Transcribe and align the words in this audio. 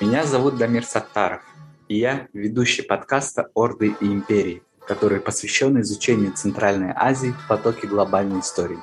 Меня 0.00 0.24
зовут 0.24 0.56
Дамир 0.56 0.82
Саттаров, 0.82 1.42
и 1.88 1.98
я 1.98 2.26
ведущий 2.32 2.80
подкаста 2.80 3.50
«Орды 3.54 3.94
и 4.00 4.06
империи», 4.06 4.62
который 4.88 5.20
посвящен 5.20 5.78
изучению 5.82 6.32
Центральной 6.32 6.94
Азии 6.96 7.32
в 7.32 7.48
потоке 7.48 7.86
глобальной 7.86 8.40
истории. 8.40 8.78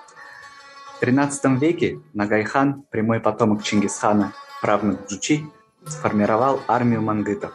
В 0.99 1.03
XIII 1.03 1.57
веке 1.57 1.99
Нагайхан, 2.13 2.83
прямой 2.91 3.19
потомок 3.19 3.63
Чингисхана, 3.63 4.33
правнук 4.61 5.07
Джучи, 5.09 5.43
сформировал 5.87 6.61
армию 6.67 7.01
мангытов, 7.01 7.51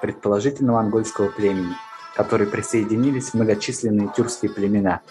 предположительно 0.00 0.72
монгольского 0.72 1.28
племени, 1.28 1.74
которые 2.16 2.48
присоединились 2.48 3.34
многочисленные 3.34 4.08
тюркские 4.16 4.50
племена. 4.50 5.02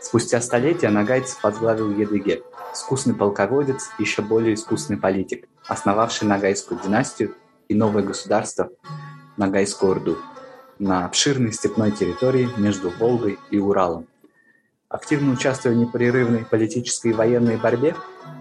Спустя 0.00 0.40
столетия 0.40 0.88
нагайцев 0.88 1.42
возглавил 1.42 1.90
Едыге, 1.90 2.44
искусный 2.72 3.14
полководец 3.16 3.90
еще 3.98 4.22
более 4.22 4.54
искусный 4.54 4.98
политик, 4.98 5.48
основавший 5.66 6.28
Нагайскую 6.28 6.80
династию 6.80 7.34
и 7.68 7.74
новое 7.74 8.02
государство 8.02 8.70
Нагайскую 9.36 9.92
Орду 9.92 10.18
на 10.78 11.06
обширной 11.06 11.52
степной 11.52 11.92
территории 11.92 12.48
между 12.56 12.90
Волгой 12.90 13.38
и 13.50 13.58
Уралом. 13.58 14.06
Активно 14.88 15.32
участвуя 15.32 15.72
в 15.74 15.76
непрерывной 15.76 16.44
политической 16.44 17.08
и 17.08 17.14
военной 17.14 17.56
борьбе, 17.56 17.94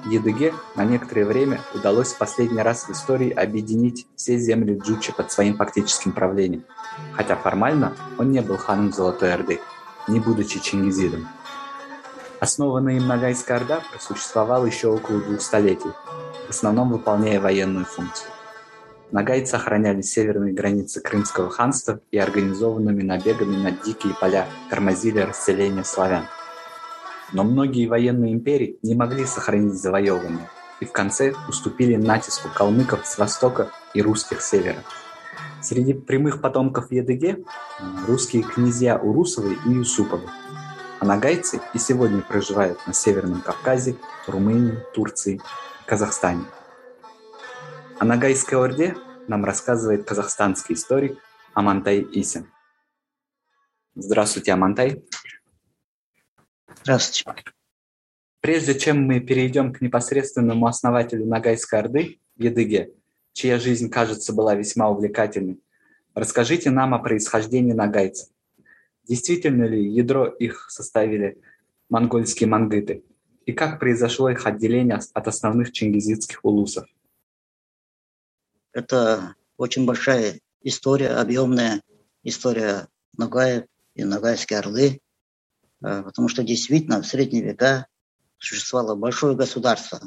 Едыге 0.06 0.54
на 0.76 0.84
некоторое 0.84 1.26
время 1.26 1.62
удалось 1.74 2.12
в 2.12 2.18
последний 2.18 2.62
раз 2.62 2.84
в 2.84 2.92
истории 2.92 3.30
объединить 3.30 4.06
все 4.16 4.38
земли 4.38 4.78
Джучи 4.78 5.14
под 5.14 5.32
своим 5.32 5.56
фактическим 5.56 6.12
правлением, 6.12 6.66
хотя 7.14 7.38
формально 7.38 7.96
он 8.18 8.32
не 8.32 8.42
был 8.42 8.58
ханом 8.58 8.92
Золотой 8.92 9.34
Орды, 9.34 9.62
не 10.10 10.20
будучи 10.20 10.60
чингизидом. 10.60 11.28
Основанная 12.42 12.98
им 12.98 13.08
Ногайская 13.08 13.58
Орда 13.58 13.82
просуществовала 13.92 14.66
еще 14.66 14.90
около 14.90 15.22
двух 15.22 15.42
столетий, 15.42 15.92
основном 16.54 16.92
выполняя 16.92 17.42
военную 17.42 17.86
функцию. 17.86 18.30
Нагайцы 19.12 19.56
охраняли 19.56 20.02
северные 20.02 20.54
границы 20.54 21.02
Крымского 21.02 21.50
ханства 21.50 22.00
и 22.12 22.18
организованными 22.18 23.04
набегами 23.04 23.56
на 23.56 23.72
дикие 23.72 24.14
поля 24.20 24.48
тормозили 24.70 25.20
расселение 25.20 25.84
славян. 25.84 26.26
Но 27.32 27.44
многие 27.44 27.88
военные 27.88 28.34
империи 28.34 28.78
не 28.84 28.96
могли 28.96 29.26
сохранить 29.26 29.74
завоеванное 29.74 30.50
и 30.80 30.86
в 30.86 30.92
конце 30.92 31.34
уступили 31.48 31.96
натиску 31.96 32.50
калмыков 32.54 33.06
с 33.06 33.18
востока 33.18 33.72
и 33.94 34.02
русских 34.02 34.42
с 34.42 34.50
севера. 34.50 34.84
Среди 35.62 35.94
прямых 35.94 36.42
потомков 36.42 36.92
Едыге– 36.92 37.44
русские 38.08 38.44
князья 38.44 38.98
Урусовы 38.98 39.58
и 39.66 39.72
Юсуповы– 39.72 40.30
а 41.04 41.06
нагайцы 41.06 41.60
и 41.74 41.80
сегодня 41.80 42.22
проживают 42.22 42.80
на 42.88 42.94
Северном 42.94 43.42
Кавказе, 43.42 43.98
Румынии, 44.26 44.80
Турции 44.94 45.42
Казахстане. 45.86 46.46
О 48.00 48.06
Нагайской 48.06 48.58
Орде 48.58 48.96
нам 49.28 49.44
рассказывает 49.44 50.06
казахстанский 50.06 50.76
историк 50.76 51.20
Амантай 51.54 52.08
Исин. 52.14 52.50
Здравствуйте, 53.96 54.54
Амантай. 54.54 55.04
Здравствуйте. 56.82 57.44
Прежде 58.40 58.80
чем 58.80 59.04
мы 59.04 59.20
перейдем 59.20 59.74
к 59.74 59.82
непосредственному 59.82 60.68
основателю 60.68 61.26
Нагайской 61.26 61.80
Орды, 61.80 62.20
Едыге, 62.36 62.94
чья 63.34 63.60
жизнь, 63.60 63.90
кажется, 63.90 64.34
была 64.34 64.56
весьма 64.56 64.90
увлекательной, 64.90 65.62
расскажите 66.16 66.72
нам 66.72 66.94
о 66.94 67.00
происхождении 67.00 67.74
нагайцев. 67.74 68.30
Действительно 69.08 69.66
ли 69.66 69.86
ядро 69.86 70.28
их 70.28 70.70
составили 70.72 71.42
монгольские 71.90 72.48
мангыты? 72.48 73.04
И 73.46 73.54
как 73.54 73.80
произошло 73.80 74.30
их 74.30 74.46
отделение 74.46 75.00
от 75.14 75.28
основных 75.28 75.72
чингизидских 75.72 76.44
улусов? 76.44 76.88
Это 78.72 79.36
очень 79.58 79.86
большая 79.86 80.40
история, 80.62 81.10
объемная 81.10 81.82
история 82.24 82.88
Ногая 83.18 83.68
и 83.96 84.04
Ногайской 84.04 84.58
Орлы, 84.58 85.02
э, 85.82 86.04
потому 86.04 86.28
что 86.30 86.44
действительно 86.44 87.02
в 87.02 87.06
средние 87.06 87.44
века 87.44 87.88
существовало 88.38 88.96
большое 88.96 89.36
государство 89.36 90.02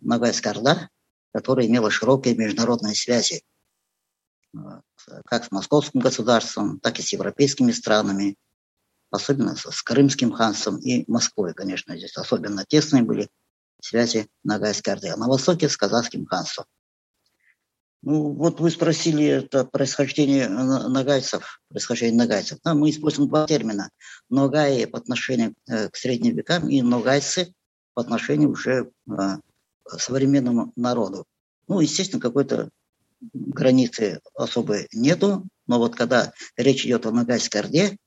Ногайская 0.00 0.52
Орда, 0.52 0.90
которое 1.32 1.66
имело 1.66 1.90
широкие 1.90 2.34
международные 2.34 2.94
связи 2.94 3.42
как 5.26 5.44
с 5.44 5.50
московским 5.50 6.00
государством, 6.00 6.80
так 6.80 6.98
и 6.98 7.02
с 7.02 7.12
европейскими 7.12 7.72
странами, 7.72 8.36
особенно 9.10 9.56
с 9.56 9.82
Крымским 9.82 10.32
ханством 10.32 10.78
и 10.78 11.04
Москвой, 11.10 11.54
конечно, 11.54 11.96
здесь 11.96 12.16
особенно 12.16 12.64
тесные 12.64 13.02
были 13.02 13.28
связи 13.82 14.28
Ногайской 14.44 14.94
Орды, 14.94 15.08
а 15.08 15.16
на 15.16 15.26
востоке 15.26 15.68
с 15.68 15.76
казахским 15.76 16.26
ханством. 16.26 16.66
Ну, 18.02 18.32
вот 18.32 18.60
вы 18.60 18.70
спросили 18.70 19.26
это 19.26 19.66
происхождение 19.66 20.48
нагайцев, 20.48 21.60
происхождение 21.68 22.16
нагайцев. 22.16 22.58
Да, 22.64 22.74
мы 22.74 22.88
используем 22.88 23.28
два 23.28 23.46
термина. 23.46 23.90
Ногаи 24.30 24.86
по 24.86 24.98
отношению 24.98 25.54
э, 25.68 25.90
к 25.90 25.96
средним 25.96 26.34
векам 26.34 26.68
и 26.70 26.80
ногайцы 26.80 27.52
по 27.92 28.00
отношению 28.00 28.50
уже 28.50 28.90
э, 29.06 29.12
к 29.82 29.98
современному 29.98 30.72
народу. 30.76 31.26
Ну, 31.68 31.80
естественно, 31.80 32.22
какой-то 32.22 32.70
границы 33.20 34.20
особой 34.34 34.88
нету, 34.92 35.46
но 35.66 35.78
вот 35.78 35.94
когда 35.94 36.32
речь 36.56 36.86
идет 36.86 37.04
о 37.04 37.10
Ногайской 37.10 37.60
Орде, 37.60 37.98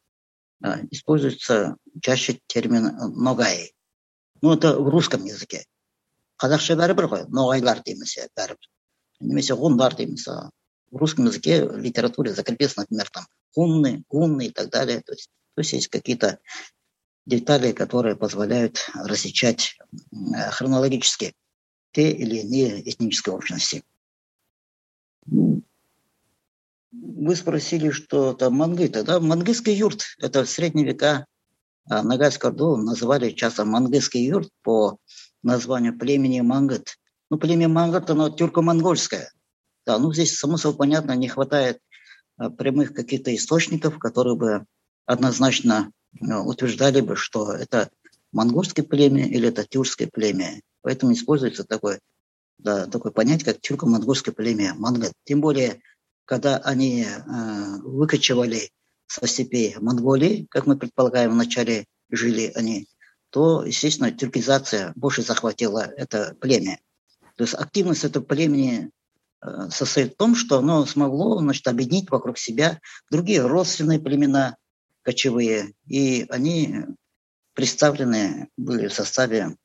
используется 0.90 1.76
чаще 2.02 2.40
термин 2.46 2.90
«ногай». 3.16 3.72
Ну, 4.40 4.54
это 4.54 4.78
в 4.78 4.88
русском 4.88 5.24
языке. 5.24 5.64
қазақша 6.38 6.76
бәрібір 6.78 7.08
ғой 7.10 7.24
ноғайлар 7.34 7.82
дейміз 7.86 8.14
иә 8.20 8.28
бәрібір 8.38 8.68
немесе 9.26 9.56
ғұндар 9.58 9.96
дейміз 9.98 10.26
в 10.28 11.00
русском 11.02 11.26
языке 11.26 11.64
в 11.64 11.78
литературе 11.78 12.32
закрепился 12.32 12.80
например 12.80 13.10
там 13.10 13.26
хунны 13.54 14.04
гунны 14.08 14.46
и 14.46 14.50
так 14.50 14.70
далее 14.70 15.00
то 15.00 15.12
есть, 15.12 15.30
то 15.54 15.60
есть 15.60 15.72
есть 15.72 15.88
какие-то 15.88 16.38
детали 17.26 17.72
которые 17.72 18.14
позволяют 18.14 18.78
различать 18.94 19.76
хронологически 20.52 21.34
те 21.92 22.12
или 22.12 22.36
иные 22.36 22.88
этнические 22.88 23.34
общности 23.34 23.82
вы 26.93 27.35
спросили, 27.35 27.89
что 27.89 28.33
там 28.33 28.53
мангыты. 28.53 29.03
Да? 29.03 29.19
Мангыский 29.19 29.73
юрт– 29.73 30.03
это 30.19 30.45
в 30.45 30.49
средние 30.49 30.85
века 30.85 31.25
а 31.89 32.01
Нагайскую 32.01 32.51
Орду 32.51 32.77
называли 32.77 33.31
часто 33.31 33.65
мангыский 33.65 34.25
юрт 34.25 34.49
по 34.61 34.97
названию 35.41 35.97
племени 35.97 36.39
Мангыт. 36.39 36.97
Ну, 37.29 37.37
племя 37.37 37.67
Мангыт, 37.67 38.09
оно 38.09 38.29
тюрко-монгольское. 38.29 39.31
Да, 39.85 39.99
ну 39.99 40.13
здесь 40.13 40.37
смысл 40.37 40.73
понятно, 40.73 41.13
не 41.13 41.27
хватает 41.27 41.79
а, 42.37 42.49
прямых 42.49 42.93
каких-то 42.93 43.35
источников, 43.35 43.99
которые 43.99 44.37
бы 44.37 44.65
однозначно 45.05 45.91
ну, 46.13 46.45
утверждали 46.45 47.01
бы, 47.01 47.17
что 47.17 47.51
это 47.51 47.89
монгольское 48.31 48.85
племя 48.85 49.27
или 49.27 49.49
это 49.49 49.65
тюркское 49.65 50.09
племя. 50.11 50.61
Поэтому 50.81 51.11
используется 51.11 51.65
такое, 51.65 51.99
да, 52.59 52.85
такое 52.85 53.11
понятие, 53.11 53.45
как 53.45 53.59
тюрко-монгольское 53.59 54.33
племя 54.33 54.73
Мангыт. 54.75 55.11
Тем 55.25 55.41
более 55.41 55.81
когда 56.25 56.57
они 56.57 57.03
э, 57.03 57.77
выкачивали 57.83 58.71
со 59.07 59.27
степей 59.27 59.75
Монголии, 59.79 60.47
как 60.49 60.65
мы 60.65 60.77
предполагаем, 60.77 61.31
вначале 61.31 61.85
жили 62.09 62.51
они, 62.55 62.87
то, 63.29 63.63
естественно, 63.65 64.11
тюркизация 64.11 64.93
больше 64.95 65.21
захватила 65.21 65.79
это 65.79 66.35
племя. 66.39 66.79
То 67.35 67.43
есть 67.43 67.55
активность 67.55 68.03
этого 68.03 68.23
племени 68.23 68.91
э, 69.41 69.69
состоит 69.69 70.13
в 70.13 70.17
том, 70.17 70.35
что 70.35 70.59
оно 70.59 70.85
смогло 70.85 71.39
значит, 71.39 71.67
объединить 71.67 72.09
вокруг 72.09 72.37
себя 72.37 72.79
другие 73.09 73.45
родственные 73.45 73.99
племена 73.99 74.55
кочевые, 75.01 75.73
и 75.87 76.25
они 76.29 76.85
представлены 77.53 78.49
были 78.57 78.87
в 78.87 78.93
составе 78.93 79.57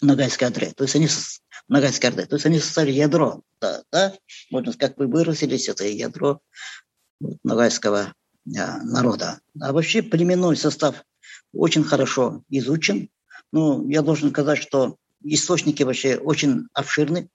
Ногайской 0.00 0.48
Орды. 0.48 0.72
То 0.76 0.84
есть 0.84 0.94
они 0.94 1.08
Ногайской 1.68 2.10
Орды. 2.10 2.26
То 2.26 2.36
есть 2.36 2.46
они 2.46 2.58
составили 2.58 2.92
ядро, 2.92 3.42
да, 3.60 3.82
да, 3.92 4.14
можно 4.50 4.72
сказать, 4.72 4.96
как 4.96 4.98
вы 4.98 5.06
выразились, 5.06 5.68
это 5.68 5.86
ядро 5.86 6.40
Ногайского 7.44 8.14
а, 8.56 8.82
народа. 8.82 9.40
А 9.60 9.72
вообще 9.72 10.02
племенной 10.02 10.56
состав 10.56 11.04
очень 11.52 11.84
хорошо 11.84 12.42
изучен. 12.48 13.10
Ну, 13.52 13.88
я 13.88 14.02
должен 14.02 14.30
сказать, 14.30 14.58
что 14.58 14.96
источники 15.22 15.82
вообще 15.82 16.16
очень 16.16 16.68
обширны 16.72 17.28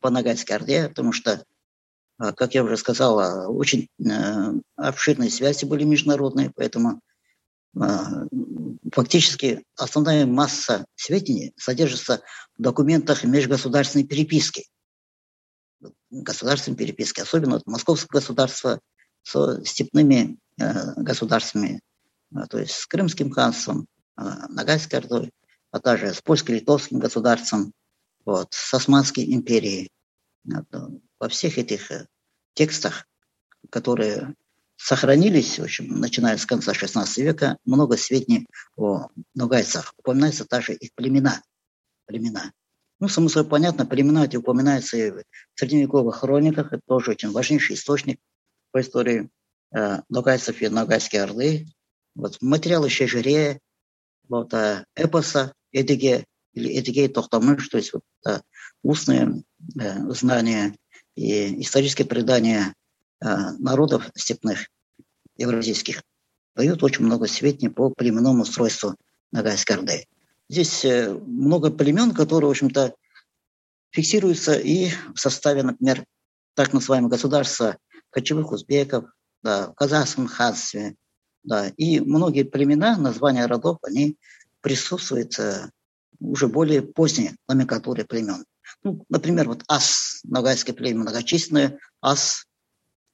по 0.00 0.10
Ногайской 0.10 0.56
Орде, 0.56 0.88
потому 0.88 1.12
что, 1.12 1.44
а, 2.18 2.32
как 2.32 2.54
я 2.54 2.62
уже 2.62 2.76
сказал, 2.76 3.50
очень 3.56 3.88
а, 4.08 4.52
обширные 4.76 5.30
связи 5.30 5.64
были 5.64 5.84
международные, 5.84 6.52
поэтому 6.54 7.00
фактически 8.92 9.64
основная 9.76 10.26
масса 10.26 10.86
сведений 10.94 11.52
содержится 11.56 12.22
в 12.56 12.62
документах 12.62 13.24
межгосударственной 13.24 14.06
переписки. 14.06 14.66
Государственной 16.10 16.76
переписки, 16.76 17.20
особенно 17.20 17.54
вот 17.54 17.66
московское 17.66 18.20
государство 18.20 18.80
со 19.22 19.62
степными 19.64 20.38
э, 20.58 20.94
государствами, 20.96 21.80
э, 22.34 22.46
то 22.48 22.58
есть 22.58 22.72
с 22.72 22.86
Крымским 22.86 23.30
ханством, 23.30 23.86
э, 24.16 24.22
Ногайской 24.48 25.00
Ордой, 25.00 25.32
а 25.72 25.80
также 25.80 26.14
с 26.14 26.22
польско-литовским 26.22 26.98
государством, 26.98 27.72
вот, 28.24 28.48
с 28.52 28.72
Османской 28.72 29.24
империей. 29.34 29.90
во 31.18 31.28
всех 31.28 31.58
этих 31.58 31.90
э, 31.90 32.06
текстах, 32.54 33.06
которые 33.70 34.34
сохранились, 34.76 35.58
в 35.58 35.64
общем, 35.64 36.00
начиная 36.00 36.36
с 36.36 36.46
конца 36.46 36.72
XVI 36.72 37.06
века, 37.22 37.58
много 37.64 37.96
сведений 37.96 38.46
о 38.76 39.08
ногайцах. 39.34 39.94
Упоминаются 39.98 40.44
также 40.44 40.74
их 40.74 40.90
племена. 40.94 41.42
племена. 42.06 42.52
Ну, 42.98 43.08
само 43.08 43.28
собой 43.28 43.50
понятно, 43.50 43.84
племена 43.84 44.24
эти 44.24 44.36
упоминаются 44.36 44.96
и 44.96 45.10
в 45.10 45.24
средневековых 45.54 46.16
хрониках. 46.16 46.72
Это 46.72 46.82
тоже 46.86 47.10
очень 47.12 47.30
важнейший 47.30 47.76
источник 47.76 48.18
по 48.70 48.80
истории 48.80 49.28
э, 49.74 50.00
ногайцев 50.08 50.60
и 50.62 50.68
ногайские 50.68 51.22
орлы. 51.22 51.66
Вот 52.14 52.38
материалы 52.40 52.88
Шежире, 52.88 53.60
вот, 54.28 54.54
э, 54.54 54.84
эпоса 54.94 55.52
Эдиге 55.72 56.24
или 56.54 56.78
Эдиге 56.78 57.08
Тохтамыш, 57.08 57.68
то 57.68 57.76
есть 57.76 57.92
вот, 57.92 58.02
э, 58.26 58.40
устные 58.82 59.42
э, 59.78 60.10
знания 60.12 60.74
и 61.14 61.62
исторические 61.62 62.06
предания 62.06 62.74
народов 63.20 64.10
степных 64.14 64.68
евразийских 65.36 66.02
дают 66.56 66.82
очень 66.82 67.04
много 67.04 67.26
сведений 67.26 67.68
по 67.68 67.90
племенному 67.90 68.42
устройству 68.42 68.96
Ногайской 69.30 69.76
Орды. 69.76 70.06
Здесь 70.48 70.84
э, 70.84 71.12
много 71.12 71.70
племен, 71.70 72.12
которые, 72.12 72.48
в 72.48 72.50
общем-то, 72.52 72.94
фиксируются 73.90 74.54
и 74.54 74.90
в 75.14 75.18
составе, 75.18 75.62
например, 75.62 76.04
так 76.54 76.72
называемого 76.72 77.10
государства 77.10 77.76
кочевых 78.10 78.52
узбеков, 78.52 79.04
да, 79.42 79.68
в 79.68 79.74
казахском 79.74 80.26
ханстве, 80.26 80.96
да, 81.42 81.68
и 81.76 82.00
многие 82.00 82.44
племена, 82.44 82.96
названия 82.96 83.46
родов, 83.46 83.78
они 83.82 84.16
присутствуют 84.60 85.38
э, 85.38 85.70
уже 86.20 86.48
более 86.48 86.82
поздней 86.82 87.32
номенклатуре 87.48 88.04
племен. 88.04 88.44
Ну, 88.82 89.04
например, 89.08 89.48
вот 89.48 89.62
Ас, 89.68 90.20
ногайское 90.24 90.74
племя 90.74 91.00
многочисленное, 91.00 91.78
Ас, 92.00 92.45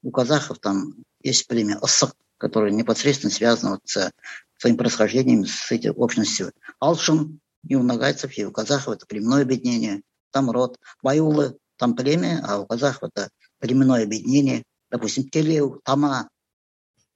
у 0.02 0.10
казахов 0.10 0.58
там 0.58 0.94
есть 1.22 1.46
племя 1.46 1.78
Осак, 1.80 2.14
которое 2.38 2.72
непосредственно 2.72 3.32
связано 3.32 3.72
вот 3.72 3.80
с 3.84 4.10
своим 4.58 4.76
происхождением, 4.76 5.46
с 5.46 5.70
этой 5.72 5.90
общностью. 5.90 6.52
Алшин 6.78 7.40
и 7.66 7.74
у 7.74 7.82
нагайцев, 7.82 8.36
и 8.36 8.44
у 8.44 8.52
казахов 8.52 8.94
это 8.94 9.06
племенное 9.06 9.42
объединение, 9.42 10.02
там 10.30 10.50
род. 10.50 10.78
Баюлы, 11.02 11.56
там 11.76 11.94
племя, 11.94 12.40
а 12.46 12.58
у 12.58 12.66
казахов 12.66 13.10
это 13.14 13.30
племенное 13.58 14.04
объединение. 14.04 14.64
Допустим, 14.90 15.28
Телеу, 15.28 15.80
Тама, 15.84 16.28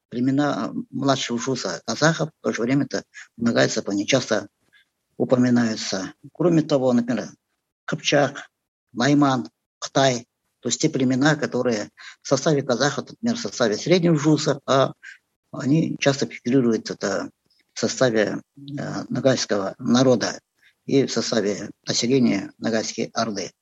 племена 0.09 0.73
младшего 0.91 1.39
жуса 1.39 1.83
казахов, 1.85 2.31
в 2.31 2.43
то 2.43 2.53
же 2.53 2.63
время 2.63 2.85
это 2.85 3.05
у 3.37 3.45
нагайцев 3.45 3.89
они 3.89 4.07
часто 4.07 4.49
упоминаются. 5.17 6.15
Кроме 6.33 6.63
того, 6.63 6.93
например, 6.93 7.31
Кыпчак, 7.85 8.49
Найман, 8.93 9.51
Кытай, 9.79 10.27
то 10.67 10.69
есть 10.69 10.81
те 10.81 10.91
племена, 10.91 11.37
которые 11.37 11.91
в 12.23 12.27
составе 12.27 12.61
казахов, 12.61 13.09
например, 13.09 13.37
в 13.37 13.41
составе 13.41 13.77
среднего 13.77 14.19
жуса, 14.19 14.59
а 14.67 14.95
они 15.53 15.97
часто 16.01 16.27
фигурируют 16.27 16.91
это 16.91 17.31
в 17.73 17.79
составе 17.79 18.43
э, 18.57 19.05
нагайского 19.09 19.77
народа 19.79 20.41
и 20.85 21.07
в 21.07 21.13
составе 21.13 21.71
населения 21.87 22.53
Нагайской 22.59 23.13
Орды. 23.15 23.53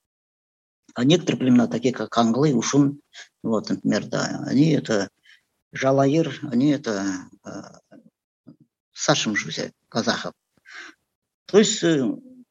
А 0.95 1.05
некоторые 1.05 1.41
племена, 1.41 1.67
такие 1.67 1.93
как 1.93 2.17
Англы, 2.17 2.55
Ушун, 2.55 3.03
вот, 3.43 3.69
например, 3.69 4.07
да, 4.07 4.43
они 4.47 4.71
это 4.71 5.11
Жалаир, 5.73 6.41
они 6.51 6.71
это 6.71 7.05
э, 7.45 7.51
Сашим 8.95 9.37
Жузе, 9.37 9.73
казахов. 9.91 10.33
То 11.45 11.59
есть 11.59 11.85
э, 11.85 12.03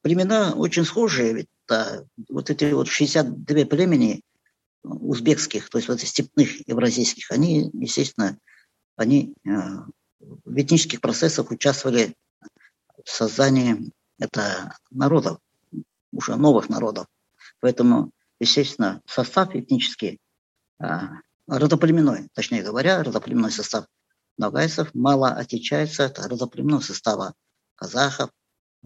племена 0.02 0.52
очень 0.54 0.84
схожие, 0.84 1.32
ведь 1.34 1.48
да, 1.66 2.04
вот 2.28 2.50
эти 2.50 2.70
вот 2.72 2.86
62 2.86 3.64
племени 3.64 4.22
узбекских, 4.84 5.68
то 5.70 5.78
есть 5.78 5.88
вот 5.88 6.00
степных 6.00 6.68
евразийских, 6.68 7.30
они, 7.30 7.70
естественно, 7.72 8.38
они 8.96 9.34
э, 9.44 9.50
в 10.20 10.60
этнических 10.60 11.00
процессах 11.00 11.50
участвовали 11.50 12.14
в 13.02 13.10
создании 13.10 13.90
это 14.18 14.76
народов, 14.90 15.38
уже 16.12 16.36
новых 16.36 16.68
народов. 16.68 17.06
Поэтому, 17.60 18.12
естественно, 18.38 19.00
состав 19.06 19.54
этнический, 19.54 20.20
э, 20.80 20.86
родоплеменной, 21.46 22.28
точнее 22.34 22.62
говоря, 22.62 23.02
родоплеменной 23.02 23.50
состав 23.50 23.86
ногайцев 24.36 24.94
мало 24.94 25.30
отличается 25.30 26.04
от 26.04 26.18
родоплеменного 26.18 26.80
состава 26.80 27.34
казахов, 27.74 28.30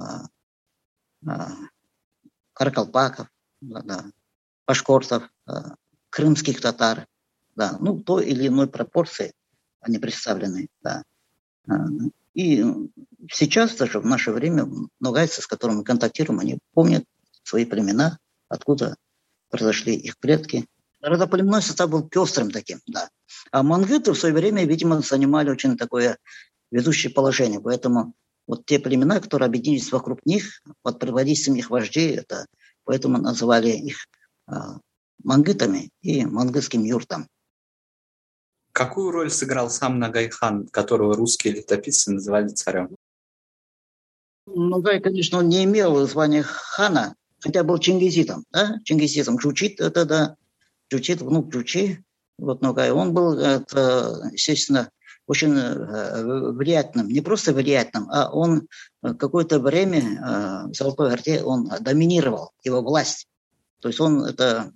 э, 0.00 0.04
каракалпаков, 2.52 3.28
да, 3.60 4.04
пашкортов, 4.64 5.28
крымских 6.10 6.60
татар, 6.60 7.06
да, 7.56 7.76
ну, 7.80 8.00
той 8.00 8.26
или 8.26 8.48
иной 8.48 8.68
пропорции 8.68 9.32
они 9.80 9.98
представлены, 9.98 10.68
да. 10.82 11.02
А, 11.68 11.74
и 12.34 12.64
сейчас 13.30 13.74
даже 13.76 14.00
в 14.00 14.06
наше 14.06 14.30
время 14.30 14.68
ногайцы, 15.00 15.42
с 15.42 15.46
которыми 15.46 15.78
мы 15.78 15.84
контактируем, 15.84 16.40
они 16.40 16.58
помнят 16.72 17.04
свои 17.42 17.64
племена, 17.64 18.18
откуда 18.48 18.96
произошли 19.50 19.94
их 19.94 20.18
предки. 20.18 20.66
Родоплеменной 21.00 21.62
состав 21.62 21.90
был 21.90 22.08
пестрым 22.08 22.50
таким, 22.50 22.80
да. 22.86 23.08
А 23.50 23.62
мангыты 23.62 24.12
в 24.12 24.18
свое 24.18 24.34
время, 24.34 24.64
видимо, 24.64 25.00
занимали 25.00 25.50
очень 25.50 25.76
такое 25.76 26.18
ведущее 26.70 27.12
положение. 27.12 27.60
Поэтому 27.60 28.14
вот 28.46 28.66
те 28.66 28.78
племена, 28.78 29.20
которые 29.20 29.46
объединились 29.46 29.92
вокруг 29.92 30.24
них, 30.24 30.62
под 30.82 30.98
предводительством 30.98 31.56
их 31.56 31.70
вождей, 31.70 32.16
это, 32.16 32.46
поэтому 32.84 33.18
называли 33.18 33.70
их 33.70 34.06
а, 34.46 34.78
мангытами 35.28 35.90
и 36.00 36.24
мангытским 36.24 36.82
юртом. 36.84 37.28
Какую 38.72 39.10
роль 39.10 39.30
сыграл 39.30 39.68
сам 39.68 39.98
Нагайхан, 39.98 40.68
которого 40.68 41.14
русские 41.14 41.52
летописцы 41.52 42.10
называли 42.10 42.48
царем? 42.48 42.96
Нагай, 44.46 45.00
конечно, 45.00 45.38
он 45.38 45.48
не 45.48 45.64
имел 45.64 46.06
звания 46.06 46.42
хана, 46.42 47.14
хотя 47.40 47.62
был 47.62 47.78
чингизитом, 47.78 48.44
да? 48.50 48.78
Чингизитом. 48.84 49.36
Джучит, 49.36 49.80
это 49.80 50.06
да, 50.06 50.36
Джучит, 50.90 51.20
внук 51.20 51.50
Джучи, 51.50 52.02
вот 52.38 52.62
Нагай. 52.62 52.90
Он 52.90 53.12
был, 53.12 53.38
это, 53.38 54.30
естественно, 54.32 54.90
очень 55.26 55.54
э, 55.54 56.52
влиятельным, 56.52 57.08
не 57.08 57.20
просто 57.20 57.52
влиятельным, 57.52 58.08
а 58.10 58.30
он 58.30 58.66
какое-то 59.02 59.58
время 59.60 60.00
э, 60.00 60.68
в 60.70 60.74
Золотой 60.74 61.12
Орде 61.12 61.42
он 61.42 61.70
доминировал, 61.80 62.52
его 62.64 62.80
власть. 62.80 63.26
То 63.80 63.88
есть 63.88 64.00
он 64.00 64.24
это 64.24 64.72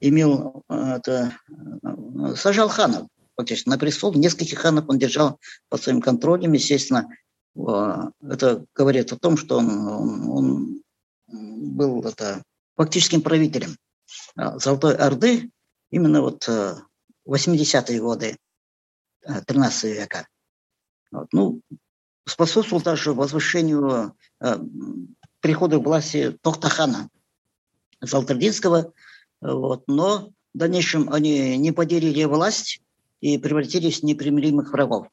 имел, 0.00 0.64
это, 0.68 1.36
сажал 2.36 2.68
ханов, 2.68 3.08
фактически, 3.36 3.68
на 3.68 3.78
престол. 3.78 4.14
Нескольких 4.14 4.58
ханов 4.58 4.84
он 4.88 4.98
держал 4.98 5.40
под 5.68 5.82
своим 5.82 6.00
контролем. 6.00 6.52
Естественно, 6.52 7.08
это 7.56 8.64
говорит 8.74 9.12
о 9.12 9.18
том, 9.18 9.36
что 9.36 9.58
он, 9.58 9.88
он, 9.88 10.30
он 10.30 10.82
был 11.76 12.02
это, 12.02 12.42
фактическим 12.76 13.22
правителем 13.22 13.76
Золотой 14.36 14.96
Орды 14.96 15.50
именно 15.90 16.20
вот 16.20 16.48
80-е 17.26 18.00
годы 18.00 18.36
13 19.22 19.84
века. 19.84 20.28
Вот. 21.10 21.28
Ну, 21.32 21.60
способствовал 22.26 22.82
даже 22.82 23.12
возвышению 23.12 24.14
прихода 25.44 25.78
к 25.78 25.84
власти 25.84 26.38
Тохтахана 26.40 27.10
Золотардинского, 28.00 28.94
вот. 29.42 29.84
Но 29.86 30.30
в 30.54 30.58
дальнейшем 30.58 31.12
они 31.12 31.58
не 31.58 31.70
поделили 31.70 32.24
власть 32.24 32.80
и 33.20 33.36
превратились 33.36 34.00
в 34.00 34.04
непримиримых 34.04 34.72
врагов. 34.72 35.08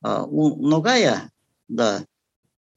А 0.00 0.24
у 0.24 0.66
Ногая, 0.66 1.30
да, 1.68 2.06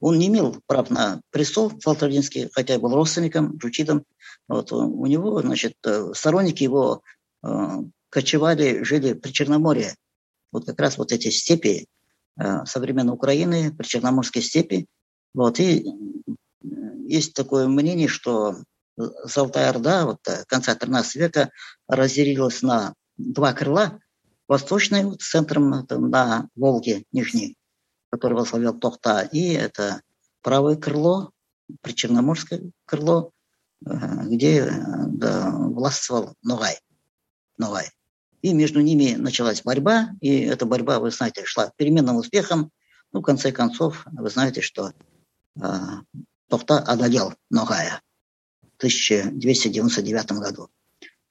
он 0.01 0.19
не 0.19 0.27
имел 0.27 0.61
прав 0.67 0.89
на 0.89 1.21
престол 1.29 1.71
Золотардинский, 1.79 2.49
хотя 2.51 2.77
был 2.79 2.93
родственником, 2.93 3.57
жучидом. 3.61 4.03
Вот, 4.49 4.73
у 4.73 5.05
него, 5.05 5.41
значит, 5.41 5.75
э, 5.85 6.11
сторонники 6.13 6.63
его 6.63 7.01
э, 7.45 7.47
кочевали, 8.09 8.83
жили 8.83 9.13
при 9.13 9.31
Черноморье. 9.31 9.95
Вот 10.51 10.65
как 10.65 10.81
раз 10.81 10.97
вот 10.97 11.13
эти 11.13 11.29
степи 11.29 11.87
э, 12.37 12.65
современной 12.65 13.13
Украины, 13.13 13.73
при 13.73 13.87
Черноморской 13.87 14.41
степи. 14.41 14.85
Вот, 15.33 15.61
и 15.61 15.85
есть 17.07 17.33
такое 17.33 17.67
мнение, 17.67 18.07
что 18.07 18.55
Золотая 18.95 19.69
Орда 19.69 20.05
вот, 20.05 20.19
э, 20.27 20.43
конца 20.47 20.75
13 20.75 21.15
века 21.15 21.51
разделилась 21.87 22.61
на 22.61 22.93
два 23.17 23.53
крыла. 23.53 23.99
Восточный, 24.47 25.19
с 25.19 25.29
центром 25.29 25.73
это, 25.73 25.97
на 25.97 26.49
Волге 26.55 27.05
Нижней, 27.11 27.57
который 28.11 28.33
возглавлял 28.33 28.73
Тохта, 28.77 29.21
и 29.21 29.53
это 29.53 30.01
правое 30.41 30.75
крыло, 30.75 31.31
причерноморское 31.81 32.61
крыло, 32.85 33.31
э, 33.85 33.89
где 34.25 34.59
э, 34.59 34.71
да, 35.07 35.49
властвовал 35.51 36.35
Ногай. 36.43 36.77
Ногай. 37.57 37.89
И 38.41 38.53
между 38.53 38.81
ними 38.81 39.15
началась 39.15 39.63
борьба, 39.63 40.09
и 40.21 40.41
эта 40.41 40.65
борьба, 40.65 40.99
вы 40.99 41.09
знаете, 41.09 41.45
шла 41.45 41.71
переменным 41.77 42.17
успехом. 42.17 42.71
Ну, 43.11 43.21
в 43.21 43.23
конце 43.23 43.51
концов, 43.51 44.05
вы 44.11 44.29
знаете, 44.29 44.61
что 44.61 44.91
Тохта 46.49 46.79
одолел 46.79 47.33
Ногая. 47.49 48.01
1299 48.77 50.31
году. 50.33 50.69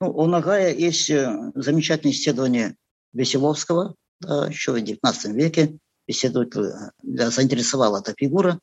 Ну, 0.00 0.11
у 0.11 0.26
Нагая 0.26 0.75
есть 0.75 1.09
замечательное 1.09 2.12
исследование 2.12 2.76
Веселовского, 3.12 3.95
да, 4.21 4.47
еще 4.47 4.73
в 4.73 4.76
XIX 4.76 5.33
веке. 5.33 5.78
Исследователь 6.07 6.64
заинтересовала 7.02 8.00
эта 8.00 8.14
фигура, 8.19 8.59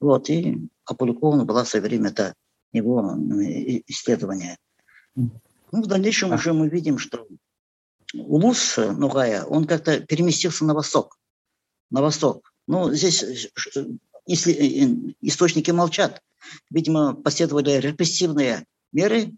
вот, 0.00 0.28
и 0.30 0.58
опубликована 0.84 1.44
была 1.44 1.64
в 1.64 1.68
свое 1.68 1.84
время 1.84 2.10
это 2.10 2.34
его 2.72 3.14
исследование. 3.86 4.56
Ну, 5.14 5.30
в 5.70 5.86
дальнейшем 5.86 6.32
уже 6.32 6.52
мы 6.52 6.68
видим, 6.68 6.98
что 6.98 7.26
Улус 8.14 8.76
Нугая, 8.76 9.44
он 9.44 9.66
как-то 9.66 10.00
переместился 10.00 10.64
на 10.64 10.74
восток. 10.74 11.16
На 11.90 12.02
восток. 12.02 12.52
Ну, 12.66 12.92
здесь 12.92 13.50
если 14.26 15.14
источники 15.20 15.70
молчат. 15.70 16.22
Видимо, 16.70 17.14
последовали 17.14 17.72
репрессивные 17.72 18.64
меры 18.92 19.32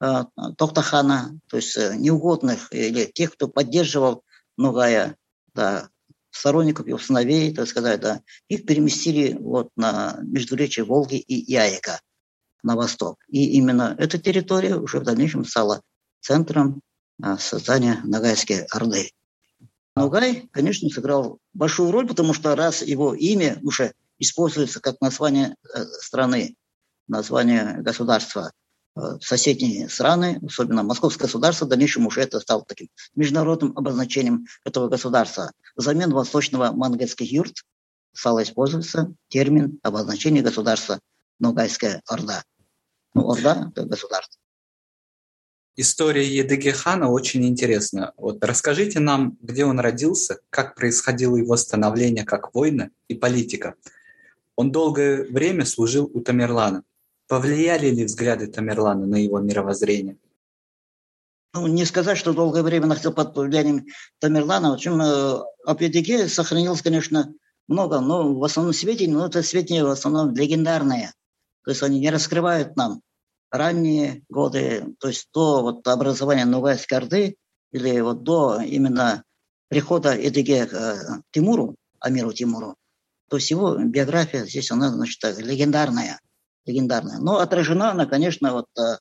э, 0.00 0.24
Тохтахана, 0.56 1.38
то 1.48 1.56
есть 1.56 1.76
э, 1.76 1.94
неугодных 1.96 2.72
или 2.72 3.04
тех, 3.04 3.32
кто 3.34 3.48
поддерживал 3.48 4.24
Нугая, 4.56 5.16
да, 5.54 5.90
сторонников 6.30 6.86
его 6.86 6.98
сыновей, 6.98 7.54
так 7.54 7.68
сказать, 7.68 8.00
да, 8.00 8.20
их 8.48 8.64
переместили 8.66 9.36
вот 9.38 9.70
на 9.76 10.18
междуречие 10.22 10.84
Волги 10.84 11.16
и 11.16 11.34
Яека 11.52 12.00
на 12.62 12.74
восток. 12.74 13.18
И 13.28 13.50
именно 13.52 13.94
эта 13.98 14.18
территория 14.18 14.76
уже 14.76 15.00
в 15.00 15.04
дальнейшем 15.04 15.44
стала 15.44 15.82
центром 16.20 16.80
создания 17.38 18.00
Ногайской 18.04 18.64
Орды. 18.64 19.10
Ногай, 19.94 20.48
конечно, 20.52 20.90
сыграл 20.90 21.38
большую 21.54 21.90
роль, 21.90 22.06
потому 22.06 22.34
что 22.34 22.54
раз 22.54 22.82
его 22.82 23.14
имя 23.14 23.58
уже 23.62 23.94
используется 24.18 24.80
как 24.80 25.00
название 25.00 25.56
э, 25.74 25.84
страны, 26.00 26.56
название 27.08 27.82
государства, 27.82 28.52
э, 28.96 29.00
соседние 29.20 29.88
страны, 29.88 30.40
особенно 30.46 30.82
московское 30.82 31.26
государство, 31.26 31.66
в 31.66 31.68
дальнейшем 31.68 32.06
уже 32.06 32.22
это 32.22 32.40
стало 32.40 32.64
таким 32.66 32.88
международным 33.14 33.76
обозначением 33.76 34.46
этого 34.64 34.88
государства. 34.88 35.52
Взамен 35.76 36.12
восточного 36.12 36.72
мангетских 36.72 37.30
юрт 37.30 37.62
стало 38.12 38.42
использоваться 38.42 39.14
термин 39.28 39.78
обозначение 39.82 40.42
государства 40.42 41.00
Ногайская 41.38 42.02
Орда. 42.06 42.42
Ну, 43.14 43.30
Орда– 43.30 43.70
это 43.74 43.84
государство. 43.86 44.40
История 45.78 46.26
Едыги 46.26 46.70
хана 46.70 47.10
очень 47.10 47.46
интересна. 47.46 48.14
Вот 48.16 48.42
расскажите 48.42 48.98
нам, 48.98 49.36
где 49.42 49.66
он 49.66 49.78
родился, 49.78 50.38
как 50.48 50.74
происходило 50.74 51.36
его 51.36 51.54
становление 51.58 52.24
как 52.24 52.54
воина 52.54 52.88
и 53.08 53.14
политика. 53.14 53.74
Он 54.56 54.72
долгое 54.72 55.24
время 55.24 55.64
служил 55.64 56.10
у 56.12 56.20
Тамерлана. 56.20 56.82
Повлияли 57.28 57.90
ли 57.90 58.04
взгляды 58.04 58.46
Тамерлана 58.46 59.06
на 59.06 59.16
его 59.16 59.38
мировоззрение? 59.38 60.16
Ну, 61.54 61.66
не 61.66 61.84
сказать, 61.84 62.18
что 62.18 62.32
долгое 62.32 62.62
время 62.62 62.86
находился 62.86 63.14
под 63.14 63.36
влиянием 63.36 63.86
Тамерлана. 64.18 64.70
В 64.70 64.74
общем, 64.74 65.00
э, 65.00 65.04
о 65.04 65.76
Едыге 65.78 66.28
сохранилось, 66.28 66.82
конечно, 66.82 67.32
много, 67.68 68.00
но 68.00 68.34
в 68.34 68.44
основном 68.44 68.74
сведения, 68.74 69.14
но 69.14 69.26
это 69.26 69.42
сведения 69.42 69.84
в 69.84 69.90
основном 69.90 70.34
легендарные. 70.34 71.12
То 71.64 71.70
есть 71.70 71.82
они 71.82 71.98
не 71.98 72.10
раскрывают 72.10 72.76
нам 72.76 73.00
ранние 73.50 74.22
годы, 74.28 74.94
то 75.00 75.08
есть 75.08 75.28
до 75.32 75.62
вот 75.62 75.86
образования 75.88 76.44
Новой 76.44 76.76
Орды 76.90 77.36
или 77.72 78.00
вот 78.00 78.22
до 78.22 78.60
именно 78.60 79.24
прихода 79.68 80.14
Эдиге 80.14 80.66
к 80.66 80.72
э, 80.72 81.22
Тимуру, 81.32 81.76
Амиру 82.00 82.32
Тимуру, 82.32 82.76
то 83.28 83.36
есть 83.36 83.50
его 83.50 83.76
биография 83.76 84.44
здесь, 84.44 84.70
она, 84.70 84.90
значит, 84.90 85.22
легендарная. 85.38 86.20
легендарная. 86.64 87.18
Но 87.18 87.38
отражена 87.38 87.90
она, 87.90 88.06
конечно, 88.06 88.52
вот 88.52 88.66
э, 88.78 88.98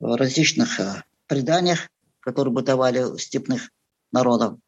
в 0.00 0.16
различных 0.16 0.80
э, 0.80 1.02
преданиях, 1.26 1.88
которые 2.20 2.52
бытовали 2.52 3.02
у 3.02 3.18
степных 3.18 3.70
народов. 4.12 4.58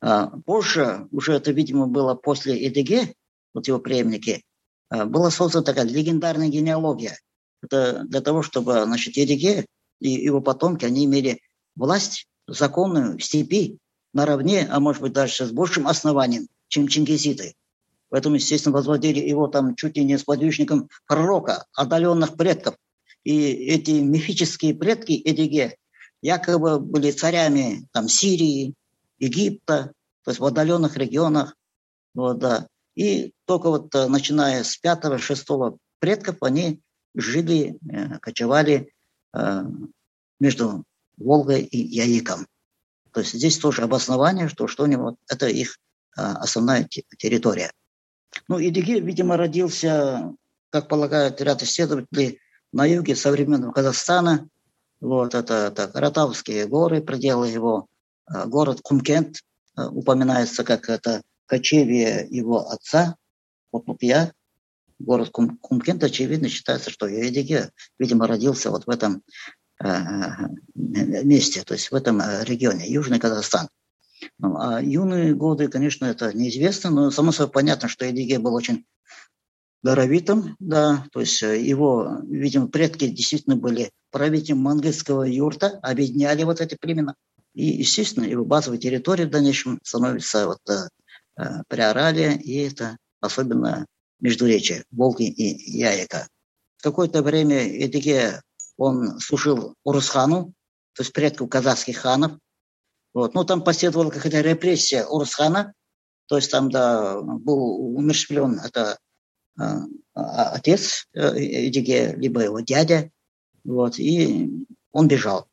А 0.00 0.28
позже, 0.46 1.08
уже 1.10 1.34
это, 1.34 1.50
видимо, 1.52 1.86
было 1.86 2.14
после 2.14 2.68
Эдиге, 2.68 3.14
вот 3.54 3.66
его 3.66 3.78
преемники, 3.78 4.44
была 4.90 5.30
создана 5.30 5.64
такая 5.64 5.84
легендарная 5.84 6.48
генеалогия– 6.48 7.18
это 7.62 8.04
для 8.04 8.20
того, 8.20 8.42
чтобы 8.42 8.84
значит, 8.84 9.16
Едиге 9.16 9.66
и 10.00 10.10
его 10.10 10.40
потомки, 10.40 10.84
они 10.84 11.04
имели 11.04 11.40
власть 11.76 12.26
законную 12.46 13.18
в 13.18 13.24
степи 13.24 13.78
наравне, 14.12 14.66
а 14.70 14.80
может 14.80 15.02
быть 15.02 15.12
даже 15.12 15.46
с 15.46 15.50
большим 15.50 15.86
основанием, 15.86 16.48
чем 16.68 16.88
чингизиты. 16.88 17.54
Поэтому, 18.10 18.36
естественно, 18.36 18.74
возводили 18.74 19.20
его 19.20 19.48
там 19.48 19.74
чуть 19.74 19.96
ли 19.96 20.04
не 20.04 20.18
с 20.18 20.24
подвижником 20.24 20.88
пророка, 21.06 21.66
отдаленных 21.74 22.36
предков. 22.36 22.76
И 23.24 23.50
эти 23.50 23.90
мифические 23.90 24.74
предки 24.74 25.20
Эдиге 25.24 25.76
якобы 26.22 26.80
были 26.80 27.10
царями 27.10 27.86
там, 27.92 28.08
Сирии, 28.08 28.74
Египта, 29.18 29.92
то 30.24 30.30
есть 30.30 30.40
в 30.40 30.44
отдаленных 30.44 30.96
регионах. 30.96 31.54
Вот, 32.14 32.38
да. 32.38 32.66
И 32.94 33.32
только 33.44 33.68
вот 33.68 33.94
э, 33.94 34.08
начиная 34.08 34.64
с 34.64 34.76
пятого-шестого 34.76 35.78
предков 36.00 36.42
они 36.42 36.80
жили, 37.14 37.78
э, 37.88 38.18
кочевали 38.18 38.92
э, 39.34 39.62
между 40.40 40.84
Волгой 41.16 41.62
и 41.62 41.78
Яиком. 41.78 42.46
То 43.12 43.20
есть 43.20 43.34
здесь 43.34 43.58
тоже 43.58 43.82
обоснование, 43.82 44.48
что 44.48 44.66
что-нибудь, 44.66 45.16
это 45.28 45.46
их 45.48 45.78
основная 46.14 46.88
территория. 47.18 47.72
Ну, 48.46 48.60
Идиге, 48.60 49.00
видимо, 49.00 49.36
родился, 49.36 50.34
как 50.70 50.88
полагают 50.88 51.40
ряд 51.40 51.62
исследователей, 51.62 52.40
на 52.72 52.84
юге 52.84 53.16
современного 53.16 53.72
Казахстана. 53.72 54.48
Вот 55.00 55.34
это, 55.34 55.54
это 55.72 55.88
Каратавские 55.88 56.66
горы, 56.66 57.00
пределы 57.00 57.48
его. 57.48 57.86
Город 58.28 58.80
Кумкент 58.82 59.38
упоминается 59.76 60.64
как 60.64 60.88
это 60.88 61.22
кочевье 61.46 62.26
его 62.30 62.68
отца, 62.68 63.16
Попупья, 63.70 64.32
город 64.98 65.30
Кум, 65.30 65.56
Кумкент, 65.58 66.02
очевидно, 66.04 66.48
считается, 66.48 66.90
что 66.90 67.06
Юэдиге, 67.06 67.70
видимо, 67.98 68.26
родился 68.26 68.70
вот 68.70 68.86
в 68.86 68.90
этом 68.90 69.22
э, 69.82 69.86
месте, 70.74 71.62
то 71.64 71.74
есть 71.74 71.90
в 71.90 71.94
этом 71.94 72.20
регионе, 72.42 72.90
Южный 72.90 73.18
Казахстан. 73.18 73.68
Ну, 74.38 74.56
а 74.58 74.82
юные 74.82 75.34
годы, 75.34 75.68
конечно, 75.68 76.04
это 76.06 76.36
неизвестно, 76.36 76.90
но 76.90 77.10
само 77.10 77.32
собой 77.32 77.52
понятно, 77.52 77.88
что 77.88 78.08
Эдиге 78.08 78.38
был 78.38 78.54
очень 78.54 78.84
даровитым, 79.82 80.56
да, 80.58 81.06
то 81.12 81.20
есть 81.20 81.42
э, 81.42 81.60
его, 81.60 82.18
видимо, 82.24 82.68
предки 82.68 83.06
действительно 83.06 83.56
были 83.56 83.90
правителем 84.10 84.58
мангельского 84.58 85.22
юрта, 85.22 85.78
объединяли 85.82 86.42
вот 86.42 86.60
эти 86.60 86.76
племена. 86.80 87.14
И, 87.54 87.64
естественно, 87.64 88.24
его 88.24 88.44
базовой 88.44 88.78
территорией 88.78 89.28
в 89.28 89.30
дальнейшем 89.30 89.78
становится 89.82 90.46
вот 90.46 90.60
э, 90.68 91.62
Приоралия, 91.68 92.32
и 92.32 92.56
это 92.56 92.96
особенно 93.20 93.86
междуречия 94.20 94.84
Волги 94.90 95.24
и 95.24 95.78
Яека. 95.78 96.28
В 96.78 96.82
какое-то 96.82 97.22
время 97.22 97.68
Эдиге 97.84 98.42
он 98.76 99.18
служил 99.20 99.74
Урусхану, 99.84 100.52
то 100.94 101.02
есть 101.02 101.12
предку 101.12 101.46
казахских 101.46 101.98
ханов. 101.98 102.32
Вот. 103.18 103.34
Ну, 103.34 103.42
там 103.42 103.64
последовала 103.64 104.10
какая-то 104.10 104.42
репрессия 104.42 105.04
Урусхана, 105.04 105.74
то 106.28 106.36
есть 106.36 106.52
там 106.52 106.70
да, 106.70 107.20
был 107.20 107.96
умерщвлен 107.96 108.60
это 108.60 108.96
э, 109.60 109.64
отец 110.14 111.08
э, 111.14 111.32
Эдиге, 111.66 112.14
либо 112.16 112.42
его 112.42 112.60
дядя, 112.60 113.10
вот, 113.64 113.98
и 113.98 114.48
он 114.92 115.08
бежал. 115.08 115.48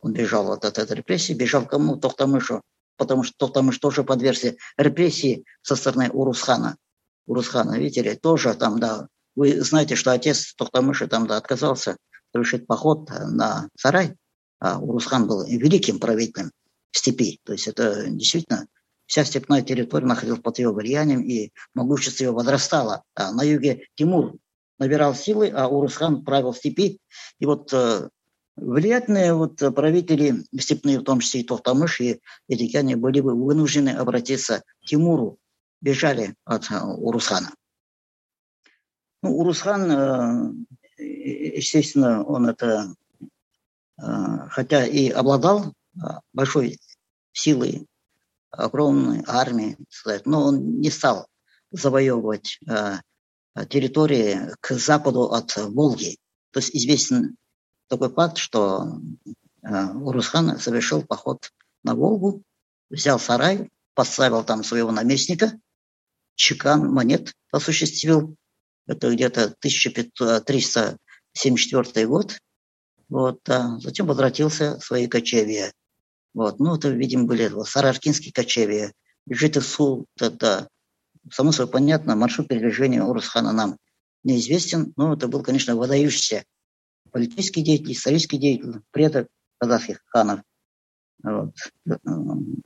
Он 0.00 0.12
бежал 0.12 0.52
от, 0.52 0.66
от 0.66 0.76
этой 0.76 0.94
репрессии, 0.94 1.32
бежал 1.32 1.64
к 1.64 1.70
кому? 1.70 1.96
Тохтамышу, 1.96 2.60
потому 2.98 3.22
что 3.22 3.34
Тохтамыш 3.38 3.78
тоже 3.78 4.04
подвергся 4.04 4.56
репрессии 4.76 5.46
со 5.62 5.74
стороны 5.74 6.10
Урусхана. 6.10 6.76
Урусхана, 7.26 7.78
видите 7.78 8.02
ли, 8.02 8.14
тоже 8.14 8.52
там, 8.52 8.78
да, 8.78 9.08
вы 9.34 9.62
знаете, 9.62 9.94
что 9.94 10.12
отец 10.12 10.52
Тохтамыша 10.54 11.08
там, 11.08 11.26
да, 11.26 11.38
отказался 11.38 11.96
совершить 12.34 12.66
поход 12.66 13.08
на 13.08 13.70
сарай, 13.74 14.16
а 14.58 14.78
Урусхан 14.78 15.26
был 15.26 15.46
великим 15.46 15.98
правителем 15.98 16.50
степи. 16.92 17.40
То 17.44 17.52
есть 17.52 17.68
это 17.68 18.08
действительно 18.08 18.66
вся 19.06 19.24
степная 19.24 19.62
территория 19.62 20.06
находилась 20.06 20.40
под 20.40 20.58
его 20.58 20.72
влиянием, 20.72 21.22
и 21.22 21.52
могущество 21.74 22.24
его 22.24 22.34
возрастало. 22.34 23.04
А 23.14 23.32
на 23.32 23.42
юге 23.42 23.86
Тимур 23.94 24.36
набирал 24.78 25.14
силы, 25.14 25.48
а 25.48 25.68
Урусхан 25.68 26.24
правил 26.24 26.52
степи. 26.52 27.00
И 27.38 27.46
вот 27.46 27.72
э, 27.72 28.08
влиятельные 28.56 29.34
вот 29.34 29.58
правители 29.74 30.44
степные, 30.58 30.98
в 30.98 31.04
том 31.04 31.20
числе 31.20 31.40
и 31.40 31.44
Тохтамыш, 31.44 32.00
и 32.00 32.20
Эдикяне, 32.48 32.96
были 32.96 33.20
бы 33.20 33.34
вынуждены 33.34 33.90
обратиться 33.90 34.64
к 34.82 34.86
Тимуру, 34.86 35.38
бежали 35.80 36.34
от 36.44 36.70
э, 36.70 36.80
Урусхана. 36.80 37.52
Ну, 39.22 39.36
Урусхан, 39.36 39.90
э, 40.98 41.02
естественно, 41.56 42.24
он 42.24 42.46
это, 42.46 42.94
хотя 44.50 44.84
и 44.86 45.08
обладал 45.08 45.72
большой 46.32 46.78
силой, 47.32 47.86
огромной 48.50 49.22
армией, 49.26 49.76
но 50.24 50.46
он 50.46 50.80
не 50.80 50.90
стал 50.90 51.26
завоевывать 51.70 52.58
территории 53.68 54.54
к 54.60 54.74
западу 54.74 55.32
от 55.32 55.56
Волги. 55.56 56.18
То 56.52 56.60
есть 56.60 56.74
известен 56.74 57.36
такой 57.88 58.12
факт, 58.12 58.36
что 58.38 59.00
э, 59.62 59.92
Урусхан 59.92 60.58
совершил 60.58 61.02
поход 61.02 61.52
на 61.82 61.94
Волгу, 61.94 62.42
взял 62.90 63.18
сарай, 63.18 63.70
поставил 63.94 64.44
там 64.44 64.62
своего 64.64 64.90
наместника, 64.90 65.58
чекан 66.34 66.92
монет 66.92 67.32
осуществил. 67.50 68.36
Это 68.86 69.10
где-то 69.12 69.44
1374 69.44 72.06
год. 72.06 72.38
Вот, 73.08 73.48
а 73.48 73.78
затем 73.80 74.06
возвратился 74.06 74.78
в 74.78 74.84
свои 74.84 75.06
кочевья. 75.06 75.72
Вот, 76.36 76.60
ну, 76.60 76.76
это, 76.76 76.90
видимо, 76.90 77.24
были 77.24 77.50
сараркинские 77.64 78.30
кочевья. 78.30 78.92
Житель 79.26 79.62
Сул, 79.62 80.04
это, 80.20 80.68
само 81.32 81.50
собой 81.50 81.72
понятно, 81.72 82.14
маршрут 82.14 82.48
передвижения 82.48 83.02
Урусхана 83.02 83.52
нам 83.52 83.78
неизвестен, 84.22 84.92
но 84.96 85.14
это 85.14 85.28
был, 85.28 85.42
конечно, 85.42 85.74
выдающийся 85.74 86.44
политический 87.10 87.62
деятель, 87.62 87.92
исторический 87.92 88.36
деятель, 88.36 88.82
предок 88.90 89.28
казахских 89.56 90.02
ханов, 90.08 90.42
вот, 91.22 91.54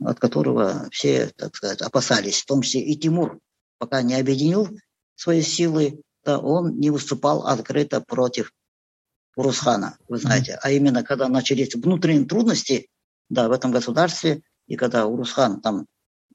от 0.00 0.18
которого 0.18 0.88
все, 0.90 1.28
так 1.36 1.54
сказать, 1.54 1.80
опасались, 1.80 2.40
в 2.40 2.46
том 2.46 2.62
числе 2.62 2.80
и 2.80 2.96
Тимур, 2.96 3.38
пока 3.78 4.02
не 4.02 4.16
объединил 4.16 4.68
свои 5.14 5.42
силы, 5.42 6.02
то 6.24 6.38
он 6.38 6.80
не 6.80 6.90
выступал 6.90 7.46
открыто 7.46 8.00
против 8.00 8.52
Урусхана, 9.36 9.96
вы 10.08 10.18
знаете. 10.18 10.58
А 10.60 10.72
именно, 10.72 11.04
когда 11.04 11.28
начались 11.28 11.72
внутренние 11.76 12.26
трудности 12.26 12.88
да, 13.30 13.48
в 13.48 13.52
этом 13.52 13.70
государстве, 13.70 14.42
и 14.66 14.76
когда 14.76 15.06
Урусхан 15.06 15.60
там 15.60 15.86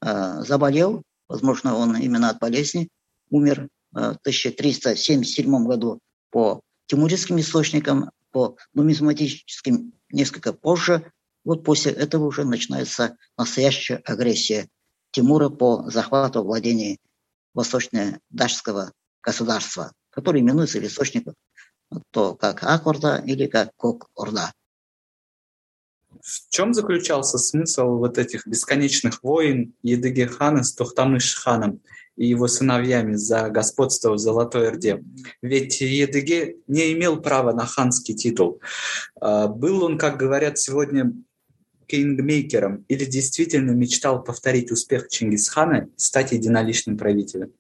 э, 0.02 0.42
заболел, 0.42 1.04
возможно, 1.28 1.76
он 1.76 1.96
именно 1.98 2.30
от 2.30 2.40
болезни 2.40 2.90
умер 3.30 3.64
э, 3.64 3.68
в 3.94 4.18
1377 4.22 5.66
году 5.66 6.00
по 6.32 6.62
тимуридским 6.88 7.40
источникам, 7.40 8.10
по 8.32 8.58
нумизматическим 8.74 9.94
несколько 10.10 10.54
позже. 10.54 11.12
Вот 11.44 11.64
после 11.64 11.92
этого 11.92 12.26
уже 12.26 12.44
начинается 12.44 13.18
настоящая 13.38 13.98
агрессия 13.98 14.68
Тимура 15.12 15.50
по 15.50 15.90
захвату 15.90 16.44
владений 16.44 17.00
восточно-дашского 17.54 18.92
государства, 19.22 19.94
который 20.10 20.42
именуется 20.42 20.80
в 20.80 20.84
источниках 20.84 21.36
то 22.12 22.36
как 22.36 22.64
Акорда 22.64 23.22
или 23.26 23.48
как 23.48 23.72
Кок-Орда. 23.76 24.52
В 26.26 26.50
чем 26.50 26.74
заключался 26.74 27.38
смысл 27.38 27.98
вот 27.98 28.18
этих 28.18 28.48
бесконечных 28.48 29.22
войн 29.22 29.76
Едыги 29.84 30.24
хана 30.24 30.64
с 30.64 30.74
Тухтамыш 30.74 31.36
ханом 31.36 31.82
и 32.16 32.26
его 32.26 32.48
сыновьями 32.48 33.14
за 33.14 33.50
господство 33.50 34.14
в 34.14 34.18
Золотой 34.18 34.70
Орде? 34.70 35.04
Ведь 35.44 35.82
Едыге 35.82 36.56
не 36.66 36.94
имел 36.94 37.22
права 37.22 37.54
на 37.54 37.68
ханский 37.68 38.16
титул. 38.16 38.60
А, 39.22 39.48
был 39.48 39.84
он, 39.84 40.00
как 40.00 40.18
говорят 40.18 40.58
сегодня, 40.58 41.14
кингмейкером 41.86 42.86
или 42.88 43.06
действительно 43.06 43.72
мечтал 43.72 44.24
повторить 44.24 44.72
успех 44.72 45.10
Чингисхана 45.10 45.90
и 45.96 46.00
стать 46.00 46.32
единоличным 46.32 46.98
правителем? 46.98 47.54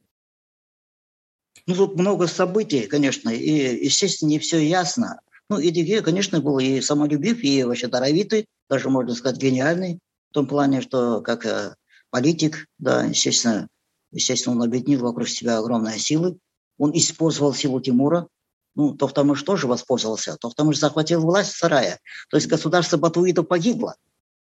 Ну, 1.67 1.75
тут 1.75 2.00
много 2.00 2.25
событий, 2.25 2.88
конечно, 2.88 3.29
и, 3.29 3.86
естественно, 3.86 4.29
не 4.29 4.39
все 4.39 4.57
ясно. 4.57 5.19
Ну, 5.49 5.61
Эдиге, 5.61 6.01
конечно, 6.01 6.41
был 6.41 6.59
и 6.59 6.81
самолюбив, 6.81 7.43
и 7.43 7.63
вообще 7.63 7.87
даровитый, 7.87 8.47
даже, 8.69 8.89
можно 8.89 9.13
сказать, 9.13 9.39
гениальный, 9.39 9.99
в 10.31 10.33
том 10.33 10.47
плане, 10.47 10.81
что 10.81 11.21
как 11.21 11.45
э, 11.45 11.75
политик, 12.09 12.65
да, 12.79 13.03
естественно, 13.03 13.67
естественно, 14.11 14.55
он 14.55 14.63
объединил 14.63 15.01
вокруг 15.01 15.27
себя 15.27 15.59
огромные 15.59 15.99
силы. 15.99 16.37
Он 16.77 16.91
использовал 16.93 17.53
силу 17.53 17.79
Тимура, 17.79 18.27
ну, 18.75 18.93
Тохтамыш 18.93 19.41
тоже 19.43 19.67
воспользовался. 19.67 20.35
Тохтамыш 20.37 20.77
захватил 20.77 21.21
власть 21.21 21.53
в 21.53 21.58
сарае. 21.58 21.99
То 22.29 22.38
есть 22.38 22.47
государство 22.47 22.97
Батуидов 22.97 23.47
погибло. 23.47 23.95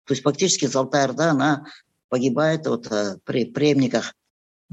То 0.05 0.11
есть 0.11 0.23
фактически 0.23 0.65
Золотая 0.65 1.05
Орда, 1.05 1.31
она 1.31 1.65
погибает 2.09 2.67
вот, 2.67 2.91
э, 2.91 3.17
при 3.23 3.45
преемниках 3.45 4.13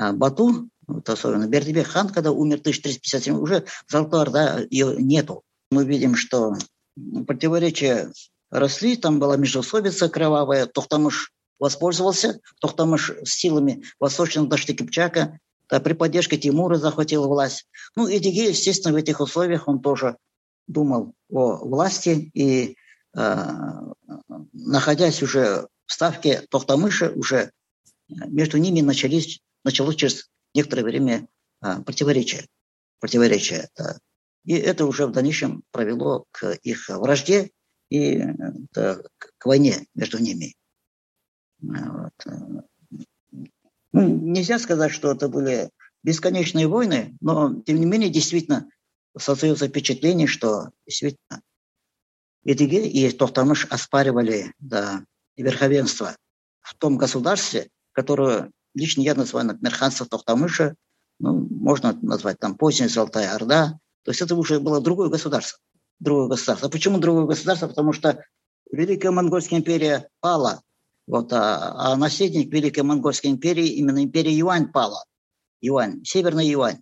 э, 0.00 0.12
Бату, 0.12 0.68
вот 0.86 1.08
особенно 1.08 1.46
Бердибек 1.46 1.86
хан, 1.86 2.08
когда 2.08 2.32
умер 2.32 2.58
в 2.58 2.60
1357, 2.60 3.38
уже 3.38 3.64
Золотой 3.88 4.22
Орда 4.22 4.60
ее 4.68 4.96
нету. 4.98 5.42
Мы 5.72 5.86
видим, 5.86 6.16
что 6.16 6.54
противоречия 7.26 8.12
росли, 8.50 8.94
там 8.94 9.18
была 9.18 9.38
междоусобица 9.38 10.10
кровавая, 10.10 10.66
Тохтамыш 10.66 11.32
воспользовался, 11.58 12.40
Тохтамыш 12.60 13.12
с 13.24 13.30
силами 13.30 13.82
восточного 13.98 14.46
Дашти 14.46 14.74
Кипчака, 14.74 15.38
да, 15.70 15.80
при 15.80 15.94
поддержке 15.94 16.36
Тимура 16.36 16.76
захватил 16.76 17.26
власть. 17.26 17.66
Ну 17.96 18.06
и 18.06 18.18
Диге, 18.18 18.50
естественно, 18.50 18.92
в 18.92 18.98
этих 18.98 19.20
условиях 19.20 19.66
он 19.66 19.80
тоже 19.80 20.18
думал 20.66 21.14
о 21.30 21.56
власти 21.66 22.30
и 22.34 22.76
э, 23.16 23.46
находясь 24.52 25.22
уже 25.22 25.68
в 25.86 25.92
ставке 25.94 26.42
Тохтамыша, 26.50 27.12
уже 27.14 27.50
между 28.10 28.58
ними 28.58 28.82
начались, 28.82 29.40
началось 29.64 29.96
через 29.96 30.28
некоторое 30.54 30.82
время 30.82 31.28
а, 31.62 31.80
противоречия. 31.80 32.46
противоречия 33.00 33.70
да. 33.74 33.96
И 34.44 34.54
это 34.54 34.86
уже 34.86 35.06
в 35.06 35.12
дальнейшем 35.12 35.62
провело 35.70 36.26
к 36.30 36.52
их 36.62 36.88
вражде 36.88 37.50
и 37.90 38.24
да, 38.72 39.02
к 39.18 39.46
войне 39.46 39.86
между 39.94 40.18
ними. 40.18 40.54
Вот. 41.60 42.12
Ну, 43.92 44.08
нельзя 44.08 44.58
сказать, 44.58 44.90
что 44.90 45.12
это 45.12 45.28
были 45.28 45.70
бесконечные 46.02 46.66
войны, 46.66 47.16
но, 47.20 47.60
тем 47.62 47.78
не 47.78 47.86
менее, 47.86 48.10
действительно 48.10 48.68
создается 49.16 49.68
впечатление, 49.68 50.26
что 50.26 50.70
действительно 50.86 51.42
Эдиге 52.44 52.88
и 52.88 53.10
Тохтамыш 53.10 53.66
оспаривали 53.66 54.52
да, 54.58 55.04
верховенство 55.36 56.16
в 56.60 56.74
том 56.74 56.96
государстве, 56.96 57.68
которое 57.92 58.50
лично 58.74 59.02
я 59.02 59.14
называю, 59.14 59.46
например, 59.46 59.74
ханство 59.74 60.06
Тохтамыша, 60.06 60.74
ну, 61.18 61.46
можно 61.50 61.96
назвать 62.02 62.38
там 62.40 62.56
поздняя 62.56 62.88
Золотая 62.88 63.34
Орда. 63.34 63.78
То 64.04 64.10
есть 64.10 64.20
это 64.20 64.34
уже 64.34 64.60
было 64.60 64.80
другое 64.80 65.08
государство. 65.08 65.58
Другое 66.00 66.28
государство. 66.28 66.68
Почему 66.68 66.98
другое 66.98 67.26
государство? 67.26 67.68
Потому 67.68 67.92
что 67.92 68.24
Великая 68.70 69.10
Монгольская 69.10 69.58
империя 69.58 70.08
пала, 70.20 70.62
вот, 71.06 71.32
а, 71.32 71.74
а 71.76 71.96
наследник 71.96 72.52
Великой 72.52 72.82
Монгольской 72.82 73.28
империи, 73.28 73.68
именно 73.68 74.02
империя 74.02 74.32
Юань 74.32 74.72
пала. 74.72 75.04
Юань, 75.60 76.04
Северный 76.04 76.48
Юань. 76.48 76.80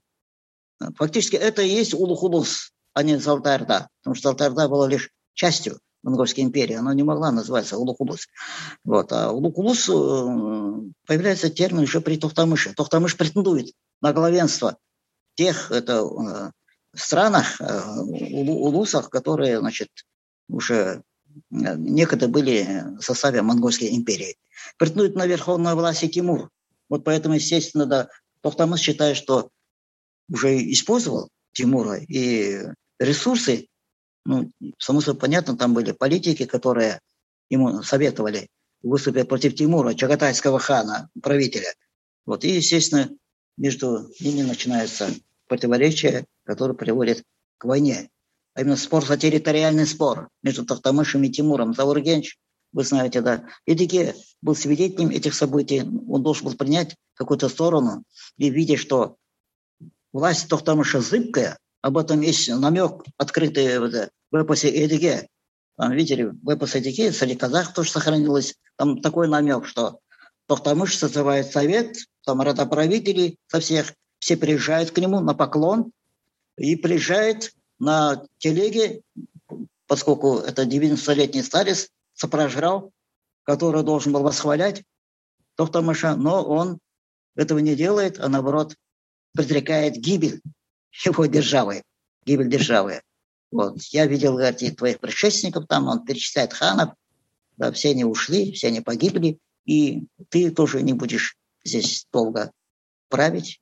Фактически 0.96 1.36
это 1.36 1.62
и 1.62 1.68
есть 1.68 1.92
Улухулус, 1.92 2.72
а 2.94 3.02
не 3.02 3.18
Золотая 3.18 3.56
Орда. 3.56 3.88
Потому 4.00 4.14
что 4.14 4.28
Золотая 4.28 4.48
Орда 4.48 4.68
была 4.68 4.88
лишь 4.88 5.10
частью 5.34 5.80
Монгольской 6.02 6.40
империи, 6.40 6.74
она 6.74 6.94
не 6.94 7.02
могла 7.02 7.30
называться 7.30 7.76
Улукулус. 7.76 8.26
Вот. 8.84 9.12
А 9.12 9.32
Улукулус 9.32 9.88
э, 9.88 9.92
появляется 11.06 11.50
термин 11.50 11.82
уже 11.82 12.00
при 12.00 12.16
Тохтамыше. 12.16 12.72
Тохтамыш 12.74 13.16
претендует 13.16 13.74
на 14.00 14.14
главенство 14.14 14.78
тех 15.34 15.70
это, 15.70 16.02
э, 16.94 16.96
странах, 16.98 17.60
э, 17.60 18.00
улусах, 18.00 19.10
которые 19.10 19.60
значит, 19.60 19.88
уже 20.48 21.02
некогда 21.50 22.26
были 22.28 22.84
в 22.98 23.02
составе 23.02 23.42
Монгольской 23.42 23.94
империи. 23.94 24.36
Претендует 24.78 25.14
на 25.14 25.26
верховную 25.26 25.76
власть 25.76 26.02
и 26.02 26.08
Тимур. 26.08 26.50
Вот 26.88 27.04
поэтому, 27.04 27.36
естественно, 27.36 27.86
да, 27.86 28.08
Тохтамыш 28.42 28.80
считает, 28.80 29.16
что 29.16 29.50
уже 30.28 30.58
использовал 30.72 31.28
Тимура 31.52 31.98
и 31.98 32.58
ресурсы 32.98 33.68
ну, 34.24 34.50
само 34.78 35.00
собой 35.00 35.20
понятно, 35.20 35.56
там 35.56 35.74
были 35.74 35.92
политики, 35.92 36.44
которые 36.44 37.00
ему 37.48 37.82
советовали 37.82 38.48
выступить 38.82 39.28
против 39.28 39.54
Тимура, 39.54 39.94
Чагатайского 39.94 40.58
хана, 40.58 41.08
правителя. 41.22 41.72
Вот, 42.26 42.44
и, 42.44 42.50
естественно, 42.50 43.10
между 43.56 44.10
ними 44.20 44.42
начинается 44.42 45.10
противоречие, 45.50 46.26
которое 46.44 46.74
приводит 46.74 47.24
к 47.58 47.64
войне. 47.64 48.08
А 48.54 48.60
именно 48.60 48.76
спор 48.76 49.04
за 49.04 49.16
территориальный 49.16 49.84
спор 49.84 50.28
между 50.44 50.64
Тахтамышем 50.64 51.24
и 51.24 51.28
Тимуром. 51.28 51.74
Заургенч, 51.74 52.36
вы 52.72 52.84
знаете, 52.84 53.20
да, 53.20 53.44
Эдике 53.66 54.14
был 54.40 54.54
свидетелем 54.54 55.10
этих 55.10 55.34
событий, 55.34 55.80
он 55.82 56.22
должен 56.22 56.46
был 56.46 56.54
принять 56.54 56.94
какую-то 57.14 57.48
сторону 57.48 58.04
и 58.36 58.48
видя, 58.48 58.76
что 58.76 59.16
власть 60.12 60.48
Тохтамыша 60.48 61.00
зыбкая, 61.00 61.58
об 61.82 61.98
этом 61.98 62.20
есть 62.20 62.48
намек 62.48 63.02
открытый 63.16 63.78
в 64.30 64.36
эпосе 64.36 64.68
Эдиге. 64.84 65.26
Там, 65.76 65.92
видели, 65.92 66.30
в 66.42 66.48
эпосе 66.48 66.78
Эдиге 66.78 67.10
среди 67.10 67.34
казах 67.34 67.74
тоже 67.74 67.90
сохранилось. 67.90 68.54
Там 68.76 69.00
такой 69.00 69.26
намек, 69.26 69.66
что 69.66 69.98
Тохтамыш 70.46 70.96
созывает 70.96 71.50
совет, 71.50 71.96
там 72.24 72.40
родоправители 72.40 73.36
со 73.48 73.58
всех, 73.58 73.94
все 74.20 74.36
приезжают 74.36 74.92
к 74.92 74.98
нему 74.98 75.18
на 75.20 75.34
поклон 75.34 75.92
и 76.56 76.76
приезжает 76.76 77.52
на 77.80 78.24
телеге, 78.38 79.02
поскольку 79.86 80.36
это 80.38 80.62
90-летний 80.62 81.42
старец, 81.42 81.88
сопрожрал, 82.14 82.92
который 83.42 83.82
должен 83.82 84.12
был 84.12 84.22
восхвалять 84.22 84.84
Тохтамыша, 85.56 86.14
но 86.14 86.44
он 86.44 86.78
этого 87.34 87.58
не 87.58 87.74
делает, 87.74 88.20
а 88.20 88.28
наоборот 88.28 88.76
предрекает 89.32 89.96
гибель 89.96 90.40
его 91.04 91.26
державы, 91.26 91.82
гибель 92.24 92.48
державы. 92.48 93.02
Вот. 93.50 93.80
Я 93.90 94.06
видел, 94.06 94.34
говорит, 94.34 94.76
твоих 94.76 95.00
предшественников 95.00 95.66
там, 95.66 95.88
он 95.88 96.04
перечисляет 96.04 96.52
ханов, 96.52 96.94
да, 97.56 97.72
все 97.72 97.90
они 97.90 98.04
ушли, 98.04 98.52
все 98.52 98.68
они 98.68 98.80
погибли, 98.80 99.38
и 99.64 100.06
ты 100.28 100.50
тоже 100.50 100.82
не 100.82 100.92
будешь 100.92 101.36
здесь 101.64 102.06
долго 102.12 102.52
править. 103.08 103.60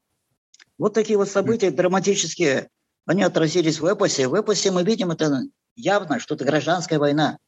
Вот 0.79 0.95
такие 0.95 1.19
вот 1.19 1.29
события 1.29 1.71
драматические, 1.71 2.69
они 3.05 3.23
отразились 3.23 3.81
в 3.81 3.87
эпосе. 3.87 4.29
В 4.29 4.35
эпосе 4.35 4.71
мы 4.71 4.85
видим 4.85 5.11
это 5.11 5.43
явно, 5.75 6.21
что 6.21 6.37
это 6.37 6.45
гражданская 6.45 6.99
война. 6.99 7.38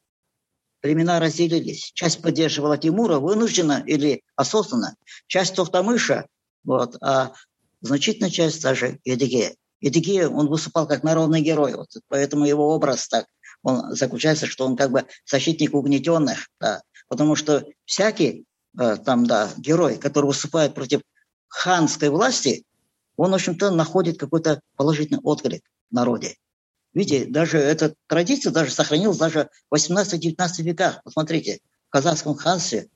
Племена 0.81 1.19
разделились. 1.19 1.91
Часть 1.93 2.21
поддерживала 2.21 2.77
Тимура 2.77 3.19
вынужденно 3.19 3.83
или 3.85 4.23
осознанно. 4.35 4.95
Часть 5.27 5.55
Тохтамыша, 5.55 6.25
вот, 6.63 6.97
а 7.01 7.33
значительная 7.81 8.31
часть 8.31 8.61
даже 8.61 8.99
Едыгея. 9.05 9.55
Едыгея, 9.79 10.27
он 10.27 10.47
выступал 10.47 10.87
как 10.87 11.03
народный 11.03 11.41
герой, 11.41 11.75
вот, 11.75 11.89
поэтому 12.07 12.45
его 12.45 12.73
образ 12.73 13.07
так, 13.07 13.25
он 13.63 13.95
заключается, 13.95 14.47
что 14.47 14.65
он 14.65 14.75
как 14.75 14.91
бы 14.91 15.05
защитник 15.25 15.73
угнетенных, 15.73 16.49
да, 16.59 16.81
потому 17.07 17.35
что 17.35 17.65
всякий 17.85 18.45
э, 18.79 18.97
там, 18.97 19.25
да, 19.25 19.49
герой, 19.57 19.97
который 19.97 20.25
выступает 20.25 20.73
против 20.73 21.01
ханской 21.47 22.09
власти, 22.09 22.63
он, 23.21 23.29
в 23.29 23.35
общем-то, 23.35 23.69
находит 23.69 24.17
какой-то 24.17 24.61
положительный 24.75 25.19
отклик 25.21 25.61
в 25.91 25.93
народе. 25.93 26.37
Видите, 26.91 27.29
даже 27.29 27.59
эта 27.59 27.93
традиция 28.07 28.51
даже 28.51 28.71
сохранилась 28.71 29.19
даже 29.19 29.51
в 29.69 29.75
18-19 29.75 30.63
веках. 30.63 31.03
Посмотрите, 31.03 31.59
в 31.87 31.91
казахском 31.91 32.33
ханстве, 32.33 32.89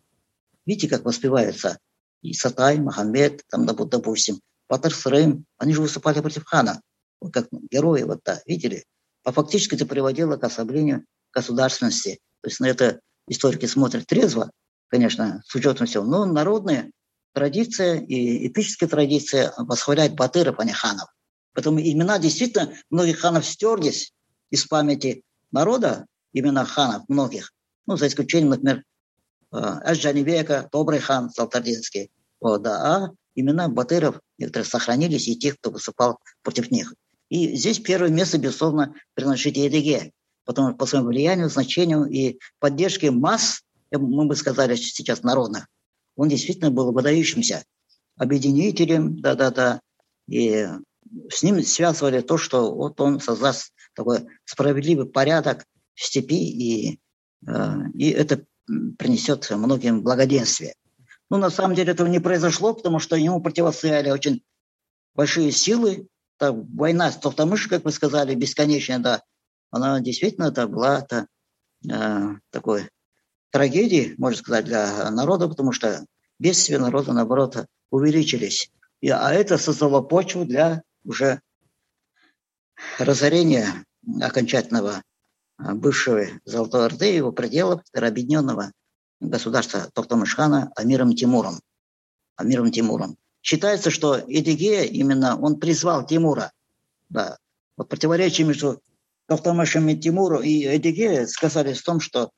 видите, 0.66 0.88
как 0.88 1.06
воспеваются 1.06 1.78
и 2.24 2.34
Сатай, 2.34 2.80
Махамед, 2.80 3.44
там, 3.52 3.68
допустим, 3.68 4.40
Батыр 4.68 4.96
Срым, 4.96 5.46
они 5.60 5.74
же 5.74 5.82
выступали 5.82 6.22
против 6.22 6.44
хана, 6.46 6.82
вот 7.22 7.32
как 7.32 7.48
герои, 7.70 8.02
вот 8.02 8.22
да, 8.26 8.42
видели? 8.48 8.84
А 9.24 9.32
фактически 9.32 9.76
это 9.76 9.86
приводило 9.86 10.38
к 10.38 10.44
ослаблению 10.44 11.06
государственности. 11.32 12.18
То 12.42 12.50
есть 12.50 12.60
на 12.60 12.66
это 12.66 13.00
историки 13.28 13.68
смотрят 13.68 14.08
трезво, 14.08 14.50
конечно, 14.88 15.44
с 15.46 15.54
учетом 15.54 15.86
всего, 15.86 16.04
но 16.04 16.26
народная 16.26 16.90
традиция 17.36 18.00
и 18.00 18.48
эпическая 18.48 18.88
традиция 18.88 19.54
восхваляет 19.58 20.16
батыров, 20.16 20.56
а 20.58 20.64
не 20.64 20.72
ханов. 20.72 21.10
Поэтому 21.54 21.80
имена 21.80 22.18
действительно 22.18 22.74
многих 22.90 23.20
ханов 23.20 23.46
стерлись 23.46 24.14
из 24.50 24.66
памяти 24.66 25.24
народа, 25.52 26.06
имена 26.34 26.66
ханов 26.66 27.08
многих, 27.10 27.54
ну, 27.86 27.98
за 27.98 28.08
исключением, 28.08 28.52
например, 28.52 28.84
Аш-Джанибека, 29.52 30.70
Добрый 30.72 31.00
хан 31.00 31.30
Салтардинский. 31.30 32.10
Вот, 32.40 32.62
да. 32.62 32.96
А 32.96 33.12
имена 33.36 33.68
батыров 33.68 34.20
некоторые 34.38 34.68
сохранились, 34.68 35.28
и 35.28 35.38
тех, 35.38 35.58
кто 35.58 35.72
выступал 35.72 36.20
против 36.42 36.72
них. 36.72 36.94
И 37.30 37.56
здесь 37.56 37.80
первое 37.80 38.10
место, 38.10 38.38
безусловно, 38.38 38.94
принадлежит 39.14 39.58
Едыге, 39.58 40.12
потому 40.46 40.70
что 40.70 40.78
по 40.78 40.86
своему 40.86 41.08
влиянию, 41.10 41.50
значению 41.50 42.06
и 42.06 42.40
поддержке 42.60 43.12
масс, 43.12 43.62
мы 43.92 44.26
бы 44.26 44.36
сказали 44.36 44.76
сейчас 44.76 45.24
народных, 45.24 45.68
он 46.16 46.30
действительно 46.30 46.72
был 46.72 46.92
выдающимся 46.92 47.64
объединителем, 48.18 49.20
да-да-да, 49.20 49.82
и 50.28 50.68
с 51.30 51.44
ним 51.44 51.62
связывали 51.64 52.22
то, 52.22 52.38
что 52.38 52.74
вот 52.74 53.00
он 53.00 53.20
создаст 53.20 53.74
такой 53.94 54.26
справедливый 54.46 55.06
порядок 55.06 55.66
в 55.94 56.04
степи, 56.04 56.36
и, 56.36 57.00
э, 57.48 57.76
и 57.94 58.10
это 58.10 58.46
принесет 58.98 59.50
многим 59.52 60.02
благоденствие. 60.02 60.76
Ну, 61.30 61.38
на 61.38 61.50
самом 61.50 61.76
деле 61.76 61.92
этого 61.92 62.08
не 62.08 62.20
произошло, 62.20 62.74
потому 62.74 63.00
что 63.00 63.16
ему 63.16 63.42
противостояли 63.42 64.10
очень 64.12 64.44
большие 65.16 65.52
силы. 65.52 66.08
Так, 66.38 66.54
война 66.74 67.12
с 67.12 67.18
Тохтамыш, 67.18 67.68
как 67.68 67.86
вы 67.86 67.92
сказали, 67.92 68.36
бесконечная, 68.36 69.00
да, 69.00 69.24
она 69.72 70.00
действительно 70.02 70.46
это 70.46 70.68
была 70.68 71.00
это, 71.00 71.28
э, 71.90 72.36
такой 72.52 72.90
трагедией, 73.52 74.16
можно 74.18 74.38
сказать, 74.38 74.66
для 74.66 75.10
народа, 75.12 75.48
потому 75.48 75.72
что 75.72 76.06
бедствия 76.40 76.80
народа, 76.80 77.14
наоборот, 77.14 77.66
увеличились. 77.90 78.72
И, 79.02 79.10
а 79.10 79.32
это 79.32 79.58
создало 79.58 80.02
почву 80.02 80.46
для 80.46 80.82
уже 81.04 81.42
разорения 83.00 83.86
окончательного 84.22 85.04
а, 85.58 85.74
бывшего 85.74 86.26
Золотой 86.44 86.86
Орды, 86.86 87.06
его 87.06 87.32
пределов, 87.32 87.82
объединенного 87.94 88.72
государства 89.20 89.90
Тохтамышхана 89.94 90.72
Амиром 90.76 91.16
Тимуром. 91.16 91.60
Амиром 92.36 92.72
Тимуром. 92.72 93.18
Считается, 93.42 93.92
что 93.92 94.20
Эдигея 94.28 94.84
именно 94.84 95.40
он 95.40 95.60
призвал 95.60 96.06
Тимура. 96.06 96.52
Да. 97.10 97.38
Вот 97.78 97.90
противоречие 97.90 98.48
между 98.48 98.82
Тохтамышем 99.28 99.88
и 99.90 99.96
Тимуру 99.96 100.42
и 100.42 100.66
Эдигея 100.66 101.26
сказались 101.28 101.80
в 101.80 101.86
том, 101.86 102.00
что 102.00 102.32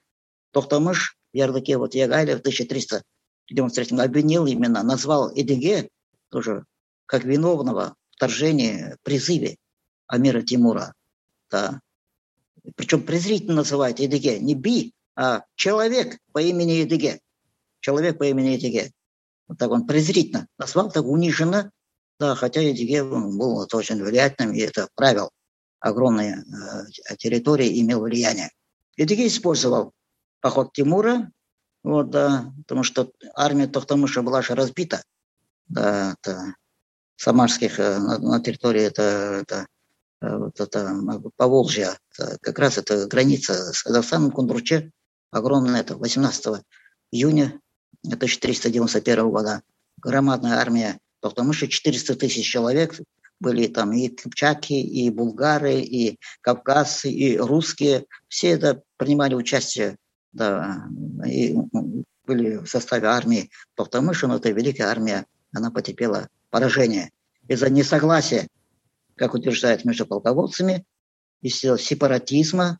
Тохтамыш 0.57 1.19
в 1.33 1.37
ярлыке 1.37 1.77
вот 1.77 1.93
Ягайле 1.93 2.35
в 2.35 2.39
1393 2.39 3.99
обвинил 3.99 4.47
именно, 4.47 4.81
назвал 4.81 5.31
Эдиге 5.35 5.87
тоже 6.29 6.65
как 7.05 7.25
виновного 7.25 7.95
вторжении, 8.09 8.95
призыве 9.03 9.57
Амира 10.07 10.41
Тимура. 10.41 10.95
Да. 11.51 11.79
Причем 12.75 13.03
презрительно 13.03 13.53
называет 13.53 13.99
Едыге. 13.99 14.39
Не 14.39 14.55
би, 14.55 14.93
а 15.15 15.43
человек 15.53 16.17
по 16.31 16.39
имени 16.41 16.71
Едыге. 16.71 17.19
Человек 17.79 18.17
по 18.17 18.23
имени 18.23 18.55
Едыге. 18.55 18.91
Вот 19.47 19.59
так 19.59 19.69
он 19.69 19.85
презрительно 19.85 20.47
назвал, 20.57 20.91
так 20.91 21.05
униженно. 21.05 21.71
Да, 22.19 22.33
хотя 22.33 22.61
Едыге 22.61 23.03
был 23.03 23.67
очень 23.71 24.03
влиятельным, 24.03 24.55
и 24.55 24.61
это 24.61 24.89
правил 24.95 25.29
огромные 25.79 26.43
э, 26.43 27.15
территории, 27.17 27.79
имел 27.79 28.01
влияние. 28.01 28.49
Едыге 28.97 29.27
использовал 29.27 29.93
поход 30.41 30.73
Тимура, 30.73 31.31
вот, 31.83 32.09
да, 32.09 32.53
потому 32.59 32.83
что 32.83 33.11
армия 33.35 33.67
Тохтамыша 33.67 34.21
была 34.21 34.41
же 34.41 34.55
разбита. 34.55 35.03
Да, 35.67 36.15
это 36.21 36.55
самарских 37.17 37.79
э, 37.79 37.97
на, 37.97 38.17
на 38.19 38.41
территории 38.41 38.83
это, 38.83 39.01
это 39.41 39.67
э, 40.21 40.37
вот 40.37 40.59
это 40.59 40.93
Поволжья, 41.35 41.97
это, 42.11 42.37
как 42.41 42.59
раз 42.59 42.77
это 42.77 43.07
граница 43.07 43.73
с 43.73 43.83
Казахстаном, 43.83 44.31
Кундруче, 44.31 44.91
огромная, 45.31 45.81
это 45.81 45.95
18 45.97 46.63
июня 47.11 47.59
1391 48.05 49.29
года, 49.29 49.61
громадная 49.97 50.57
армия 50.57 50.99
Тохтамыша, 51.21 51.67
400 51.67 52.15
тысяч 52.15 52.49
человек, 52.49 52.99
были 53.39 53.67
там 53.67 53.91
и 53.93 54.09
кипчаки, 54.09 54.73
и 54.73 55.09
булгары, 55.09 55.79
и 55.79 56.17
кавказцы, 56.41 57.11
и 57.11 57.37
русские, 57.37 58.05
все 58.27 58.49
это 58.49 58.83
принимали 58.97 59.35
участие, 59.35 59.97
да, 60.37 60.87
и 61.25 61.55
были 62.25 62.57
в 62.57 62.67
составе 62.67 63.07
армии 63.07 63.49
Тохтамыша, 63.75 64.27
но 64.27 64.35
это 64.35 64.51
великая 64.51 64.85
армия, 64.85 65.25
она 65.51 65.71
потерпела 65.71 66.29
поражение 66.49 67.11
из-за 67.47 67.69
несогласия, 67.69 68.47
как 69.15 69.33
утверждают 69.33 69.85
между 69.85 70.05
полководцами, 70.05 70.85
из-за 71.41 71.77
сепаратизма 71.77 72.79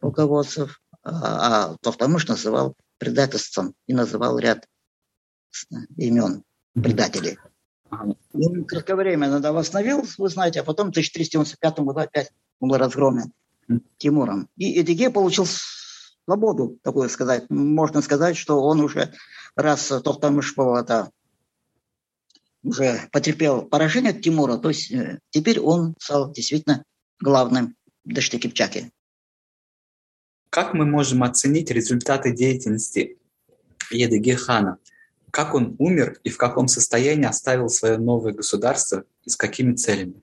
полководцев, 0.00 0.80
а, 1.02 1.70
а 1.70 1.76
Тохтамыш 1.82 2.26
называл 2.26 2.74
предательством 2.98 3.74
и 3.86 3.94
называл 3.94 4.38
ряд 4.38 4.66
имен 5.96 6.42
предателей. 6.74 7.38
Ну, 8.32 8.64
кратковременно 8.64 9.40
да, 9.40 9.52
восстановил, 9.52 10.04
вы 10.18 10.28
знаете, 10.28 10.60
а 10.60 10.64
потом 10.64 10.88
в 10.88 10.90
1395 10.90 11.78
году 11.80 12.00
опять 12.00 12.30
был 12.60 12.76
разгромлен 12.76 13.32
Тимуром. 13.98 14.48
И 14.56 14.80
Эдиге 14.80 15.10
получил 15.10 15.46
свободу, 16.28 16.78
такое 16.82 17.08
сказать. 17.08 17.48
Можно 17.48 18.02
сказать, 18.02 18.36
что 18.36 18.60
он 18.60 18.80
уже, 18.80 19.14
раз 19.56 19.86
Тохтамыш 19.86 20.54
был 20.56 20.76
это 20.76 21.10
уже 22.62 23.08
потерпел 23.12 23.62
поражение 23.62 24.12
от 24.12 24.20
Тимура, 24.20 24.58
то 24.58 24.68
есть 24.68 24.92
э, 24.92 25.20
теперь 25.30 25.58
он 25.58 25.94
стал 25.98 26.30
действительно 26.30 26.84
главным 27.18 27.76
Дашты 28.04 28.38
Кипчаки. 28.38 28.92
Как 30.50 30.74
мы 30.74 30.84
можем 30.84 31.22
оценить 31.22 31.70
результаты 31.70 32.32
деятельности 32.32 33.16
Едыги 33.90 34.32
хана? 34.32 34.76
Как 35.30 35.54
он 35.54 35.76
умер 35.78 36.20
и 36.24 36.28
в 36.28 36.36
каком 36.36 36.68
состоянии 36.68 37.26
оставил 37.26 37.70
свое 37.70 37.96
новое 37.96 38.34
государство 38.34 39.04
и 39.24 39.30
с 39.30 39.36
какими 39.36 39.74
целями? 39.74 40.20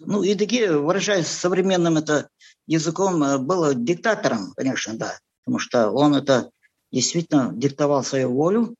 Ну, 0.00 0.22
Едыги, 0.22 0.66
выражаясь 0.68 1.26
современным 1.26 1.96
это 1.96 2.28
языком, 2.66 3.22
э, 3.22 3.38
был 3.38 3.74
диктатором, 3.74 4.52
конечно, 4.56 4.94
да, 4.96 5.18
потому 5.44 5.58
что 5.58 5.90
он 5.90 6.14
это 6.14 6.50
действительно 6.92 7.52
диктовал 7.54 8.04
свою 8.04 8.32
волю, 8.32 8.76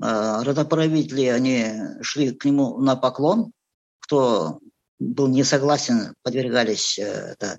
а, 0.00 0.42
родоправители, 0.44 1.26
они 1.26 1.72
шли 2.00 2.32
к 2.32 2.44
нему 2.44 2.78
на 2.78 2.96
поклон. 2.96 3.52
Кто 4.00 4.58
был 4.98 5.28
не 5.28 5.44
согласен, 5.44 6.14
подвергались 6.22 6.98
э, 6.98 7.02
это, 7.02 7.56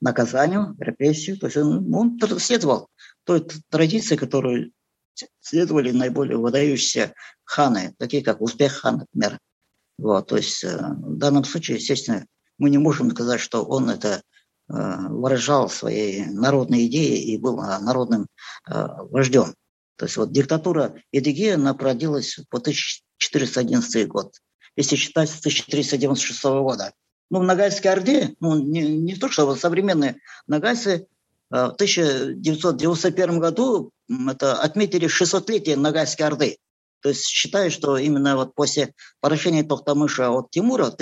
наказанию, 0.00 0.74
репрессию. 0.78 1.38
То 1.38 1.46
есть 1.46 1.56
он, 1.56 1.94
он 1.94 2.18
следовал 2.38 2.88
той 3.24 3.46
традиции, 3.70 4.16
которую 4.16 4.72
следовали 5.40 5.90
наиболее 5.90 6.38
выдающиеся 6.38 7.14
ханы, 7.44 7.94
такие 7.98 8.22
как 8.22 8.40
Узбек 8.40 8.72
хан, 8.72 9.06
например. 9.12 9.38
Вот, 9.98 10.26
то 10.26 10.36
есть 10.36 10.64
э, 10.64 10.76
в 10.76 11.16
данном 11.16 11.44
случае, 11.44 11.78
естественно, 11.78 12.26
мы 12.58 12.70
не 12.70 12.78
можем 12.78 13.10
сказать, 13.10 13.40
что 13.40 13.64
он 13.64 13.90
это 13.90 14.22
выражал 14.68 15.68
свои 15.68 16.24
народные 16.26 16.86
идеи 16.86 17.20
и 17.22 17.38
был 17.38 17.56
народным 17.56 18.26
вождем. 18.66 19.54
То 19.96 20.06
есть 20.06 20.16
вот 20.16 20.32
диктатура 20.32 20.94
Эдигея, 21.12 21.54
она 21.54 21.72
продилась 21.72 22.38
по 22.50 22.58
1411 22.58 24.08
год, 24.08 24.34
если 24.74 24.96
считать 24.96 25.30
с 25.30 25.38
1396 25.38 26.44
года. 26.44 26.92
Ну, 27.30 27.40
в 27.40 27.44
Ногайской 27.44 27.90
Орде, 27.90 28.34
ну, 28.40 28.56
не, 28.56 28.82
не 28.98 29.14
то, 29.14 29.28
что 29.28 29.54
современные 29.56 30.20
нагайцы 30.46 31.06
в 31.48 31.74
1991 31.74 33.38
году 33.38 33.90
это 34.08 34.60
отметили 34.60 35.08
600-летие 35.08 35.76
Ногайской 35.76 36.26
Орды. 36.26 36.58
То 37.02 37.08
есть 37.10 37.26
считаю, 37.26 37.70
что 37.70 37.96
именно 37.96 38.36
вот 38.36 38.54
после 38.54 38.94
поражения 39.20 39.62
Тохтамыша 39.62 40.30
от 40.30 40.50
Тимура 40.50 40.86
в 40.86 40.94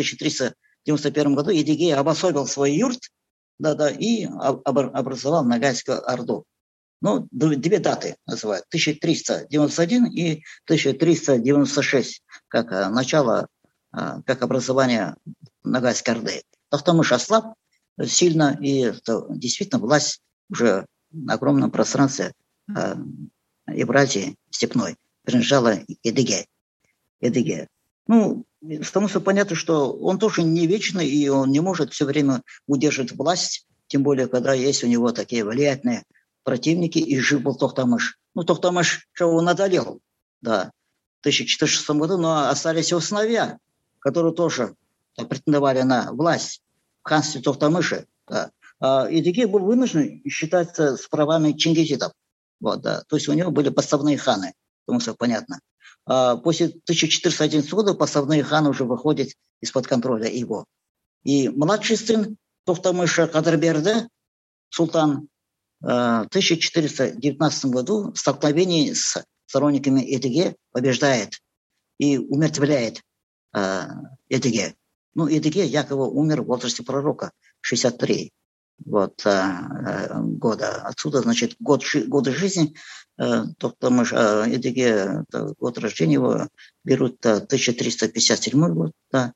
1391 0.85 1.35
году 1.35 1.51
Едигей 1.51 1.95
обособил 1.95 2.47
свой 2.47 2.73
юрт 2.73 3.11
да, 3.59 3.75
да, 3.75 3.91
и 3.91 4.25
образовал 4.25 5.45
Ногайскую 5.45 6.07
Орду. 6.11 6.45
Ну, 7.01 7.29
две 7.31 7.79
даты 7.79 8.17
называют. 8.27 8.65
1391 8.69 10.07
и 10.07 10.43
1396, 10.65 12.23
как 12.49 12.73
э, 12.73 12.89
начало, 12.89 13.49
э, 13.95 14.23
как 14.25 14.43
образование 14.43 15.15
Ногайской 15.63 16.15
Орды. 16.15 16.43
Тохтамыш 16.71 17.13
ослаб 17.13 17.55
сильно, 18.07 18.57
и 18.61 18.93
действительно 19.31 19.81
власть 19.81 20.23
уже 20.51 20.87
на 21.11 21.35
огромном 21.35 21.71
пространстве 21.71 22.33
э, 22.75 22.95
Евразии 23.69 24.37
степной 24.51 24.97
принадлежала 25.25 25.81
Эдыге. 26.03 26.47
Эдыге. 27.21 27.69
Ну, 28.07 28.45
потому 28.79 29.09
что 29.09 29.21
понятно, 29.21 29.57
что 29.57 29.93
он 29.93 30.19
тоже 30.19 30.43
не 30.43 30.67
вечный, 30.67 31.09
и 31.09 31.29
он 31.29 31.51
не 31.51 31.61
может 31.61 31.93
все 31.93 32.05
время 32.05 32.43
удерживать 32.67 33.13
власть, 33.13 33.67
тем 33.87 34.03
более, 34.03 34.29
когда 34.29 34.55
есть 34.55 34.85
у 34.85 34.87
него 34.87 35.13
такие 35.13 35.45
влиятельные 35.45 36.05
противники, 36.43 36.99
и 36.99 37.19
жив 37.19 37.43
был 37.43 37.57
Тохтамыш. 37.57 38.19
Ну, 38.35 38.45
Тохтамыш 38.45 39.09
он 39.21 39.49
одолел, 39.49 40.01
да, 40.41 40.71
в 41.19 41.21
1406 41.21 41.91
году, 41.91 42.19
но 42.19 42.49
остались 42.49 42.91
его 42.91 43.01
сыновья, 43.01 43.59
которые 43.99 44.35
тоже 44.35 44.75
претендовали 45.17 45.83
на 45.83 46.13
власть 46.13 46.61
в 47.03 47.09
ханстве 47.09 47.41
Тохтамыша. 47.41 48.07
Да. 48.29 48.51
А 48.81 49.07
Идыгей 49.11 49.47
был 49.47 49.61
вынужден 49.61 50.23
считаться 50.29 50.97
с 50.97 51.07
правами 51.07 51.53
чингизидов. 51.53 52.13
Вот, 52.61 52.83
да. 52.83 53.03
То 53.09 53.17
есть 53.17 53.29
у 53.29 53.33
него 53.33 53.51
были 53.51 53.69
поставные 53.69 54.19
ханы, 54.19 54.55
потому 54.85 55.01
что 55.01 55.15
понятно. 55.15 55.61
А 56.07 56.37
после 56.37 56.67
1411 56.67 57.73
года 57.73 57.95
поставные 57.95 58.43
ханы 58.43 58.71
уже 58.71 58.85
выходят 58.85 59.29
из-под 59.61 59.87
контроля 59.87 60.31
его. 60.31 60.67
И 61.23 61.49
младший 61.49 61.97
сын 61.97 62.37
Тохтамыша 62.67 63.27
Кадрберда, 63.27 64.09
султан, 64.69 65.29
а, 65.83 66.25
в 66.25 66.27
1419 66.29 67.65
году 67.67 68.13
в 68.13 68.19
столкновении 68.19 68.93
с 68.93 69.23
сторонниками 69.47 70.01
Эдиге 70.01 70.57
побеждает 70.73 71.39
и 71.99 72.19
умертвляет 72.19 73.03
э, 73.55 73.87
Эдиге. 74.29 74.75
Ну, 75.15 75.29
Эдиге 75.29 75.65
якобы 75.65 76.11
умер 76.11 76.43
в 76.43 76.47
возрасте 76.47 76.83
пророка, 76.83 77.31
63 77.61 78.33
вот, 78.85 79.25
э, 79.25 80.09
года. 80.21 80.83
Отсюда, 80.85 81.21
значит, 81.21 81.57
год, 81.61 81.85
годы 82.07 82.33
жизни, 82.33 82.75
э, 83.19 83.45
только 83.59 83.91
мы 83.91 84.05
же, 84.05 84.17
э, 84.17 84.57
Эдиге, 84.57 85.25
год 85.59 85.79
рождения 85.79 86.15
его 86.15 86.49
берут 86.85 87.25
1357 87.25 88.69
год, 88.73 88.93
да, 89.11 89.33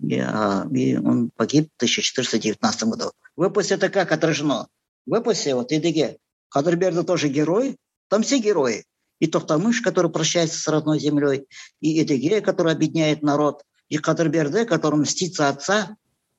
и, 0.00 0.14
и 0.14 0.96
он 0.96 1.30
погиб 1.36 1.70
в 1.72 1.76
1419 1.76 2.84
году. 2.84 3.12
В 3.36 3.42
эпосе 3.42 3.74
это 3.74 3.88
как 3.88 4.12
отражено? 4.12 4.68
В 5.06 5.14
эпосе, 5.14 5.54
вот 5.54 5.72
Эдиге, 5.72 6.18
Кадырберда 6.50 7.04
тоже 7.04 7.28
герой, 7.28 7.76
там 8.08 8.22
все 8.22 8.38
герои. 8.38 8.84
И 9.20 9.26
Тохтамыш, 9.26 9.80
который 9.80 10.10
прощается 10.10 10.60
с 10.60 10.68
родной 10.68 11.00
землей, 11.00 11.46
и 11.80 12.02
Эдиге, 12.02 12.40
который 12.40 12.72
объединяет 12.72 13.22
народ, 13.22 13.64
и 13.88 13.98
Кадырберде, 13.98 14.64
который 14.64 15.00
мстится 15.00 15.48
отца, 15.48 15.96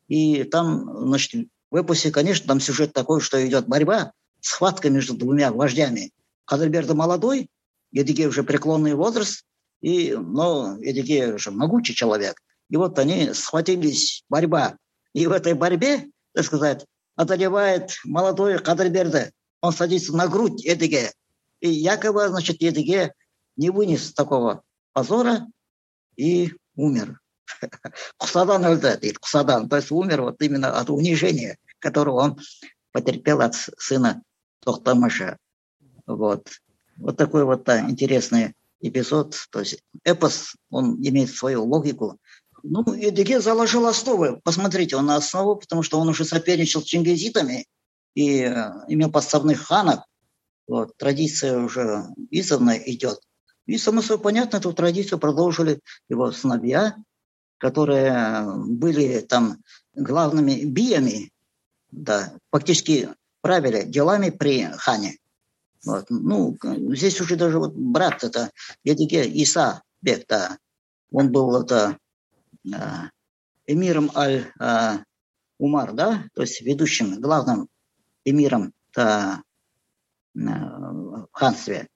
и 0.08 0.44
там, 0.44 1.08
значит, 1.08 1.50
в 1.72 1.76
эпосе, 1.76 2.12
конечно, 2.12 2.48
там 2.48 2.60
сюжет 2.60 2.94
такой, 2.94 3.22
что 3.22 3.46
идет 3.46 3.68
борьба, 3.68 4.14
схватка 4.42 4.90
между 4.90 5.16
двумя 5.16 5.52
вождями. 5.52 6.12
Кадальберто 6.46 6.96
молодой, 6.96 7.50
Едигей 7.92 8.28
уже 8.28 8.44
преклонный 8.44 8.96
возраст, 8.96 9.44
и, 9.82 10.16
но 10.16 10.78
Едигей 10.80 11.34
уже 11.34 11.52
могучий 11.52 11.96
человек. 11.96 12.42
И 12.70 12.78
вот 12.78 12.98
они 13.00 13.34
схватились, 13.34 14.24
борьба. 14.30 14.78
И 15.14 15.28
в 15.28 15.32
этой 15.32 15.54
борьбе, 15.54 16.08
так 16.34 16.46
сказать, 16.46 16.86
одолевает 17.16 17.98
молодой 18.04 18.60
Кадальберде. 18.60 19.32
Он 19.62 19.74
садится 19.74 20.16
на 20.16 20.28
грудь 20.28 20.64
Едиге. 20.64 21.12
И 21.60 21.70
якобы, 21.70 22.28
значит, 22.30 22.62
Едиге 22.62 23.14
не 23.58 23.70
вынес 23.70 24.14
такого 24.14 24.64
позора 24.94 25.48
и 26.16 26.54
умер. 26.76 27.20
Кусадан 28.18 28.66
өлді 28.66 29.00
дейді. 29.02 29.68
То 29.70 29.76
есть 29.76 29.92
умер 29.92 30.22
вот 30.22 30.42
именно 30.42 30.80
от 30.80 30.90
унижения, 30.90 31.58
которого 31.80 32.22
он 32.22 32.40
потерпел 32.92 33.42
от 33.42 33.56
сына 33.56 34.22
Тохтамыша. 34.62 35.38
Вот. 36.08 36.50
Вот 36.98 37.18
такой 37.18 37.46
вот 37.46 37.64
да, 37.64 37.80
интересный 37.90 38.54
эпизод. 38.82 39.36
То 39.52 39.60
есть 39.60 39.82
эпос, 40.04 40.56
он 40.70 40.96
имеет 41.02 41.30
свою 41.30 41.64
логику. 41.64 42.18
Ну, 42.64 42.84
Эдиге 42.88 43.40
заложил 43.40 43.88
основы. 43.88 44.42
Посмотрите, 44.44 44.96
он 44.96 45.06
на 45.06 45.16
основу, 45.16 45.56
потому 45.56 45.84
что 45.84 46.00
он 46.00 46.10
уже 46.10 46.26
соперничал 46.26 46.82
с 46.82 46.86
чингизитами 46.86 47.68
и 48.16 48.42
э, 48.42 48.72
имел 48.90 49.12
подставных 49.12 49.62
ханов. 49.62 50.04
Вот, 50.68 50.96
традиция 50.98 51.58
уже 51.58 52.06
издавна 52.30 52.78
идет. 52.78 53.20
И, 53.66 53.78
само 53.78 54.02
собой, 54.02 54.24
понятно, 54.24 54.58
эту 54.58 54.74
традицию 54.74 55.20
продолжили 55.20 55.80
его 56.10 56.32
сыновья, 56.32 56.96
которые 57.60 58.44
были 58.66 59.20
там 59.20 59.62
главными 59.94 60.66
биями, 60.66 61.32
да, 61.92 62.34
фактически 62.52 63.10
правили 63.42 63.84
делами 63.84 64.30
при 64.30 64.66
хане. 64.78 65.18
Вот. 65.86 66.06
Ну, 66.10 66.58
здесь 66.96 67.22
уже 67.22 67.36
даже 67.36 67.60
вот 67.60 67.74
брат 67.74 68.24
это 68.24 68.52
Едиге 68.84 69.26
Иса 69.30 69.82
Бек, 70.02 70.26
да, 70.28 70.58
он 71.12 71.32
был 71.32 71.62
это 71.62 71.98
э, 72.66 72.70
эмиром 73.66 74.12
Аль-Умар, 74.16 75.94
да, 75.94 76.26
то 76.34 76.42
есть 76.42 76.62
ведущим, 76.62 77.20
главным 77.22 77.68
эмиром 78.26 78.74
да, 78.94 79.42
в 80.34 81.28
ханстве. 81.32 81.88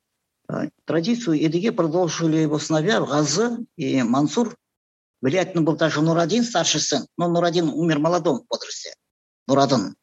Традицию 0.86 1.42
Едиге 1.42 1.72
продолжили 1.72 2.38
его 2.38 2.60
сыновья 2.60 3.02
Газы 3.02 3.66
и 3.76 4.04
Мансур, 4.04 4.56
Влиятельно 5.24 5.62
был 5.62 5.78
также 5.78 6.02
Нурадин, 6.02 6.44
старший 6.44 6.82
сын. 6.82 7.08
Но 7.16 7.30
Нурадин 7.30 7.70
умер 7.70 8.00
в 8.00 8.02
молодом 8.02 8.46
возрасте. 8.50 8.94
Нурадин. 9.48 9.96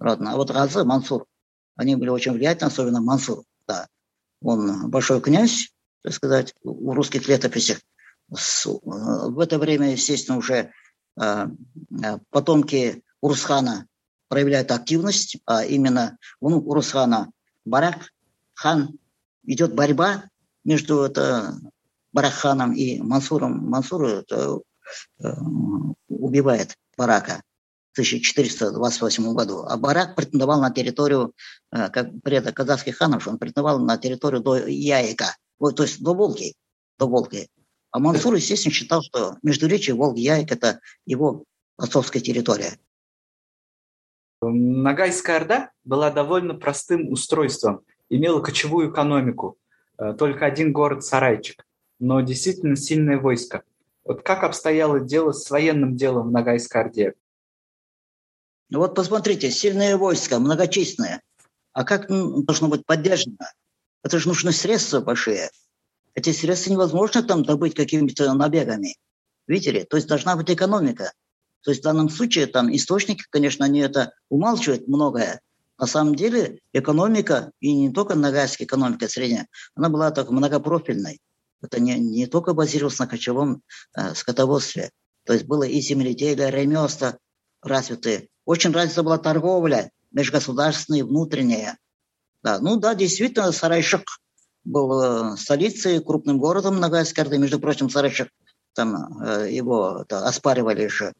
Родно. 0.00 0.32
А 0.32 0.36
вот 0.36 0.50
Газы, 0.50 0.82
Мансур, 0.82 1.26
они 1.76 1.94
были 1.94 2.08
очень 2.08 2.32
влиятельны, 2.32 2.66
особенно 2.66 3.00
Мансур. 3.00 3.44
Да. 3.68 3.86
Он 4.42 4.90
большой 4.90 5.20
князь, 5.20 5.72
так 6.02 6.14
сказать, 6.14 6.52
в 6.64 6.92
русских 6.92 7.28
летописях. 7.28 7.78
В 8.28 9.38
это 9.38 9.60
время, 9.60 9.92
естественно, 9.92 10.36
уже 10.36 10.72
а, 11.16 11.48
а, 12.02 12.18
потомки 12.30 13.04
Урусхана 13.20 13.86
проявляют 14.26 14.72
активность, 14.72 15.38
а 15.46 15.64
именно 15.64 16.18
у 16.40 16.50
Урусхана 16.50 17.30
Барак, 17.64 18.12
хан, 18.54 18.98
идет 19.44 19.76
борьба 19.76 20.24
между 20.64 21.02
это, 21.02 21.54
Бараханом 22.16 22.72
и 22.72 22.98
Мансуром. 22.98 23.68
Мансур 23.68 24.06
э, 24.06 24.22
убивает 26.08 26.74
Барака 26.96 27.42
в 27.92 27.98
1428 27.98 29.34
году. 29.34 29.64
А 29.68 29.76
Барак 29.76 30.16
претендовал 30.16 30.62
на 30.62 30.70
территорию, 30.70 31.34
э, 31.72 31.90
как 31.90 32.08
предок 32.24 32.56
казахских 32.56 32.96
ханов, 32.96 33.28
он 33.28 33.38
претендовал 33.38 33.80
на 33.80 33.98
территорию 33.98 34.40
до 34.40 34.56
вот, 35.58 35.76
то 35.76 35.82
есть 35.82 36.02
до 36.02 36.14
Волги. 36.14 36.54
До 36.98 37.06
Волги. 37.06 37.48
А 37.90 37.98
Мансур, 37.98 38.34
естественно, 38.34 38.72
считал, 38.72 39.02
что 39.02 39.36
междуречие 39.42 39.94
Волги-Яик– 39.94 40.50
это 40.50 40.80
его 41.04 41.44
отцовская 41.76 42.22
территория. 42.22 42.78
Ногайская 44.40 45.36
Орда 45.36 45.70
была 45.84 46.10
довольно 46.10 46.54
простым 46.54 47.10
устройством, 47.12 47.82
имела 48.08 48.40
кочевую 48.40 48.90
экономику. 48.90 49.58
Э, 49.98 50.14
только 50.14 50.46
один 50.46 50.72
город 50.72 51.04
Сарайчик 51.04 51.65
но 51.98 52.20
действительно 52.20 52.76
сильное 52.76 53.18
войско. 53.18 53.62
Вот 54.04 54.22
как 54.22 54.44
обстояло 54.44 55.00
дело 55.00 55.32
с 55.32 55.50
военным 55.50 55.96
делом 55.96 56.30
в? 56.30 57.14
Ну 58.68 58.78
вот 58.78 58.94
посмотрите, 58.94 59.50
сильное 59.50 59.96
войско, 59.96 60.38
многочисленное. 60.38 61.22
А 61.72 61.84
как 61.84 62.08
должно 62.08 62.68
быть 62.68 62.86
поддержано? 62.86 63.52
Это 64.02 64.18
же 64.18 64.28
нужны 64.28 64.52
средства 64.52 65.00
большие. 65.00 65.50
Эти 66.14 66.32
средства 66.32 66.70
невозможно 66.70 67.22
там 67.22 67.44
добыть 67.44 67.74
какими-то 67.74 68.32
набегами. 68.34 68.96
Видите 69.46 69.70
ли? 69.72 69.84
То 69.84 69.96
есть 69.96 70.08
должна 70.08 70.36
быть 70.36 70.50
экономика. 70.50 71.12
То 71.62 71.70
есть 71.70 71.82
в 71.82 71.84
данном 71.84 72.08
случае 72.08 72.46
там 72.46 72.74
источники, 72.74 73.24
конечно, 73.28 73.64
они 73.64 73.80
это 73.80 74.12
умалчивают 74.28 74.88
многое. 74.88 75.40
На 75.78 75.86
самом 75.86 76.14
деле 76.14 76.60
экономика, 76.72 77.50
и 77.60 77.74
не 77.74 77.92
только 77.92 78.14
нагайская 78.14 78.66
экономика 78.66 79.08
средняя, 79.08 79.46
она 79.74 79.90
была 79.90 80.10
так 80.10 80.30
многопрофильной. 80.30 81.20
Это 81.62 81.80
не, 81.80 81.98
не 81.98 82.26
только 82.26 82.54
базировалось 82.54 82.98
на 82.98 83.06
кочевом 83.06 83.62
э, 83.96 84.14
скотоводстве. 84.14 84.90
То 85.24 85.32
есть 85.32 85.46
было 85.46 85.64
и 85.64 85.80
земледелие, 85.80 86.50
ремесла 86.50 87.18
развитые. 87.62 88.28
Очень 88.44 88.72
развита 88.72 89.02
была 89.02 89.18
торговля, 89.18 89.90
межгосударственная, 90.12 91.04
внутренняя. 91.04 91.78
Да, 92.42 92.60
ну 92.60 92.76
да, 92.76 92.94
действительно, 92.94 93.50
Сарайшик 93.52 94.04
был 94.64 95.00
э, 95.00 95.36
столицей, 95.36 96.02
крупным 96.02 96.38
городом 96.38 96.78
Ногайской 96.78 97.24
Орды. 97.24 97.38
Между 97.38 97.58
прочим, 97.58 97.90
Сарайшик, 97.90 98.28
там 98.74 99.20
э, 99.22 99.50
его 99.50 100.04
да, 100.08 100.26
оспаривали 100.26 100.82
еще 100.82 101.12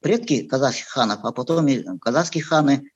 предки 0.00 0.46
казахских 0.46 0.86
ханов, 0.86 1.20
а 1.22 1.32
потом 1.32 1.68
и 1.68 1.84
казахские 1.98 2.44
ханы, 2.44 2.90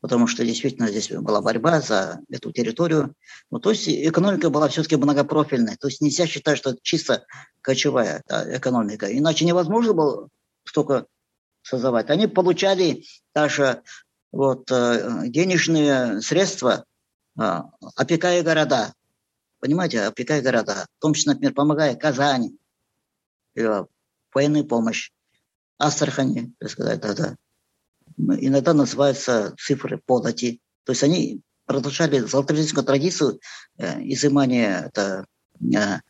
потому 0.00 0.26
что 0.26 0.44
действительно 0.44 0.88
здесь 0.88 1.10
была 1.10 1.40
борьба 1.40 1.80
за 1.80 2.20
эту 2.30 2.52
территорию. 2.52 3.14
Ну, 3.50 3.58
то 3.58 3.70
есть 3.70 3.88
экономика 3.88 4.50
была 4.50 4.68
все-таки 4.68 4.96
многопрофильной. 4.96 5.76
То 5.76 5.88
есть 5.88 6.00
нельзя 6.00 6.26
считать, 6.26 6.58
что 6.58 6.70
это 6.70 6.78
чисто 6.82 7.26
кочевая 7.60 8.22
да, 8.28 8.56
экономика. 8.56 9.06
Иначе 9.06 9.44
невозможно 9.44 9.92
было 9.94 10.28
столько 10.64 11.06
создавать. 11.62 12.10
Они 12.10 12.26
получали 12.26 13.04
даже 13.34 13.82
вот, 14.30 14.70
э, 14.70 15.24
денежные 15.26 16.20
средства, 16.20 16.84
э, 17.38 17.62
опекая 17.96 18.42
города. 18.42 18.94
Понимаете, 19.60 20.02
опекая 20.02 20.42
города. 20.42 20.86
В 20.98 21.02
том 21.02 21.14
числе, 21.14 21.32
например, 21.32 21.54
помогая 21.54 21.96
Казани, 21.96 22.56
или 23.54 23.86
военную 24.32 24.64
помощь, 24.64 25.10
Астрахани, 25.78 26.52
так 26.58 26.70
сказать, 26.70 27.00
да, 27.00 27.14
да. 27.14 27.36
Иногда 28.18 28.74
называются 28.74 29.54
цифры 29.58 30.00
подати. 30.04 30.60
То 30.84 30.92
есть 30.92 31.02
они 31.02 31.40
продолжали 31.66 32.18
золотовердинскую 32.18 32.84
традицию 32.84 33.40
э, 33.76 34.00
изымания 34.02 34.90
это, 34.90 35.26
э, 35.60 36.00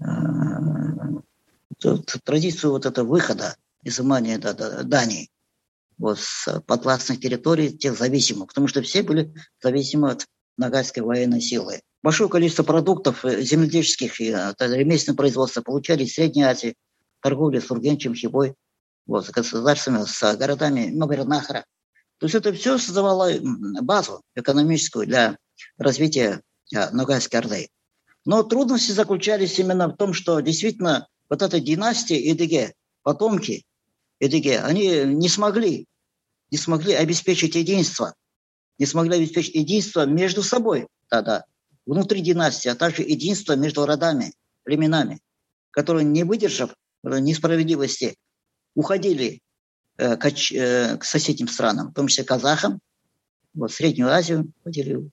э, 0.00 1.96
традицию 2.24 2.72
вот 2.72 2.84
этого 2.84 3.06
выхода, 3.06 3.56
изымания 3.84 4.38
да, 4.38 4.52
да, 4.52 4.82
Дании 4.82 5.30
вот, 5.98 6.18
с 6.18 6.60
подвластных 6.66 7.20
территорий, 7.20 7.70
тех 7.70 7.96
зависимых, 7.96 8.48
потому 8.48 8.66
что 8.66 8.82
все 8.82 9.02
были 9.02 9.32
зависимы 9.62 10.10
от 10.10 10.26
Ногайской 10.56 11.02
военной 11.02 11.40
силы. 11.40 11.80
Большое 12.02 12.28
количество 12.28 12.64
продуктов 12.64 13.24
земледельческих 13.24 14.20
и 14.20 14.30
ремесленного 14.30 15.16
производства 15.16 15.62
получали 15.62 16.04
из 16.04 16.14
Средней 16.14 16.42
Азии, 16.42 16.74
торговли 17.20 17.60
с 17.60 17.70
Ургенчем, 17.70 18.14
Хибой, 18.14 18.54
вот, 19.06 19.26
с 19.26 19.30
государствами, 19.30 20.04
с 20.04 20.36
городами 20.36 20.90
Магарнахара. 20.94 21.64
То 22.18 22.26
есть 22.26 22.34
это 22.34 22.52
все 22.52 22.78
создавало 22.78 23.32
базу 23.82 24.22
экономическую 24.34 25.06
для 25.06 25.36
развития 25.76 26.40
э, 26.74 26.90
Ногайской 26.90 27.40
Орды. 27.40 27.68
Но 28.24 28.42
трудности 28.42 28.92
заключались 28.92 29.58
именно 29.58 29.88
в 29.88 29.96
том, 29.96 30.14
что 30.14 30.40
действительно 30.40 31.06
вот 31.28 31.42
эта 31.42 31.60
династия 31.60 32.32
Эдиге, 32.32 32.74
потомки 33.02 33.64
Эдиге, 34.20 34.60
они 34.60 35.04
не 35.04 35.28
смогли, 35.28 35.86
не 36.50 36.56
смогли 36.56 36.94
обеспечить 36.94 37.54
единство, 37.54 38.14
не 38.78 38.86
смогли 38.86 39.16
обеспечить 39.16 39.54
единство 39.54 40.06
между 40.06 40.42
собой 40.42 40.86
тогда, 41.08 41.44
внутри 41.84 42.20
династии, 42.20 42.68
а 42.68 42.74
также 42.74 43.02
единство 43.02 43.54
между 43.56 43.84
родами, 43.84 44.32
племенами, 44.62 45.20
которые, 45.70 46.04
не 46.04 46.24
выдержав 46.24 46.74
несправедливости, 47.02 48.16
уходили 48.74 49.40
э, 49.96 50.16
к, 50.16 50.26
э, 50.26 50.96
к 50.96 51.04
соседним 51.04 51.48
странам, 51.48 51.90
в 51.90 51.94
том 51.94 52.08
числе 52.08 52.24
казахам, 52.24 52.80
вот, 53.54 53.70
в 53.70 53.74
Среднюю 53.74 54.10
Азию 54.10 54.52
поделил 54.62 55.10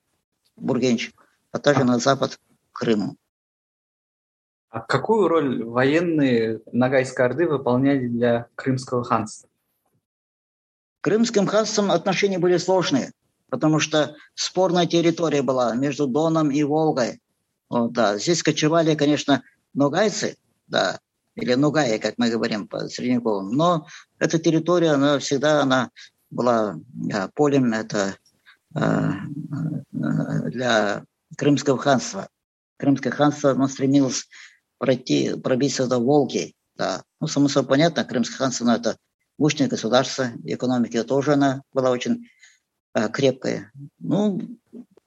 в 0.55 0.62
Ургенч, 0.62 1.11
а 1.51 1.59
также 1.59 1.83
на 1.83 1.99
запад 1.99 2.39
Крыму. 2.71 3.15
А 4.69 4.79
какую 4.79 5.27
роль 5.27 5.63
военные 5.63 6.61
Ногайской 6.71 7.25
Орды 7.25 7.47
выполняли 7.47 8.07
для 8.07 8.47
Крымского 8.55 9.03
ханства? 9.03 9.49
Крымским 11.01 11.45
ханством 11.45 11.91
отношения 11.91 12.39
были 12.39 12.57
сложные, 12.57 13.11
потому 13.49 13.79
что 13.79 14.15
спорная 14.33 14.85
территория 14.85 15.41
была 15.41 15.75
между 15.75 16.07
Доном 16.07 16.51
и 16.51 16.63
Волгой. 16.63 17.19
Вот, 17.69 17.91
да. 17.91 18.17
Здесь 18.17 18.43
кочевали, 18.43 18.95
конечно, 18.95 19.43
ногайцы, 19.73 20.37
да, 20.67 20.99
или 21.35 21.53
нугаи, 21.53 21.97
как 21.97 22.15
мы 22.17 22.29
говорим 22.29 22.67
по 22.67 22.87
средневековым, 22.87 23.51
но 23.51 23.87
эта 24.19 24.39
территория, 24.39 24.91
она 24.91 25.19
всегда 25.19 25.61
она 25.61 25.89
была 26.29 26.77
а, 27.13 27.29
полем 27.33 27.73
это, 27.73 28.17
а, 28.73 29.13
для 29.91 31.03
Крымского 31.37 31.77
ханства. 31.77 32.27
Крымское 32.77 33.11
ханство 33.11 33.51
оно 33.51 33.67
стремилось 33.67 34.27
пройти, 34.77 35.35
пробиться 35.35 35.87
до 35.87 35.99
Волги. 35.99 36.53
Да. 36.75 37.03
Ну, 37.19 37.27
само 37.27 37.47
собой 37.47 37.69
понятно, 37.69 38.03
Крымское 38.03 38.37
ханство, 38.37 38.65
ну, 38.65 38.71
это 38.71 38.97
мощное 39.37 39.67
государство, 39.67 40.31
экономика 40.43 41.03
тоже 41.03 41.33
она 41.33 41.61
была 41.73 41.91
очень 41.91 42.27
э, 42.93 43.09
крепкая. 43.09 43.71
Ну, 43.99 44.39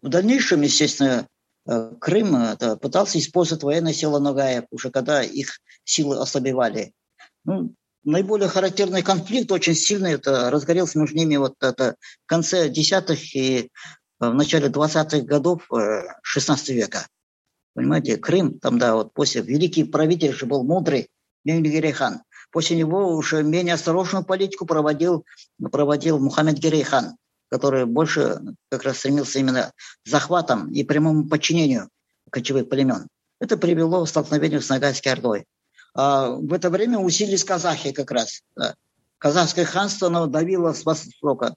в 0.02 0.08
дальнейшем, 0.08 0.62
естественно, 0.62 1.08
э, 1.08 1.26
Крым 1.66 2.36
это, 2.36 2.76
пытался 2.76 3.18
использовать 3.18 3.62
военные 3.62 3.94
силы 3.94 4.20
Ногаев, 4.20 4.64
уже 4.70 4.90
когда 4.90 5.22
их 5.22 5.60
силы 5.84 6.18
ослабевали. 6.18 6.92
Ну, 7.44 7.74
наиболее 8.04 8.48
характерный 8.48 9.02
конфликт, 9.02 9.50
очень 9.50 9.74
сильный, 9.74 10.12
это 10.12 10.50
разгорелся 10.50 10.98
между 10.98 11.16
ними 11.16 11.36
вот 11.36 11.54
это 11.62 11.96
в 12.24 12.26
конце 12.26 12.68
десятых 12.68 13.34
и 13.34 13.70
в 14.20 14.32
начале 14.32 14.68
20-х 14.68 15.20
годов 15.20 15.68
16 16.22 16.68
э, 16.68 16.74
века. 16.74 17.06
Понимаете, 17.74 18.16
Крым, 18.16 18.58
там, 18.60 18.78
да, 18.78 18.94
вот 18.94 19.12
после 19.12 19.42
великий 19.42 19.84
правитель 19.84 20.32
же 20.32 20.46
был 20.46 20.62
мудрый, 20.62 21.08
Герейхан. 21.44 22.22
После 22.52 22.76
него 22.76 23.14
уже 23.14 23.42
менее 23.42 23.74
осторожную 23.74 24.24
политику 24.24 24.64
проводил, 24.64 25.24
проводил 25.72 26.20
Мухаммед 26.20 26.56
Герейхан, 26.56 27.16
который 27.54 27.86
больше 27.86 28.40
как 28.68 28.82
раз 28.82 28.98
стремился 28.98 29.38
именно 29.38 29.70
захватом 30.04 30.72
и 30.72 30.82
прямому 30.82 31.28
подчинению 31.28 31.88
кочевых 32.30 32.68
племен. 32.68 33.06
Это 33.38 33.56
привело 33.56 34.04
к 34.04 34.08
столкновению 34.08 34.60
с 34.60 34.68
Ногайской 34.68 35.12
Ордой. 35.12 35.44
А 35.94 36.30
в 36.30 36.52
это 36.52 36.68
время 36.68 36.98
усилились 36.98 37.44
казахи 37.44 37.92
как 37.92 38.10
раз. 38.10 38.40
Казахское 39.18 39.64
ханство 39.64 40.08
оно 40.08 40.26
давило 40.26 40.72
с 40.72 40.84
востока 40.84 41.54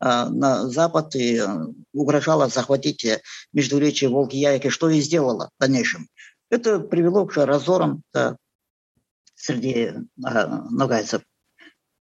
а, 0.00 0.28
на 0.28 0.68
Запад 0.68 1.14
и 1.14 1.36
э, 1.36 1.46
угрожала 1.92 2.48
захватить 2.48 3.04
э, 3.04 3.22
междуречие 3.52 4.10
Волги 4.10 4.36
Яйки, 4.38 4.68
что 4.68 4.90
и 4.90 5.00
сделала 5.00 5.50
в 5.56 5.60
дальнейшем. 5.60 6.08
Это 6.50 6.80
привело 6.80 7.24
к 7.24 7.36
разорам 7.46 8.02
среди 9.36 9.92
а, 10.24 10.46
ногайцев. 10.70 11.22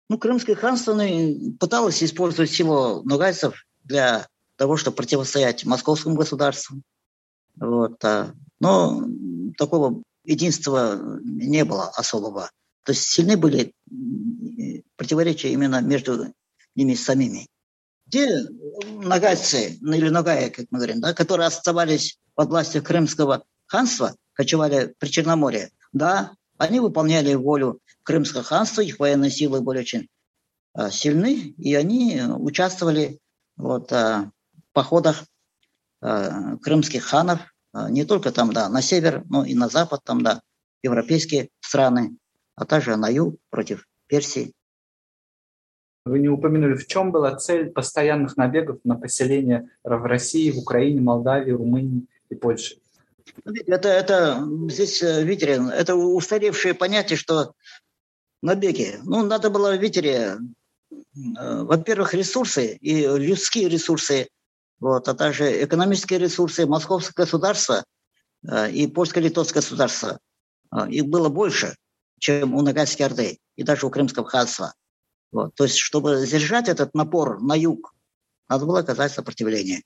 Ну, 0.09 0.17
Крымское 0.17 0.55
ханство 0.55 0.95
пыталось 1.59 2.03
использовать 2.03 2.51
силу 2.51 3.03
ногайцев 3.03 3.65
для 3.83 4.27
того, 4.55 4.77
чтобы 4.77 4.97
противостоять 4.97 5.65
московскому 5.65 6.15
государству. 6.15 6.81
Вот, 7.55 8.03
а, 8.03 8.33
но 8.59 9.03
такого 9.57 10.03
единства 10.23 11.19
не 11.23 11.65
было 11.65 11.89
особого. 11.89 12.51
То 12.83 12.91
есть 12.91 13.03
сильны 13.03 13.35
были 13.37 13.73
противоречия 14.95 15.51
именно 15.51 15.81
между 15.81 16.33
ними 16.75 16.93
самими. 16.93 17.47
Те 18.09 18.45
нагайцы, 19.01 19.77
ну 19.81 19.93
или 19.93 20.09
нагая, 20.09 20.51
как 20.51 20.67
мы 20.69 20.77
говорим, 20.77 21.01
да, 21.01 21.13
которые 21.13 21.47
оставались 21.47 22.19
под 22.35 22.49
властью 22.49 22.83
Крымского 22.83 23.43
ханства, 23.65 24.15
кочевали 24.33 24.93
при 24.99 25.09
Черноморье, 25.09 25.71
да, 25.93 26.33
они 26.57 26.79
выполняли 26.79 27.33
волю 27.33 27.79
Крымского 28.05 28.43
ханства, 28.43 28.81
их 28.81 28.99
военные 28.99 29.31
силы 29.31 29.61
были 29.61 29.79
очень 29.79 30.07
а, 30.73 30.89
сильны, 30.91 31.53
и 31.57 31.75
они 31.75 32.21
участвовали 32.21 33.19
вот, 33.57 33.91
а, 33.91 34.31
в 34.53 34.73
походах 34.73 35.25
а, 36.01 36.57
крымских 36.57 37.03
ханов, 37.03 37.39
а, 37.73 37.89
не 37.89 38.05
только 38.05 38.31
там, 38.31 38.53
да, 38.53 38.69
на 38.69 38.81
север, 38.81 39.23
но 39.27 39.43
и 39.43 39.55
на 39.55 39.67
запад, 39.69 40.01
там, 40.03 40.21
да, 40.21 40.41
европейские 40.83 41.49
страны, 41.61 42.15
а 42.55 42.65
также 42.65 42.95
на 42.95 43.09
юг 43.09 43.37
против 43.49 43.87
Персии. 44.07 44.53
Вы 46.05 46.19
не 46.19 46.29
упомянули, 46.29 46.75
в 46.75 46.85
чем 46.85 47.11
была 47.11 47.35
цель 47.35 47.71
постоянных 47.71 48.37
набегов 48.37 48.77
на 48.83 48.95
поселения 48.95 49.71
в 49.83 50.05
России, 50.05 50.51
в 50.51 50.59
Украине, 50.59 51.01
Молдавии, 51.01 51.51
Румынии 51.51 52.05
и 52.29 52.35
Польше? 52.35 52.77
Это, 53.65 53.89
это 53.89 54.47
здесь, 54.69 55.01
э, 55.01 55.23
видите, 55.23 55.59
это 55.73 55.95
устаревшее 55.95 56.75
понятие, 56.75 57.17
что 57.17 57.53
набеги. 58.45 58.99
Ну, 59.03 59.25
надо 59.25 59.49
было, 59.49 59.75
видите, 59.75 60.37
э, 60.91 61.63
во-первых, 61.63 62.13
ресурсы 62.13 62.75
и 62.75 63.05
людские 63.05 63.67
ресурсы, 63.69 64.27
вот, 64.79 65.07
а 65.07 65.13
также 65.13 65.63
экономические 65.63 66.19
ресурсы 66.19 66.65
московского 66.65 67.25
государства 67.25 67.83
э, 68.47 68.71
и 68.71 68.87
польско-литовского 68.87 69.61
государства. 69.61 70.19
Их 70.89 71.05
было 71.05 71.29
больше, 71.29 71.75
чем 72.19 72.53
у 72.53 72.61
Ногайской 72.61 73.05
Орды 73.05 73.39
и 73.55 73.63
даже 73.63 73.85
у 73.85 73.89
Крымского 73.89 74.27
ханства. 74.27 74.73
Вот. 75.31 75.55
То 75.55 75.65
есть, 75.65 75.77
чтобы 75.77 76.25
сдержать 76.25 76.67
этот 76.67 76.93
напор 76.93 77.41
на 77.41 77.55
юг, 77.55 77.93
надо 78.49 78.65
было 78.65 78.79
оказать 78.79 79.11
сопротивление. 79.11 79.83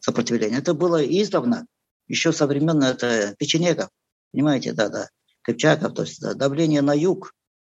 Сопротивление. 0.00 0.58
Это 0.58 0.74
было 0.74 1.04
издавна, 1.04 1.66
еще 2.08 2.32
со 2.32 2.46
времен 2.46 2.82
это, 2.82 3.34
печенегов, 3.38 3.88
понимаете, 4.32 4.72
да-да, 4.72 5.08
Кыпчаков, 5.42 5.94
то 5.94 6.02
есть 6.02 6.20
да, 6.20 6.34
давление 6.34 6.82
на 6.82 6.94
юг, 6.94 7.32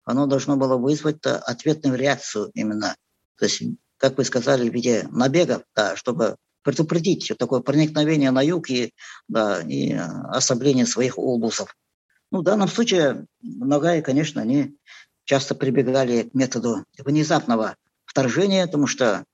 оно 0.06 0.26
должно 0.26 0.58
было 0.58 0.78
вызвать 0.78 1.26
ответную 1.26 1.98
реакцию 1.98 2.52
именно. 2.54 2.96
То 3.38 3.46
есть, 3.46 3.64
как 3.98 4.18
вы 4.18 4.26
сказали, 4.26 4.70
в 4.70 4.74
виде 4.74 5.08
набегов, 5.12 5.64
да, 5.76 5.96
чтобы 5.96 6.38
предупредить 6.64 7.32
такое 7.38 7.62
проникновение 7.62 8.32
на 8.32 8.42
юг 8.42 8.70
и, 8.70 8.94
да, 9.28 9.62
и 9.62 9.94
ослабление 9.94 10.86
своих 10.86 11.18
облусов. 11.18 11.76
Ну, 12.32 12.40
в 12.40 12.44
данном 12.44 12.68
случае 12.68 13.28
Ногай, 13.42 14.02
конечно, 14.02 14.42
они 14.42 14.76
часто 15.26 15.56
прибегали 15.56 16.24
к 16.24 16.34
методу 16.34 16.86
внезапного 16.98 17.76
вторжения, 18.06 18.66
потому 18.66 18.88
что 18.88 19.26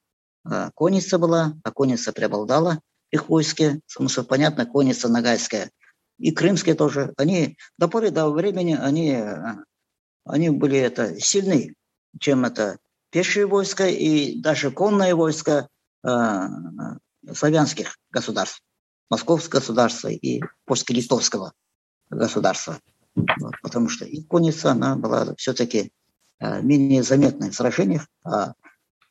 э, 0.50 0.70
конница 0.76 1.18
была, 1.18 1.54
а 1.64 1.72
конница 1.72 2.12
преобладала 2.12 2.80
их 3.12 3.30
войске, 3.30 3.82
потому 3.88 4.10
что, 4.10 4.24
понятно, 4.24 4.66
конница 4.66 5.10
нагайская, 5.10 5.72
и 6.18 6.32
крымские 6.32 6.76
тоже, 6.76 7.14
они 7.18 7.58
до 7.78 7.88
поры 7.88 8.12
до 8.12 8.30
времени, 8.30 8.78
они, 8.80 9.18
они 10.30 10.50
были 10.50 10.78
это 10.78 11.20
сильны, 11.20 11.74
чем 12.20 12.46
это 12.46 12.78
пешие 13.10 13.46
войска 13.46 13.88
и 13.88 14.40
даже 14.40 14.72
конные 14.72 15.16
войска 15.16 15.68
э, 16.04 16.48
славянских 17.34 17.98
государств, 18.12 18.62
московского 19.10 19.60
государства 19.60 20.10
и 20.10 20.42
польско-литовского 20.66 21.54
государства. 22.10 22.80
Вот, 23.16 23.56
потому 23.62 23.90
что 23.90 24.06
и 24.06 24.24
конница, 24.24 24.72
она 24.72 24.96
была 24.96 25.34
все-таки 25.36 25.92
э, 26.40 26.62
менее 26.62 27.04
заметной 27.04 27.50
в 27.50 27.56
сражениях, 27.56 28.08
а 28.24 28.54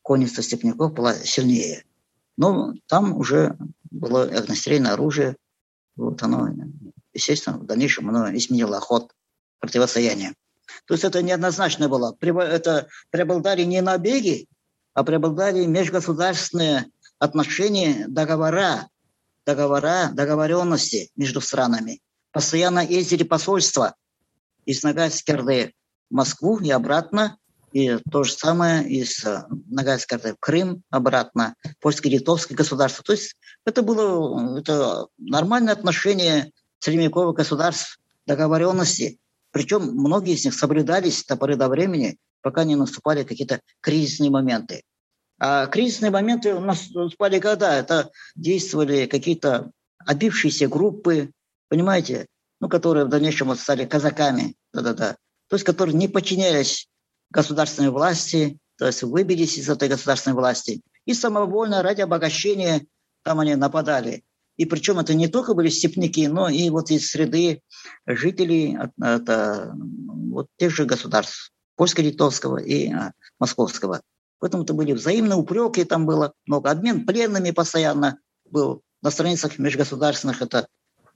конница 0.03 0.43
степняков 0.43 0.93
была 0.93 1.15
сильнее. 1.15 1.85
Но 2.37 2.75
там 2.87 3.17
уже 3.17 3.59
было 3.91 4.23
огнестрельное 4.23 4.93
оружие, 4.93 5.37
вот 5.97 6.23
оно, 6.23 6.49
естественно, 7.13 7.59
в 7.59 7.67
дальнейшем 7.67 8.09
оно 8.09 8.33
изменило 8.35 8.79
ход 8.79 9.13
противостояния. 9.59 10.35
То 10.87 10.95
есть 10.95 11.05
это 11.05 11.23
неоднозначно 11.23 11.89
было. 11.89 12.17
Это 12.21 12.89
преобладали 13.11 13.63
не 13.63 13.81
набеги, 13.81 14.47
а 14.95 15.05
преобладали 15.05 15.65
межгосударственные 15.67 16.87
отношения, 17.19 18.07
договора, 18.09 18.89
договора, 19.45 20.11
договоренности 20.13 21.11
между 21.17 21.41
странами. 21.41 22.01
Постоянно 22.33 22.81
ездили 22.81 23.23
посольства 23.23 23.95
из 24.65 24.83
Ногайской 24.83 25.35
Орды 25.35 25.75
в 26.11 26.15
Москву 26.15 26.59
и 26.59 26.71
обратно, 26.71 27.39
и 27.73 27.99
то 28.11 28.25
же 28.25 28.33
самое 28.33 28.89
из 28.89 29.25
э, 29.25 29.45
Ногайской 29.67 30.19
Орды 30.19 30.35
в 30.35 30.41
Крым 30.41 30.83
обратно, 30.91 31.55
польско-литовское 31.81 32.57
государство. 32.57 33.05
То 33.05 33.13
есть 33.13 33.37
это 33.65 33.83
было 33.83 34.59
это 34.59 35.07
нормальное 35.19 35.73
отношение 35.73 36.51
средневековых 36.79 37.37
государств, 37.37 37.99
договоренности. 38.27 39.19
Причем 39.51 39.83
многие 39.83 40.35
из 40.35 40.45
них 40.45 40.55
соблюдались 40.55 41.25
до 41.25 41.37
поры 41.37 41.57
до 41.57 41.69
времени, 41.69 42.19
пока 42.43 42.65
не 42.65 42.77
наступали 42.77 43.25
какие-то 43.25 43.61
кризисные 43.81 44.31
моменты. 44.31 44.83
А 45.39 45.67
кризисные 45.67 46.11
моменты 46.11 46.55
у 46.55 46.61
нас 46.61 46.89
спали 47.13 47.39
когда? 47.39 47.77
Это 47.77 48.11
действовали 48.35 49.07
какие-то 49.07 49.71
отбившиеся 49.99 50.69
группы, 50.69 51.31
понимаете, 51.69 52.27
ну, 52.61 52.69
которые 52.69 53.07
в 53.07 53.09
дальнейшем 53.09 53.49
вот 53.49 53.59
стали 53.59 53.85
казаками, 53.85 54.57
да-да-да, 54.73 55.17
то 55.49 55.57
есть 55.57 55.65
которые 55.65 55.97
не 55.97 56.09
подчинялись 56.09 56.89
государственной 57.31 57.91
власти, 57.91 58.59
то 58.79 58.87
есть 58.87 59.03
выбились 59.03 59.59
из 59.59 59.69
этой 59.69 59.89
государственной 59.89 60.35
власти, 60.35 60.83
и 61.05 61.15
самовольно 61.15 61.83
ради 61.83 62.01
обогащения 62.01 62.87
там 63.23 63.41
они 63.41 63.55
нападали. 63.55 64.25
И 64.59 64.67
причем 64.67 64.99
это 64.99 65.15
не 65.15 65.29
только 65.29 65.55
были 65.55 65.71
степняки, 65.71 66.29
но 66.29 66.49
и 66.49 66.69
вот 66.69 66.91
из 66.91 67.09
среды 67.09 67.63
жителей 68.07 68.77
это, 69.01 69.73
вот 69.75 70.49
тех 70.59 70.73
же 70.73 70.85
государств, 70.85 71.53
польско-литовского 71.77 72.59
и 72.59 72.93
а, 72.93 73.13
московского. 73.39 74.03
Поэтому 74.41 74.65
это 74.65 74.75
были 74.75 74.93
взаимные 74.93 75.37
упреки, 75.37 75.85
там 75.85 76.07
было 76.07 76.33
много 76.45 76.71
обмен 76.71 77.07
пленными 77.07 77.53
постоянно 77.53 78.19
был 78.45 78.83
на 79.01 79.11
страницах 79.11 79.59
межгосударственных 79.59 80.43
это 80.43 80.67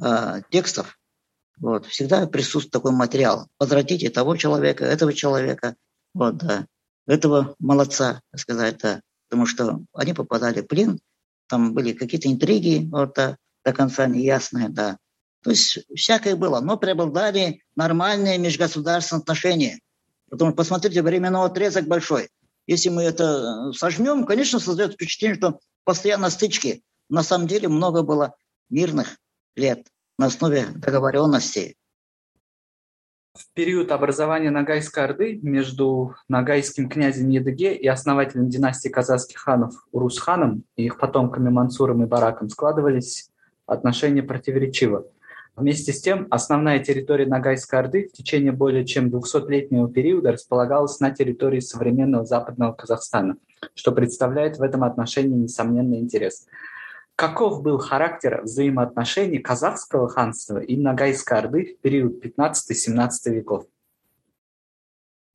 э, 0.02 0.42
текстов. 0.50 0.98
Вот, 1.58 1.86
всегда 1.86 2.26
присутствует 2.26 2.70
такой 2.70 2.92
материал. 2.92 3.48
Возвратите 3.58 4.10
того 4.10 4.36
человека, 4.36 4.84
этого 4.84 5.12
человека, 5.12 5.76
вот, 6.14 6.36
да, 6.38 6.66
этого 7.06 7.54
молодца, 7.58 8.20
сказать, 8.36 8.78
да. 8.82 9.00
Потому 9.28 9.46
что 9.46 9.80
они 9.94 10.12
попадали 10.12 10.60
в 10.60 10.66
плен, 10.66 11.00
там 11.52 11.74
были 11.74 11.92
какие-то 11.92 12.28
интриги, 12.28 12.88
вот, 12.90 13.14
да, 13.14 13.36
до 13.64 13.72
конца 13.72 14.06
неясные, 14.06 14.68
да. 14.68 14.98
То 15.44 15.50
есть 15.50 15.80
всякое 15.94 16.34
было, 16.34 16.60
но 16.60 16.76
преобладали 16.76 17.62
нормальные 17.76 18.38
межгосударственные 18.38 19.20
отношения. 19.20 19.80
Потому 20.30 20.50
что 20.50 20.56
посмотрите, 20.56 21.02
временной 21.02 21.46
отрезок 21.46 21.86
большой– 21.86 22.28
если 22.66 22.88
мы 22.90 23.02
это 23.02 23.70
э, 23.70 23.72
сожмем, 23.72 24.24
конечно, 24.24 24.58
создает 24.60 24.94
впечатление, 24.94 25.36
что 25.36 25.58
постоянно 25.84 26.30
стычки. 26.30 26.82
На 27.08 27.22
самом 27.22 27.46
деле 27.46 27.68
много 27.68 28.02
было 28.02 28.34
мирных 28.70 29.18
лет 29.56 29.86
на 30.18 30.26
основе 30.26 30.66
договоренности. 30.76 31.76
В 33.34 33.54
период 33.54 33.92
образования 33.92 34.50
Ногайской 34.50 35.04
Орды 35.04 35.40
между 35.42 36.14
ногайским 36.28 36.90
князем 36.90 37.30
Едыге 37.30 37.74
и 37.74 37.86
основателем 37.86 38.50
династии 38.50 38.90
казахских 38.90 39.38
ханов 39.38 39.72
Урусханом 39.90 40.64
и 40.76 40.84
их 40.84 40.98
потомками 40.98 41.48
Мансуром 41.48 42.02
и 42.02 42.06
Бараком 42.06 42.50
складывались 42.50 43.30
отношения 43.64 44.22
противоречиво. 44.22 45.06
Вместе 45.56 45.94
с 45.94 46.02
тем, 46.02 46.26
основная 46.30 46.80
территория 46.80 47.24
Ногайской 47.24 47.78
Орды 47.78 48.10
в 48.12 48.12
течение 48.12 48.52
более 48.52 48.84
чем 48.84 49.08
200-летнего 49.08 49.90
периода 49.90 50.32
располагалась 50.32 51.00
на 51.00 51.10
территории 51.10 51.60
современного 51.60 52.26
западного 52.26 52.74
Казахстана, 52.74 53.36
что 53.74 53.92
представляет 53.92 54.58
в 54.58 54.62
этом 54.62 54.84
отношении 54.84 55.38
несомненный 55.38 56.00
интерес. 56.00 56.46
Каков 57.16 57.62
был 57.62 57.78
характер 57.78 58.42
взаимоотношений 58.42 59.38
казахского 59.38 60.08
ханства 60.08 60.58
и 60.58 60.76
Ногайской 60.76 61.38
Орды 61.38 61.76
в 61.78 61.80
период 61.82 62.24
15-17 62.24 63.08
веков? 63.26 63.66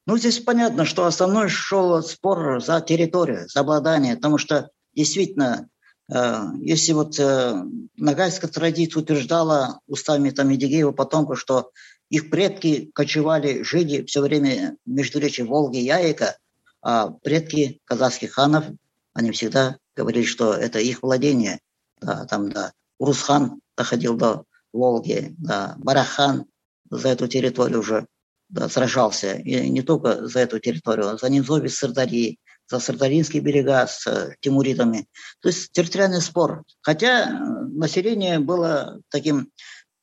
Ну, 0.05 0.17
здесь 0.17 0.39
понятно, 0.39 0.85
что 0.85 1.05
основной 1.05 1.49
шел 1.49 2.01
спор 2.01 2.61
за 2.61 2.81
территорию, 2.81 3.47
за 3.47 3.59
обладание, 3.59 4.15
потому 4.15 4.37
что 4.37 4.69
действительно 4.95 5.69
Э, 6.11 6.43
если 6.61 6.93
вот 6.93 7.19
э, 7.19 7.63
нагайская 7.97 8.49
традиция 8.49 9.01
утверждала 9.01 9.79
устами 9.87 10.29
там 10.29 10.49
Едигеева 10.49 10.91
потомков, 10.91 11.39
что 11.39 11.71
их 12.09 12.29
предки 12.29 12.89
кочевали, 12.93 13.63
жили 13.63 14.05
все 14.05 14.21
время 14.21 14.77
между 14.85 15.19
речи 15.19 15.41
Волги 15.41 15.77
и 15.77 15.85
Яйка, 15.85 16.37
а 16.81 17.09
предки 17.09 17.81
казахских 17.83 18.33
ханов, 18.33 18.65
они 19.13 19.31
всегда 19.31 19.77
говорили, 19.97 20.25
что 20.25 20.53
это 20.53 20.79
их 20.79 21.01
владение. 21.01 21.59
Да, 21.99 22.25
там, 22.25 22.49
да, 22.51 22.73
Урусхан 22.99 23.59
доходил 23.75 24.15
до 24.15 24.43
Волги, 24.71 25.33
да, 25.37 25.75
Барахан 25.77 26.45
за 26.89 27.09
эту 27.09 27.27
территорию 27.27 27.79
уже 27.79 28.07
да, 28.49 28.69
сражался. 28.69 29.33
И 29.33 29.69
не 29.69 29.81
только 29.81 30.27
за 30.27 30.39
эту 30.39 30.59
территорию, 30.59 31.17
за 31.17 31.29
Низови, 31.29 31.67
Сырдари, 31.67 32.39
за 32.69 32.79
Сардаринские 32.79 33.41
берега 33.41 33.87
с 33.87 34.05
э, 34.07 34.35
тимуридами. 34.41 35.07
То 35.41 35.49
есть 35.49 35.71
территориальный 35.71 36.21
спор. 36.21 36.63
Хотя 36.81 37.29
э, 37.29 37.33
население 37.71 38.39
было 38.39 38.99
таким 39.09 39.51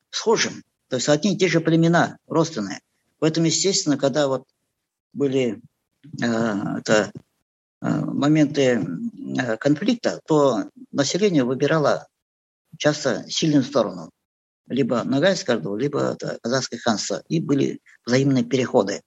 схожим. 0.09 0.63
То 0.89 0.97
есть 0.97 1.09
одни 1.09 1.33
и 1.33 1.37
те 1.37 1.47
же 1.47 1.61
племена, 1.61 2.17
родственные. 2.27 2.79
Поэтому, 3.19 3.47
естественно, 3.47 3.97
когда 3.97 4.27
вот 4.27 4.45
были 5.13 5.61
э, 6.21 6.25
это, 6.79 7.11
э, 7.81 7.89
моменты 7.89 8.85
конфликта, 9.59 10.19
то 10.27 10.65
население 10.91 11.43
выбирало 11.43 12.07
часто 12.77 13.25
сильную 13.29 13.63
сторону. 13.63 14.11
Либо 14.67 15.03
Ногайское 15.03 15.61
либо 15.75 16.13
это, 16.13 16.39
Казахское 16.41 16.79
ханство. 16.79 17.21
И 17.27 17.39
были 17.39 17.79
взаимные 18.05 18.43
переходы 18.43 19.01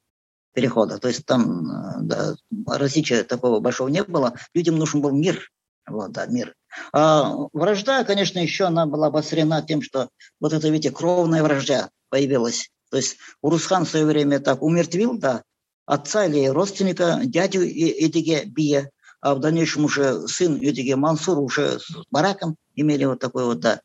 перехода. 0.58 0.98
То 0.98 1.08
есть 1.08 1.24
там 1.24 1.70
э, 1.70 2.00
да, 2.02 2.36
различия 2.66 3.22
такого 3.22 3.60
большого 3.60 3.88
не 3.88 4.02
было. 4.02 4.34
Людям 4.54 4.76
нужен 4.76 5.00
был 5.00 5.12
мир. 5.12 5.48
Вот, 5.86 6.10
да, 6.10 6.26
мир. 6.26 6.54
А 6.92 7.32
вражда, 7.52 8.04
конечно, 8.04 8.40
еще 8.40 8.64
она 8.64 8.84
была 8.86 9.06
обострена 9.06 9.62
тем, 9.62 9.82
что 9.82 10.08
вот 10.40 10.52
это, 10.52 10.68
видите, 10.68 10.90
кровная 10.90 11.42
вражда 11.42 11.90
появилась. 12.10 12.70
То 12.90 12.96
есть 12.96 13.18
Урусхан 13.40 13.84
в 13.84 13.88
свое 13.88 14.04
время 14.04 14.40
так 14.40 14.62
умертвил, 14.62 15.16
да, 15.16 15.42
отца 15.86 16.26
или 16.26 16.46
родственника, 16.46 17.20
дядю 17.24 17.64
Эдиге 17.64 18.44
Бия, 18.44 18.90
а 19.20 19.34
в 19.34 19.40
дальнейшем 19.40 19.84
уже 19.84 20.26
сын 20.28 20.58
Эдиге 20.58 20.96
Мансур 20.96 21.38
уже 21.38 21.80
с 21.80 21.90
Бараком 22.10 22.56
имели 22.74 23.04
вот 23.04 23.18
такой 23.18 23.44
вот, 23.44 23.60
да, 23.60 23.80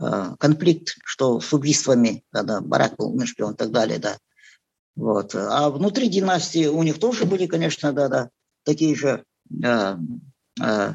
э, 0.00 0.34
конфликт, 0.38 0.96
что 1.04 1.40
с 1.40 1.52
убийствами, 1.52 2.24
когда 2.30 2.60
Барак 2.60 2.96
был 2.96 3.12
умершвлен 3.12 3.52
и 3.52 3.56
так 3.56 3.70
далее, 3.70 3.98
да. 3.98 4.18
Вот. 4.96 5.34
А 5.34 5.70
внутри 5.70 6.08
династии 6.08 6.66
у 6.66 6.82
них 6.82 6.98
тоже 6.98 7.24
были, 7.24 7.46
конечно, 7.46 7.92
да-да, 7.92 8.30
такие 8.64 8.96
же 8.96 9.24
э, 9.62 9.96
э, 10.60 10.94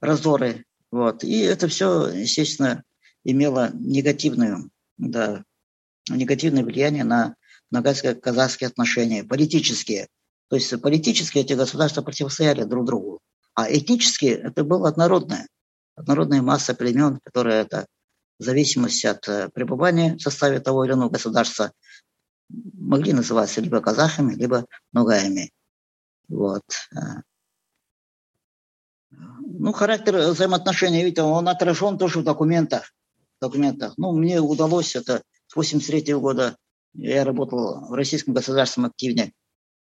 раздоры. 0.00 0.64
Вот. 0.90 1.24
И 1.24 1.40
это 1.40 1.68
все, 1.68 2.08
естественно, 2.08 2.84
имело 3.24 3.70
негативную, 3.74 4.70
да, 4.98 5.44
негативное 6.08 6.64
влияние 6.64 7.04
на 7.04 7.34
нагайско-казахские 7.72 8.68
отношения, 8.68 9.24
политические. 9.24 10.08
То 10.48 10.56
есть 10.56 10.80
политически 10.82 11.38
эти 11.38 11.54
государства 11.54 12.02
противостояли 12.02 12.64
друг 12.64 12.84
другу, 12.84 13.20
а 13.54 13.72
этнически 13.72 14.26
это 14.26 14.64
было 14.64 14.88
однородное. 14.88 15.46
Однородная 15.94 16.42
масса 16.42 16.74
племен, 16.74 17.20
которые 17.22 17.60
это 17.60 17.86
в 18.38 18.44
зависимости 18.44 19.06
от 19.06 19.28
э, 19.28 19.48
пребывания 19.50 20.16
в 20.16 20.22
составе 20.22 20.60
того 20.60 20.84
или 20.84 20.92
иного 20.92 21.10
государства 21.10 21.72
могли 22.48 23.12
называться 23.12 23.60
либо 23.60 23.80
казахами, 23.80 24.34
либо 24.34 24.66
ногаями. 24.92 25.50
Вот. 26.28 26.62
Э. 26.92 27.20
Ну, 29.10 29.72
характер 29.72 30.16
взаимоотношений, 30.30 31.04
видите, 31.04 31.22
он 31.22 31.48
отражен 31.48 31.98
тоже 31.98 32.20
в 32.20 32.24
документах. 32.24 32.92
документах. 33.40 33.94
Ну, 33.96 34.12
мне 34.12 34.40
удалось 34.40 34.96
это 34.96 35.22
с 35.46 35.56
83 35.56 36.14
года, 36.14 36.56
я 36.94 37.24
работал 37.24 37.86
в 37.88 37.92
Российском 37.92 38.34
государственном 38.34 38.90
активе, 38.90 39.32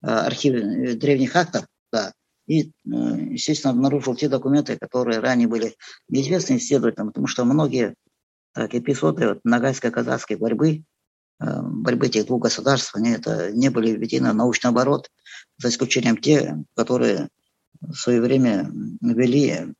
э, 0.03 0.07
архиве 0.07 0.95
древних 0.95 1.37
актов, 1.37 1.66
да, 1.93 2.12
и, 2.49 2.72
естественно, 2.84 3.72
обнаружил 3.72 4.16
те 4.16 4.28
документы, 4.28 4.78
которые 4.78 5.20
ранее 5.20 5.46
были 5.46 5.76
неизвестны 6.09 6.57
исследователям, 6.57 7.09
потому 7.09 7.26
что 7.26 7.44
многие 7.44 7.94
так, 8.55 8.74
эпизоды 8.74 9.28
вот, 9.28 9.40
нагайско-казахской 9.44 10.36
борьбы, 10.36 10.82
э, 11.40 11.62
борьбы 11.62 12.07
этих 12.07 12.26
двух 12.26 12.42
государств, 12.42 12.96
они 12.96 13.11
это 13.11 13.53
не 13.53 13.68
были 13.68 13.92
введены 13.92 14.32
в 14.32 14.34
научный 14.34 14.70
оборот, 14.70 15.11
за 15.59 15.68
исключением 15.68 16.16
те, 16.16 16.57
которые 16.74 17.28
в 17.80 17.94
свое 17.94 18.20
время 18.20 18.70
ввели 19.03 19.74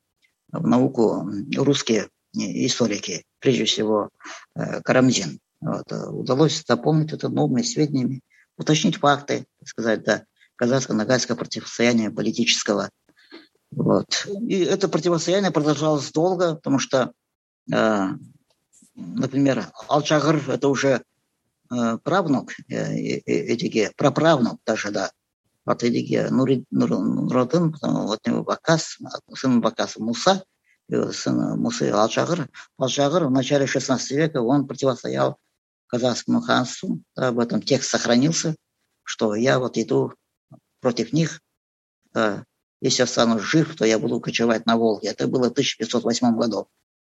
в 0.53 0.67
науку 0.67 1.27
русские 1.57 2.09
историки, 2.35 3.25
прежде 3.41 3.65
всего 3.65 4.11
э, 4.55 4.83
Карамзин. 4.83 5.41
Вот. 5.61 5.91
Удалось 5.91 6.63
дополнить 6.65 7.15
это 7.15 7.31
новыми 7.31 7.63
сведениями, 7.63 8.21
уточнить 8.59 8.97
факты, 8.97 9.47
сказать, 9.65 10.05
да, 10.05 10.25
казахско-нагайское 10.61 11.37
противостояние 11.37 12.11
политического. 12.11 12.91
Вот. 13.71 14.27
И 14.49 14.61
это 14.61 14.89
противостояние 14.89 15.51
продолжалось 15.51 16.11
долго, 16.11 16.57
потому 16.57 16.79
что 16.79 17.13
э, 17.73 18.09
например, 18.99 19.67
Алчагыр– 19.89 20.43
это 20.49 20.69
уже 20.69 21.03
э, 21.71 21.99
правнук 22.03 22.53
э, 22.69 22.75
э, 22.75 23.21
Эдиге, 23.27 23.93
праправнук 23.97 24.61
даже, 24.67 24.91
да, 24.91 25.13
от 25.65 25.85
Эдиге 25.85 26.29
Нуродын, 26.31 27.75
от 27.83 28.27
него 28.27 28.43
Бакас, 28.43 28.99
сын 29.35 29.61
Бакаса 29.61 30.03
Муса, 30.03 30.43
сын 30.89 31.61
Мусы 31.61 31.91
Алчагыр. 31.91 32.49
Алчагыр 32.79 33.27
в 33.27 33.31
начале 33.31 33.67
16 33.67 34.11
века 34.13 34.41
он 34.41 34.67
противостоял 34.67 35.37
казахскому 35.89 36.41
ханству, 36.41 37.03
об 37.15 37.39
этом 37.39 37.63
текст 37.63 37.91
сохранился, 37.91 38.57
что 39.05 39.35
я 39.35 39.59
вот 39.59 39.77
иду 39.77 40.15
против 40.81 41.13
них, 41.13 41.41
да, 42.13 42.45
если 42.81 43.03
останусь 43.03 43.43
жив, 43.43 43.75
то 43.77 43.85
я 43.85 43.99
буду 43.99 44.21
кочевать 44.21 44.67
на 44.67 44.77
Волге. 44.77 45.09
Это 45.09 45.27
было 45.27 45.49
в 45.49 45.53
1508 45.53 46.37
году. 46.37 46.69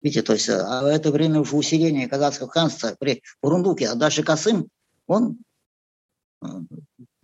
Видите, 0.01 0.21
то 0.21 0.33
есть 0.33 0.49
а 0.49 0.81
в 0.81 0.85
это 0.85 1.11
время 1.11 1.41
уже 1.41 1.55
усиление 1.55 2.07
казахского 2.07 2.49
ханства 2.49 2.95
при 2.97 3.21
Бурундуке, 3.41 3.89
а 3.89 3.95
дальше 3.95 4.23
Касым, 4.23 4.69
он 5.07 5.39
э, 6.41 6.47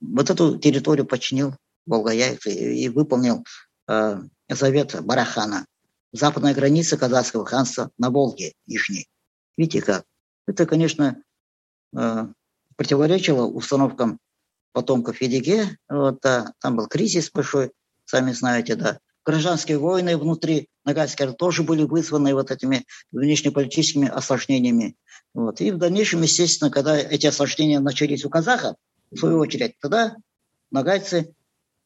вот 0.01 0.29
эту 0.29 0.57
территорию 0.57 1.05
подчинил 1.05 1.55
Волгояев 1.86 2.45
и, 2.47 2.83
и 2.83 2.89
выполнил 2.89 3.45
э, 3.88 4.21
завет 4.49 5.01
Барахана. 5.01 5.65
Западная 6.11 6.53
граница 6.53 6.97
казахского 6.97 7.45
ханства 7.45 7.91
на 7.97 8.09
Волге 8.09 8.53
Нижней. 8.67 9.07
Видите 9.55 9.81
как? 9.81 10.03
Это, 10.45 10.65
конечно, 10.65 11.23
э, 11.95 12.27
противоречило 12.75 13.45
установкам 13.45 14.19
потомков 14.76 15.21
Едиге. 15.21 15.78
Вот, 15.89 16.19
да, 16.21 16.53
там 16.61 16.76
был 16.76 16.88
кризис 16.88 17.32
большой, 17.32 17.71
сами 18.05 18.34
знаете, 18.34 18.76
да 18.76 18.99
гражданские 19.26 19.80
войны 19.80 20.17
внутри 20.17 20.69
Ногайска 20.86 21.34
тоже 21.34 21.63
были 21.63 21.84
вызваны 21.84 22.34
вот 22.36 22.51
этими 22.51 22.86
внешнеполитическими 23.11 24.07
осложнениями. 24.07 24.95
Вот. 25.34 25.59
И 25.61 25.71
в 25.71 25.78
дальнейшем, 25.78 26.21
естественно, 26.21 26.69
когда 26.69 26.95
эти 26.95 27.26
осложнения 27.26 27.80
начались 27.80 28.23
у 28.23 28.30
казахов, 28.30 28.76
в 29.09 29.17
свою 29.17 29.39
очередь, 29.39 29.80
тогда 29.80 30.15
нагайцы, 30.71 31.34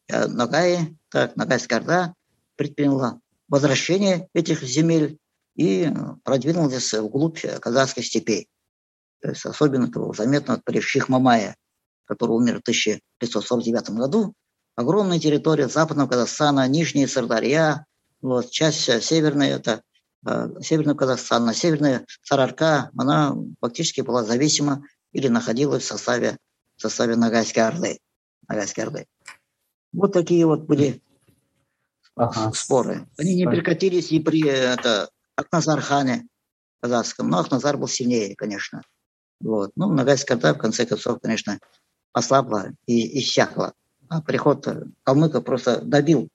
э, 0.08 0.28
Нагаи, 0.28 0.98
так, 1.10 1.36
Ногайская 1.38 1.80
Орда 1.80 2.14
предприняла 2.58 3.20
возвращение 3.48 4.28
этих 4.34 4.62
земель 4.64 5.18
и 5.56 5.90
продвинулась 6.24 6.94
вглубь 6.94 7.40
казахских 7.62 8.06
степей. 8.06 8.50
То 9.22 9.30
есть 9.30 9.46
особенно 9.46 9.86
это 9.86 10.00
было 10.00 10.14
заметно 10.14 10.62
при 10.64 10.82
Шихмамае, 10.82 11.56
который 12.10 12.32
умер 12.32 12.58
в 12.58 12.62
1549 12.62 13.92
году, 13.92 14.34
огромная 14.76 15.20
территория 15.20 15.68
западного 15.68 16.08
Казахстана, 16.10 16.68
Нижняя 16.68 17.08
Сардарья, 17.08 17.86
вот, 18.22 18.50
часть 18.50 19.04
северная, 19.04 19.56
это 19.56 19.84
э, 20.26 20.50
Северного 20.62 20.98
Казахстана, 20.98 21.54
Северная 21.54 22.06
Сарарка, 22.24 22.90
она 22.98 23.36
фактически 23.62 24.02
была 24.02 24.24
зависима 24.24 24.84
или 25.12 25.28
находилась 25.28 25.84
в 25.84 25.88
составе, 25.88 26.38
в 26.76 26.82
составе 26.82 27.16
Ногайской 27.16 27.64
Орды. 27.64 28.00
Ногайской 28.48 28.84
Орды. 28.86 29.06
Вот 29.94 30.14
такие 30.14 30.46
вот 30.46 30.62
были 30.62 31.02
ага. 32.16 32.52
споры. 32.54 33.08
Они 33.18 33.36
не 33.36 33.46
прекратились 33.46 34.12
и 34.12 34.20
при 34.20 34.48
это, 34.48 35.10
Акназар-хане 35.36 36.28
казахском, 36.82 37.30
но 37.30 37.40
Акназар 37.40 37.78
был 37.78 37.88
сильнее, 37.88 38.36
конечно. 38.36 38.82
Вот. 39.40 39.72
Ну, 39.76 39.94
Ногайская 39.94 40.36
Орда, 40.36 40.54
в 40.54 40.58
конце 40.58 40.86
концов, 40.86 41.20
конечно, 41.22 41.60
ослабла 42.14 42.72
и 42.86 43.20
иссякла. 43.20 43.74
А 44.10 44.22
приход 44.22 44.68
калмыка 45.04 45.42
просто 45.42 45.82
добил 45.82 46.30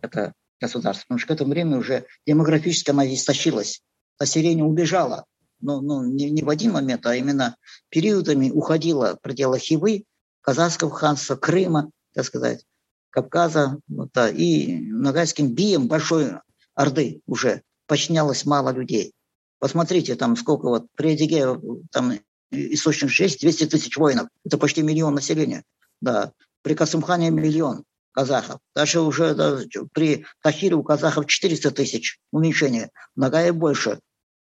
это 0.00 0.34
государство, 0.60 1.04
потому 1.04 1.18
что 1.18 1.28
к 1.28 1.30
этому 1.32 1.50
времени 1.50 1.76
уже 1.76 2.06
демографически 2.26 2.90
она 2.90 3.06
истощилась. 3.12 3.82
Население 4.18 4.64
убежало, 4.64 5.24
но, 5.60 5.80
но 5.80 6.04
не, 6.04 6.30
не 6.30 6.42
в 6.42 6.48
один 6.48 6.72
момент, 6.72 7.06
а 7.06 7.14
именно 7.14 7.56
периодами 7.88 8.50
уходило 8.50 9.16
в 9.16 9.20
пределы 9.20 9.58
Хивы, 9.58 10.04
Казахского 10.40 10.90
ханства, 10.90 11.36
Крыма, 11.36 11.90
так 12.14 12.24
сказать, 12.24 12.64
Кавказа, 13.10 13.80
вот, 13.88 14.10
да, 14.12 14.28
и 14.28 14.76
Ногайским 14.76 15.54
бием 15.54 15.88
Большой 15.88 16.32
Орды 16.74 17.20
уже 17.26 17.62
подчинялось 17.86 18.44
мало 18.44 18.70
людей. 18.70 19.12
Посмотрите, 19.58 20.14
там 20.16 20.36
сколько 20.36 20.68
вот 20.68 20.86
при 20.94 21.14
Эдиге, 21.14 21.58
там 21.90 22.12
источник 22.50 23.10
6, 23.10 23.40
200 23.40 23.66
тысяч 23.66 23.96
воинов, 23.96 24.28
это 24.44 24.58
почти 24.58 24.82
миллион 24.82 25.14
населения. 25.14 25.64
Да, 26.00 26.32
при 26.62 26.74
Касымхане 26.74 27.30
миллион 27.30 27.84
казахов. 28.12 28.60
Даже 28.74 29.00
уже 29.00 29.34
да, 29.34 29.60
при 29.92 30.26
Тахире 30.42 30.74
у 30.74 30.82
казахов 30.82 31.26
400 31.26 31.70
тысяч 31.70 32.18
уменьшение. 32.32 32.90
Многое 33.14 33.52
больше 33.52 34.00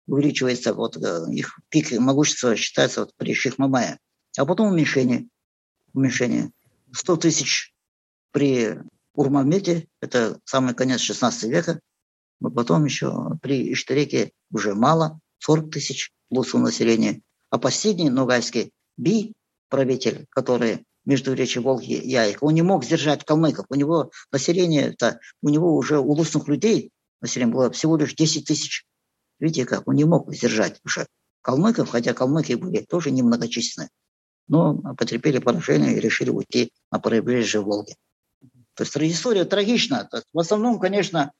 увеличивается. 0.07 0.73
Вот 0.73 0.97
э, 0.97 1.31
их 1.31 1.59
пик 1.69 1.91
могущества 1.91 2.55
считается 2.55 3.01
вот 3.01 3.13
при 3.15 3.33
Шихмамае. 3.33 3.97
А 4.37 4.45
потом 4.45 4.67
уменьшение. 4.67 5.27
Уменьшение. 5.93 6.51
100 6.93 7.15
тысяч 7.17 7.73
при 8.31 8.77
Урмамете, 9.13 9.87
это 10.01 10.39
самый 10.45 10.73
конец 10.73 11.01
16 11.01 11.49
века. 11.49 11.79
Но 12.39 12.49
потом 12.49 12.85
еще 12.85 13.37
при 13.41 13.71
Иштареке 13.73 14.31
уже 14.51 14.73
мало, 14.73 15.19
40 15.39 15.71
тысяч 15.71 16.11
лусу 16.29 16.59
населения. 16.59 17.21
А 17.51 17.59
последний 17.59 18.09
Ногайский 18.09 18.71
Би, 18.97 19.33
правитель, 19.69 20.25
который 20.31 20.85
между 21.05 21.33
речи 21.33 21.59
Волги 21.59 21.93
и 21.93 22.09
Яйка. 22.09 22.43
Он 22.43 22.53
не 22.53 22.61
мог 22.61 22.83
сдержать 22.83 23.25
калмыков. 23.25 23.65
У 23.69 23.75
него 23.75 24.11
население, 24.31 24.93
это, 24.93 25.19
у 25.41 25.49
него 25.49 25.75
уже 25.75 25.99
у 25.99 26.11
лусных 26.13 26.47
людей 26.47 26.91
население 27.21 27.53
было 27.53 27.71
всего 27.71 27.97
лишь 27.97 28.15
10 28.15 28.45
тысяч. 28.45 28.85
Видите 29.39 29.65
как, 29.65 29.87
он 29.87 29.95
не 29.95 30.05
мог 30.05 30.33
сдержать 30.33 30.79
уже 30.85 31.07
калмыков, 31.41 31.89
хотя 31.89 32.13
калмыки 32.13 32.53
были 32.53 32.85
тоже 32.87 33.11
немногочисленны. 33.11 33.89
Но 34.47 34.75
потерпели 34.95 35.39
поражение 35.39 35.97
и 35.97 35.99
решили 35.99 36.29
уйти 36.29 36.71
на 36.91 36.99
побережье 36.99 37.61
Волги. 37.61 37.95
То 38.75 38.83
есть 38.83 38.95
история 38.97 39.45
трагична. 39.45 40.09
В 40.33 40.39
основном, 40.39 40.79
конечно, 40.79 41.31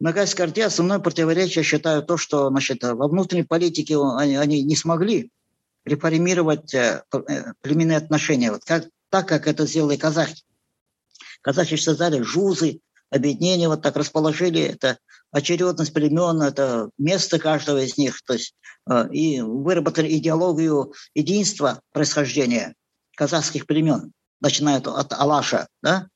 Ногайской 0.00 0.46
Орде 0.46 0.64
основное 0.64 0.98
противоречие, 0.98 1.62
я 1.62 1.62
считаю, 1.62 2.02
то, 2.02 2.16
что 2.16 2.48
значит, 2.48 2.82
во 2.82 3.08
внутренней 3.08 3.44
политике 3.44 3.96
они, 3.98 4.36
они 4.36 4.62
не 4.62 4.76
смогли 4.76 5.30
реформировать 5.84 6.74
э, 6.74 7.04
э, 7.12 7.52
племенные 7.60 7.98
отношения, 7.98 8.50
вот 8.50 8.64
как, 8.64 8.86
так, 9.10 9.28
как 9.28 9.46
это 9.46 9.66
сделали 9.66 9.96
казахи. 9.96 10.42
Казахи 11.42 11.76
создали 11.76 12.22
жузы, 12.22 12.80
объединения, 13.10 13.68
вот 13.68 13.82
так 13.82 13.96
расположили, 13.96 14.60
это 14.60 14.98
очередность 15.30 15.92
племен, 15.92 16.42
это 16.42 16.90
место 16.98 17.38
каждого 17.38 17.82
из 17.82 17.96
них, 17.96 18.20
то 18.22 18.32
есть 18.34 18.54
э, 18.90 19.08
и 19.12 19.40
выработали 19.40 20.16
идеологию 20.16 20.92
единства 21.14 21.80
происхождения 21.92 22.74
казахских 23.16 23.66
племен, 23.66 24.12
начиная 24.40 24.78
от 24.78 25.12
Алаша, 25.12 25.68
да, 25.82 26.08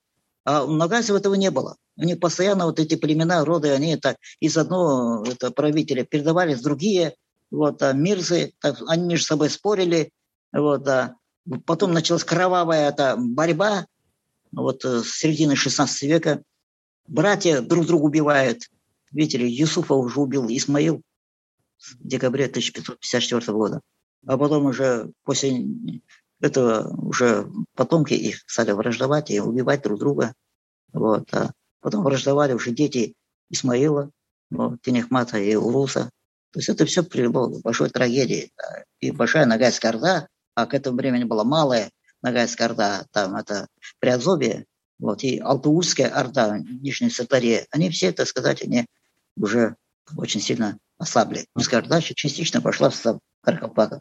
А 0.49 0.65
у 0.65 0.71
нагайцев 0.71 1.15
этого 1.15 1.35
не 1.35 1.51
было. 1.51 1.77
У 1.97 2.05
них 2.05 2.21
постоянно 2.21 2.65
вот 2.65 2.81
эти 2.81 2.95
племена, 2.95 3.45
роды, 3.45 3.71
они 3.71 3.99
так 3.99 4.17
из 4.41 4.57
одного 4.57 5.23
это, 5.27 5.51
правителя 5.51 6.05
передавались 6.05 6.63
другие, 6.63 7.17
вот, 7.51 7.83
а 7.83 7.93
мирзы, 7.93 8.55
так, 8.59 8.79
они 8.87 9.09
между 9.09 9.27
собой 9.27 9.51
спорили, 9.51 10.11
вот, 10.51 10.89
а 10.89 11.17
потом 11.67 11.93
началась 11.93 12.25
кровавая 12.25 12.89
эта 12.89 13.17
борьба, 13.19 13.85
вот 14.51 14.87
э, 14.87 15.03
с 15.03 15.19
середины 15.19 15.55
16 15.55 16.03
века. 16.05 16.43
Братья 17.07 17.61
друг 17.61 17.85
друга 17.85 18.05
убивают. 18.05 18.63
Видите 19.13 19.37
ли, 19.37 19.53
Юсуфа 19.53 19.93
уже 19.93 20.19
убил 20.19 20.47
Исмаил 20.49 21.03
в 21.77 21.99
декабре 22.01 22.47
1554 22.47 23.53
года. 23.53 23.83
А 24.27 24.39
потом 24.39 24.65
уже 24.65 25.13
после 25.25 25.63
этого 26.41 26.95
уже 26.97 27.49
потомки 27.75 28.15
их 28.15 28.43
стали 28.47 28.73
враждовать 28.73 29.31
и 29.31 29.41
убивать 29.41 29.83
друг 29.83 29.99
друга. 29.99 30.35
Вот. 30.93 31.33
А 31.33 31.53
потом 31.81 32.05
враждовали 32.05 32.53
уже 32.53 32.71
дети 32.71 33.15
Исмаила, 33.51 34.11
вот, 34.51 34.81
Тенехмата 34.83 35.39
и 35.39 35.55
Уруса. 35.55 36.11
То 36.53 36.61
есть 36.61 36.69
это 36.69 36.87
все 36.87 37.03
привело 37.03 37.49
к 37.49 37.63
большой 37.63 37.91
трагедии. 37.91 38.53
И 39.01 39.11
большая 39.11 39.47
Ногайская 39.47 39.93
Орда, 39.93 40.29
а 40.55 40.67
к 40.67 40.75
этому 40.75 40.97
времени 40.97 41.25
была 41.25 41.45
малая 41.45 41.91
Ногайская 42.23 42.69
Орда, 42.69 43.07
там 43.13 43.37
это 43.37 43.69
Приазовье, 44.01 44.65
вот, 44.99 45.23
и 45.23 45.39
Алтуузская 45.39 46.09
Орда, 46.09 46.59
Нижней 46.59 47.11
Сатаре, 47.11 47.67
они 47.71 47.91
все, 47.91 48.13
так 48.13 48.27
сказать, 48.27 48.63
они 48.63 48.87
уже 49.37 49.77
очень 50.17 50.41
сильно 50.41 50.79
ослабли. 50.99 51.47
Русская 51.55 51.77
Орда 51.77 52.01
частично 52.01 52.61
пошла 52.61 52.91
в 52.91 53.21
Кархапака. 53.43 54.01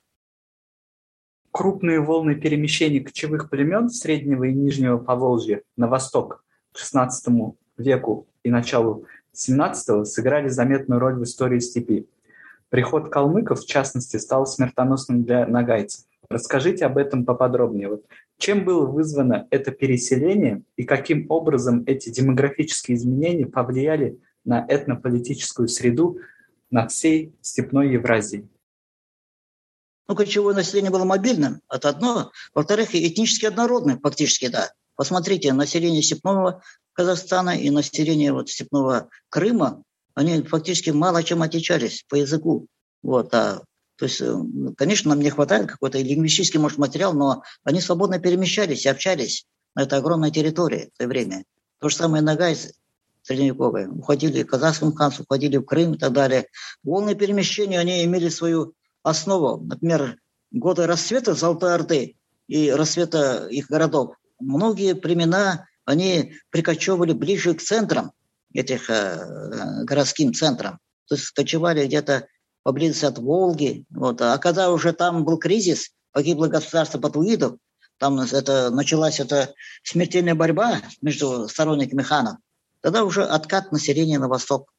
Крупные 1.58 2.01
волны 2.01 2.36
перемещений 2.36 2.99
кочевых 2.99 3.49
племен 3.49 3.89
Среднего 3.89 4.43
и 4.43 4.53
Нижнего 4.53 4.99
Поволжья 4.99 5.64
на 5.76 5.88
восток 5.88 6.45
к 6.72 6.78
XVI 6.78 7.55
веку 7.80 8.28
и 8.43 8.51
началу 8.51 9.05
XVII 9.34 10.05
сыграли 10.05 10.49
заметную 10.49 10.99
роль 10.99 11.16
в 11.16 11.24
истории 11.24 11.58
степи. 11.58 12.05
Приход 12.70 13.10
калмыков, 13.10 13.62
в 13.62 13.66
частности, 13.66 14.18
стал 14.18 14.45
смертоносным 14.45 15.24
для 15.24 15.47
нагайцев. 15.47 16.01
Расскажите 16.30 16.86
об 16.86 16.99
этом 16.99 17.26
поподробнее. 17.26 17.89
Вот 17.89 18.05
чем 18.38 18.64
было 18.64 18.86
вызвано 18.86 19.47
это 19.49 19.72
переселение 19.72 20.62
и 20.76 20.84
каким 20.84 21.26
образом 21.28 21.82
эти 21.88 22.12
демографические 22.12 22.97
изменения 22.97 23.47
повлияли 23.47 24.20
на 24.45 24.64
этнополитическую 24.70 25.70
среду 25.70 26.20
на 26.70 26.88
всей 26.88 27.34
степной 27.41 27.93
Евразии? 27.93 28.47
Ну, 30.08 30.16
кочевое 30.16 30.55
население 30.55 30.91
было 30.91 31.03
мобильным, 31.03 31.62
это 31.70 31.89
одно. 31.89 32.32
Во-вторых, 32.53 32.95
этнически 32.95 33.45
однородное, 33.45 33.99
фактически, 34.01 34.47
да. 34.47 34.72
Посмотрите, 34.95 35.51
население 35.53 36.01
степного 36.01 36.64
Казахстана 36.93 37.58
и 37.58 37.70
население 37.70 38.32
вот 38.32 38.49
степного 38.49 39.10
Крыма, 39.30 39.84
они 40.16 40.41
фактически 40.43 40.89
мало 40.89 41.24
чем 41.24 41.43
отличались 41.43 42.03
по 42.10 42.16
языку. 42.16 42.68
Вот, 43.03 43.34
а 43.34 43.62
то 43.97 44.05
есть, 44.05 44.22
э, 44.22 44.36
конечно, 44.78 45.10
нам 45.10 45.20
не 45.20 45.30
хватает 45.30 45.70
какой-то 45.70 45.99
лингвистический, 45.99 46.60
может, 46.60 46.78
материал, 46.78 47.14
но 47.14 47.43
они 47.64 47.82
свободно 47.82 48.20
перемещались 48.20 48.86
и 48.86 48.89
общались 48.89 49.45
на 49.76 49.84
этой 49.84 49.99
огромной 49.99 50.32
территории 50.32 50.91
в 50.93 50.97
то 50.97 51.08
время. 51.08 51.43
То 51.80 51.89
же 51.89 51.95
самое 51.95 52.24
нагайцы 52.24 52.74
средневековые. 53.24 53.89
Уходили 53.89 54.43
в 54.43 54.47
казахском 54.47 54.93
ханстве, 54.93 55.26
уходили 55.28 55.58
в 55.58 55.66
Крым 55.66 55.95
и 55.95 55.97
так 55.97 56.14
далее. 56.14 56.47
Волны 56.84 57.14
перемещения, 57.14 57.80
они 57.80 58.03
имели 58.05 58.30
свою 58.30 58.74
основу. 59.04 59.64
Например, 59.66 60.18
годы 60.52 60.88
расцвета 60.88 61.34
Золотой 61.34 61.74
Орды 61.74 62.16
и 62.48 62.72
расцвета 62.72 63.48
их 63.50 63.68
городов. 63.68 64.16
Многие 64.39 64.93
племена, 64.93 65.66
они 65.86 66.34
прикочевывали 66.50 67.14
ближе 67.14 67.54
к 67.54 67.62
центрам, 67.62 68.12
этих 68.54 68.89
э, 68.89 69.84
городским 69.84 70.34
центрам. 70.34 70.80
То 71.08 71.16
есть 71.16 71.30
кочевали 71.32 71.86
где-то 71.86 72.28
поблизости 72.64 73.06
от 73.06 73.18
Волги. 73.18 73.86
Вот. 73.89 74.22
А 74.22 74.38
когда 74.38 74.72
уже 74.72 74.93
там 74.93 75.24
был 75.24 75.38
кризис, 75.38 75.91
погибло 76.12 76.48
государство 76.48 76.98
Батуидов, 76.98 77.58
там 77.98 78.20
это, 78.20 78.70
началась 78.70 79.20
эта 79.20 79.54
смертельная 79.84 80.36
борьба 80.36 80.82
между 81.02 81.48
сторонниками 81.48 82.04
ханов, 82.04 82.38
тогда 82.82 83.04
уже 83.04 83.24
откат 83.24 83.72
населения 83.72 84.20
на 84.20 84.28
восток. 84.28 84.72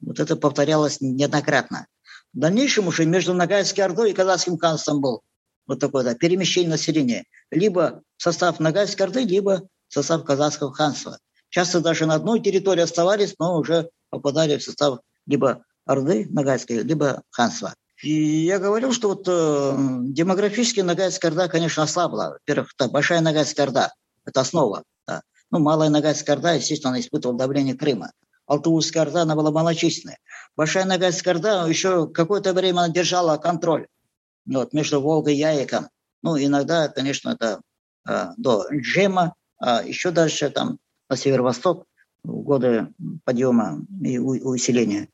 Вот 0.00 0.18
это 0.20 0.36
повторялось 0.36 1.00
неоднократно. 1.00 1.86
В 2.34 2.38
дальнейшем 2.38 2.88
уже 2.88 3.04
между 3.04 3.32
Ногайской 3.32 3.84
Ордой 3.84 4.10
и 4.10 4.14
Казахским 4.14 4.58
ханством 4.58 5.00
был 5.00 5.22
вот 5.68 5.78
такое 5.78 6.02
да, 6.02 6.14
перемещение 6.14 6.70
населения. 6.70 7.24
Либо 7.52 8.02
в 8.16 8.22
состав 8.22 8.58
Ногайской 8.58 9.06
Орды, 9.06 9.22
либо 9.22 9.68
в 9.88 9.94
состав 9.94 10.24
Казахского 10.24 10.72
ханства. 10.72 11.18
Часто 11.48 11.80
даже 11.80 12.06
на 12.06 12.14
одной 12.14 12.40
территории 12.40 12.82
оставались, 12.82 13.36
но 13.38 13.58
уже 13.58 13.88
попадали 14.10 14.58
в 14.58 14.62
состав 14.64 14.98
либо 15.26 15.64
Орды 15.86 16.26
Ногайской, 16.30 16.82
либо 16.82 17.22
ханства. 17.30 17.74
И 18.02 18.12
я 18.44 18.58
говорил, 18.58 18.92
что 18.92 19.10
вот 19.10 19.28
э, 19.28 19.76
демографически 20.08 20.80
Ногайская 20.80 21.30
Орда, 21.30 21.46
конечно, 21.46 21.84
ослабла. 21.84 22.30
Во-первых, 22.32 22.72
да, 22.76 22.88
большая 22.88 23.20
Ногайская 23.20 23.66
Орда– 23.66 23.92
это 24.24 24.40
основа. 24.40 24.82
Да. 25.06 25.22
Ну, 25.52 25.60
малая 25.60 25.88
Ногайская 25.88 26.34
Орда, 26.34 26.54
естественно, 26.54 26.90
она 26.90 27.00
испытывала 27.00 27.38
давление 27.38 27.76
Крыма. 27.76 28.10
Алтуузская 28.46 29.02
Орда, 29.02 29.22
она 29.22 29.34
была 29.36 29.50
малочисленная. 29.50 30.18
Большая 30.56 30.84
Ногайская 30.84 31.34
Орда 31.34 31.66
еще 31.66 32.08
какое-то 32.08 32.52
время 32.52 32.80
она 32.80 32.88
держала 32.90 33.36
контроль 33.38 33.86
вот, 34.46 34.72
между 34.72 35.00
Волгой 35.00 35.34
и 35.34 35.38
Яиком. 35.38 35.88
Ну, 36.22 36.38
иногда, 36.38 36.88
конечно, 36.88 37.30
это 37.30 37.60
э, 38.08 38.28
до 38.36 38.66
Джема, 38.72 39.34
а 39.58 39.82
еще 39.82 40.10
дальше 40.10 40.50
там 40.50 40.78
на 41.08 41.16
северо-восток 41.16 41.86
в 42.22 42.42
годы 42.42 42.88
подъема 43.24 43.84
и 44.02 44.18
усиления 44.18 45.08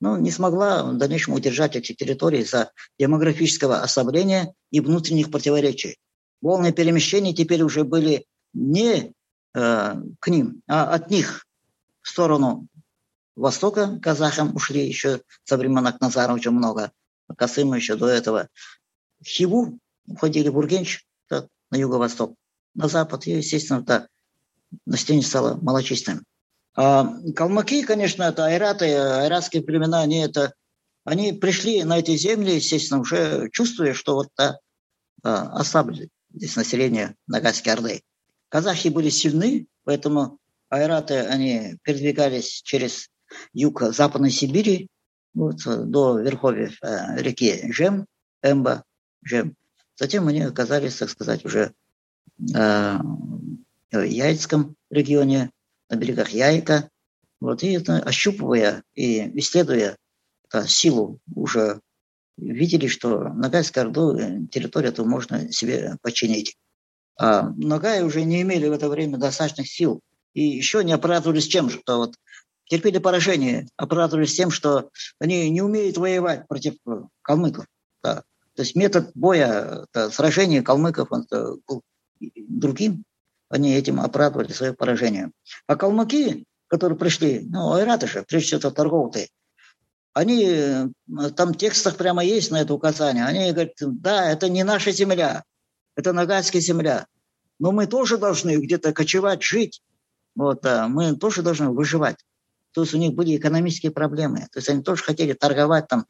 но 0.00 0.16
не 0.18 0.30
смогла 0.30 0.84
в 0.84 0.96
дальнейшем 0.96 1.34
удержать 1.34 1.76
эти 1.76 1.92
территории 1.92 2.40
из-за 2.40 2.70
демографического 2.98 3.80
ослабления 3.80 4.54
и 4.70 4.80
внутренних 4.80 5.30
противоречий. 5.30 5.98
Волны 6.42 6.72
перемещений 6.72 7.34
теперь 7.34 7.62
уже 7.62 7.84
были 7.84 8.26
не 8.52 9.12
э, 9.54 9.94
к 10.20 10.28
ним, 10.28 10.62
а 10.68 10.94
от 10.94 11.10
них 11.10 11.46
в 12.02 12.08
сторону 12.08 12.66
востока 13.36 13.98
казахам 14.02 14.56
ушли 14.56 14.86
еще 14.86 15.22
со 15.44 15.56
времен 15.56 15.86
Акназара 15.86 16.32
очень 16.32 16.50
много, 16.50 16.90
Касыма 17.36 17.76
еще 17.76 17.96
до 17.96 18.08
этого. 18.08 18.48
Хиву 19.24 19.78
уходили 20.06 20.48
в 20.48 20.56
Ургенч, 20.56 21.04
так, 21.28 21.48
на 21.70 21.76
юго-восток, 21.76 22.34
на 22.74 22.88
запад, 22.88 23.26
и, 23.26 23.32
естественно, 23.32 23.84
так, 23.84 24.08
население 24.84 25.26
стало 25.26 25.58
малочисленным. 25.60 26.24
А 26.74 27.10
калмыки, 27.34 27.82
конечно, 27.82 28.24
это 28.24 28.46
айраты, 28.46 28.94
айратские 28.94 29.62
племена, 29.62 30.02
они 30.02 30.18
это, 30.18 30.54
они 31.04 31.32
пришли 31.32 31.82
на 31.84 31.98
эти 31.98 32.16
земли, 32.16 32.56
естественно, 32.56 33.00
уже 33.00 33.48
чувствуя, 33.50 33.94
что 33.94 34.14
вот 34.14 34.28
а, 34.38 34.58
а, 35.22 35.58
ослабли 35.58 36.10
здесь 36.34 36.56
население 36.56 37.16
Нагайской 37.26 37.72
Орды. 37.72 38.02
Казахи 38.50 38.88
были 38.88 39.08
сильны, 39.08 39.66
поэтому 39.84 40.38
айраты, 40.68 41.20
они 41.20 41.78
передвигались 41.82 42.60
через 42.62 43.08
юг 43.52 43.82
Западной 43.82 44.30
Сибири 44.30 44.88
вот, 45.34 45.62
до 45.64 46.18
верховья 46.18 46.70
э, 46.82 47.22
реки 47.22 47.70
Жем, 47.72 48.06
Эмба, 48.42 48.84
Жем. 49.22 49.54
Затем 49.96 50.28
они 50.28 50.42
оказались, 50.42 50.96
так 50.96 51.10
сказать, 51.10 51.44
уже 51.44 51.72
э, 52.54 52.98
в 53.92 54.02
Яйцком 54.02 54.76
регионе, 54.90 55.50
на 55.88 55.96
берегах 55.96 56.30
Яйка. 56.30 56.90
Вот, 57.40 57.62
и 57.62 57.72
это, 57.72 57.98
ощупывая 57.98 58.82
и 58.94 59.38
исследуя 59.38 59.96
это, 60.48 60.66
силу, 60.66 61.20
уже 61.34 61.80
видели, 62.36 62.86
что 62.86 63.28
Ногайскую 63.28 63.86
Орду, 63.86 64.16
э, 64.16 64.46
территорию 64.50 64.92
эту 64.92 65.04
можно 65.04 65.52
себе 65.52 65.96
починить. 66.02 66.56
А 67.18 67.50
Ногай 67.56 68.02
уже 68.02 68.22
не 68.22 68.42
имели 68.42 68.68
в 68.68 68.72
это 68.72 68.88
время 68.88 69.18
достаточных 69.18 69.68
сил. 69.68 70.00
И 70.34 70.42
еще 70.42 70.84
не 70.84 70.92
оправдывались 70.92 71.48
тем, 71.48 71.70
что 71.70 71.96
вот 71.96 72.16
терпели 72.66 72.98
поражение, 72.98 73.68
оправдывались 73.76 74.34
тем, 74.34 74.50
что 74.50 74.90
они 75.18 75.50
не 75.50 75.62
умеют 75.62 75.96
воевать 75.96 76.46
против 76.46 76.74
э, 76.86 77.02
калмыков. 77.22 77.66
Да. 78.02 78.22
То 78.54 78.62
есть 78.62 78.76
метод 78.76 79.10
боя, 79.14 79.84
это, 79.84 80.10
сражения 80.10 80.62
калмыков 80.62 81.08
он 81.10 81.26
был 81.66 81.82
другим 82.20 83.04
они 83.48 83.74
этим 83.74 84.00
оправдывали 84.00 84.52
свое 84.52 84.72
поражение. 84.72 85.30
А 85.66 85.76
калмыки, 85.76 86.44
которые 86.68 86.98
пришли, 86.98 87.40
ну, 87.40 87.72
айраты 87.72 88.06
же, 88.06 88.24
прежде 88.26 88.58
всего, 88.58 88.70
торговцы, 88.70 89.28
они, 90.12 90.44
э, 90.44 90.88
там 91.36 91.52
в 91.52 91.56
текстах 91.56 91.96
прямо 91.96 92.24
есть 92.24 92.50
на 92.50 92.60
это 92.60 92.74
указание, 92.74 93.24
они 93.24 93.52
говорят, 93.52 93.74
да, 93.80 94.30
это 94.30 94.48
не 94.48 94.64
наша 94.64 94.90
земля, 94.90 95.44
это 95.94 96.12
Ногайская 96.12 96.60
земля, 96.60 97.06
но 97.58 97.72
мы 97.72 97.86
тоже 97.86 98.18
должны 98.18 98.56
где-то 98.56 98.92
кочевать, 98.92 99.42
жить, 99.42 99.82
вот, 100.34 100.64
мы 100.64 101.16
тоже 101.16 101.42
должны 101.42 101.70
выживать. 101.70 102.16
То 102.76 102.82
есть 102.82 102.92
у 102.92 102.98
них 102.98 103.14
были 103.14 103.34
экономические 103.34 103.90
проблемы, 103.90 104.40
то 104.52 104.58
есть 104.58 104.68
они 104.68 104.82
тоже 104.82 105.02
хотели 105.02 105.32
торговать 105.32 105.88
там 105.88 106.04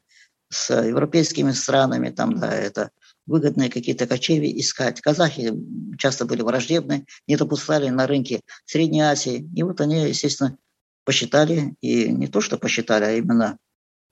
с 0.49 0.69
европейскими 0.83 1.51
странами, 1.51 2.09
там, 2.09 2.37
да, 2.37 2.53
это 2.53 2.91
выгодные 3.25 3.69
какие-то 3.69 4.05
кочеви 4.05 4.51
искать. 4.59 4.99
Казахи 4.99 5.53
часто 5.97 6.25
были 6.25 6.41
враждебны, 6.41 7.05
не 7.25 7.37
допускали 7.37 7.87
на 7.87 8.05
рынке 8.05 8.41
Средней 8.65 8.99
Азии. 8.99 9.49
И 9.55 9.63
вот 9.63 9.79
они, 9.79 10.09
естественно, 10.09 10.57
посчитали, 11.05 11.75
и 11.79 12.11
не 12.11 12.27
то, 12.27 12.41
что 12.41 12.57
посчитали, 12.57 13.05
а 13.05 13.13
именно 13.13 13.57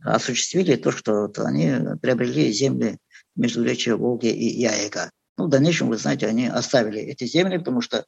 осуществили 0.02 0.78
то, 0.78 0.92
что 0.92 1.24
вот 1.24 1.38
они 1.40 1.74
приобрели 2.02 2.54
земли 2.54 3.00
между 3.36 3.66
речью 3.66 3.98
Волги 3.98 4.28
и 4.28 4.62
Яйга. 4.62 5.12
Ну, 5.38 5.48
в 5.48 5.50
дальнейшем, 5.50 5.90
вы 5.90 5.98
знаете, 5.98 6.28
они 6.28 6.48
оставили 6.48 7.02
эти 7.02 7.26
земли, 7.26 7.58
потому 7.58 7.82
что 7.82 8.06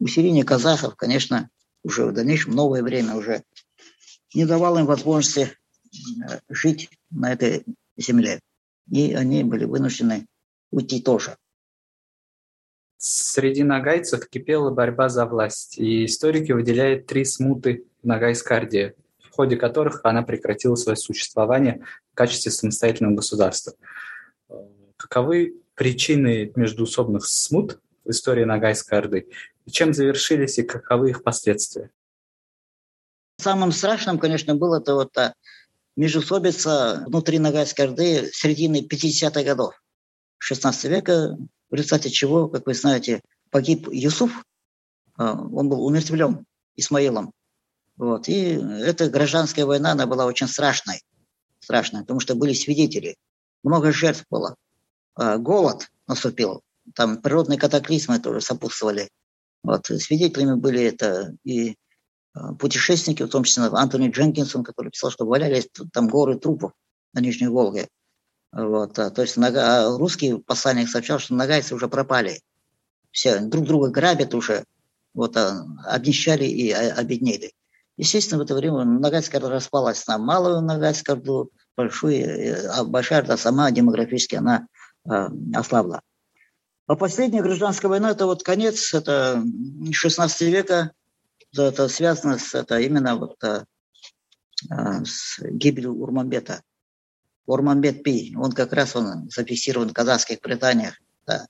усиление 0.00 0.42
казахов, 0.42 0.96
конечно, 0.96 1.48
уже 1.86 2.04
в 2.04 2.12
дальнейшем 2.12 2.52
новое 2.52 2.82
время 2.82 3.14
уже 3.14 3.44
не 4.34 4.46
давало 4.46 4.78
им 4.78 4.86
возможности 4.86 5.50
э, 5.50 6.38
жить 6.48 6.90
на 7.10 7.32
этой 7.32 7.64
земле. 7.96 8.40
И 8.90 9.14
они 9.14 9.44
были 9.44 9.64
вынуждены 9.64 10.26
уйти 10.70 11.00
тоже. 11.00 11.36
Среди 12.98 13.62
нагайцев 13.62 14.28
кипела 14.28 14.70
борьба 14.70 15.08
за 15.08 15.26
власть, 15.26 15.78
и 15.78 16.06
историки 16.06 16.52
выделяют 16.52 17.06
три 17.06 17.24
смуты 17.24 17.84
в 18.02 18.06
Ногайской 18.06 18.56
Орде, 18.56 18.94
в 19.18 19.30
ходе 19.30 19.56
которых 19.56 20.00
она 20.02 20.22
прекратила 20.22 20.76
свое 20.76 20.96
существование 20.96 21.84
в 22.12 22.16
качестве 22.16 22.50
самостоятельного 22.50 23.16
государства. 23.16 23.74
Каковы 24.96 25.56
причины 25.74 26.52
междуусобных 26.56 27.26
смут 27.26 27.78
в 28.04 28.10
истории 28.10 28.44
Ногайской 28.44 28.98
Орды? 28.98 29.28
И 29.66 29.70
чем 29.70 29.92
завершились 29.92 30.58
и 30.58 30.62
каковы 30.62 31.10
их 31.10 31.22
последствия? 31.22 31.90
Самым 33.38 33.72
страшным, 33.72 34.18
конечно, 34.18 34.54
было 34.54 34.80
это 34.80 34.94
вот 34.94 35.16
а, 35.18 35.34
междусобица 35.96 37.04
внутри 37.06 37.38
Ногайской 37.38 37.86
Орды 37.86 38.30
середины 38.32 38.86
50-х 38.90 39.42
годов 39.42 39.74
16 40.38 40.84
века, 40.84 41.36
в 41.70 41.74
результате 41.74 42.10
чего, 42.10 42.48
как 42.48 42.66
вы 42.66 42.74
знаете, 42.74 43.20
погиб 43.50 43.88
Юсуф, 43.90 44.44
а, 45.16 45.32
он 45.32 45.68
был 45.68 45.84
умертвлен 45.84 46.46
Исмаилом. 46.76 47.32
Вот. 47.96 48.28
И 48.28 48.52
эта 48.52 49.08
гражданская 49.08 49.64
война, 49.64 49.92
она 49.92 50.06
была 50.06 50.26
очень 50.26 50.48
страшной, 50.48 51.02
страшной, 51.60 52.02
потому 52.02 52.20
что 52.20 52.34
были 52.34 52.52
свидетели, 52.52 53.16
много 53.62 53.92
жертв 53.92 54.24
было. 54.30 54.56
А, 55.14 55.38
голод 55.38 55.88
наступил, 56.06 56.62
там 56.94 57.20
природные 57.20 57.58
катаклизмы 57.58 58.18
тоже 58.18 58.40
сопутствовали. 58.40 59.10
Вот. 59.62 59.86
Свидетелями 59.86 60.58
были 60.58 60.82
это 60.84 61.34
и 61.44 61.76
путешественники, 62.58 63.22
в 63.22 63.28
том 63.28 63.44
числе 63.44 63.64
Антони 63.64 64.08
Дженкинсон, 64.08 64.64
который 64.64 64.90
писал, 64.90 65.10
что 65.10 65.26
валялись 65.26 65.68
там 65.92 66.08
горы 66.08 66.38
трупов 66.38 66.72
на 67.12 67.20
Нижней 67.20 67.48
Волге. 67.48 67.88
Вот. 68.52 68.98
А, 68.98 69.10
то 69.10 69.22
есть 69.22 69.36
нога, 69.36 69.96
русский 69.96 70.36
посланник 70.38 70.88
сообщал, 70.88 71.18
что 71.18 71.34
нагайцы 71.34 71.74
уже 71.74 71.88
пропали. 71.88 72.40
Все 73.10 73.40
друг 73.40 73.64
друга 73.66 73.88
грабят 73.88 74.34
уже, 74.34 74.64
вот, 75.14 75.36
обнищали 75.36 76.44
и 76.44 76.70
обеднели. 76.70 77.52
Естественно, 77.96 78.40
в 78.40 78.44
это 78.44 78.54
время 78.54 78.84
Ногайская 78.84 79.40
распалась 79.40 80.06
на 80.06 80.18
малую 80.18 80.60
Ногайскую 80.60 81.50
большую, 81.76 82.14
э, 82.16 82.66
а 82.68 82.84
большая 82.84 83.20
Орда 83.20 83.36
сама 83.36 83.70
демографически 83.70 84.34
она 84.34 84.66
э, 85.08 85.28
ослабла. 85.54 86.02
А 86.86 86.94
последняя 86.94 87.42
гражданская 87.42 87.88
война– 87.88 88.10
это 88.12 88.26
вот 88.26 88.42
конец, 88.42 88.92
это 88.94 89.42
16 89.90 90.40
века, 90.42 90.92
это 91.58 91.88
связано 91.88 92.38
с, 92.38 92.54
это 92.54 92.78
именно 92.80 93.16
вот, 93.16 93.42
э, 93.44 93.64
э, 94.70 95.04
с 95.04 95.40
гибелью 95.40 95.94
Урмамбета. 95.94 96.62
Урмамбет 97.46 98.02
Пи, 98.02 98.34
он 98.36 98.52
как 98.52 98.72
раз 98.72 98.96
он 98.96 99.30
зафиксирован 99.30 99.90
в 99.90 99.92
казахских 99.92 100.40
преданиях, 100.40 100.94
да, 101.26 101.46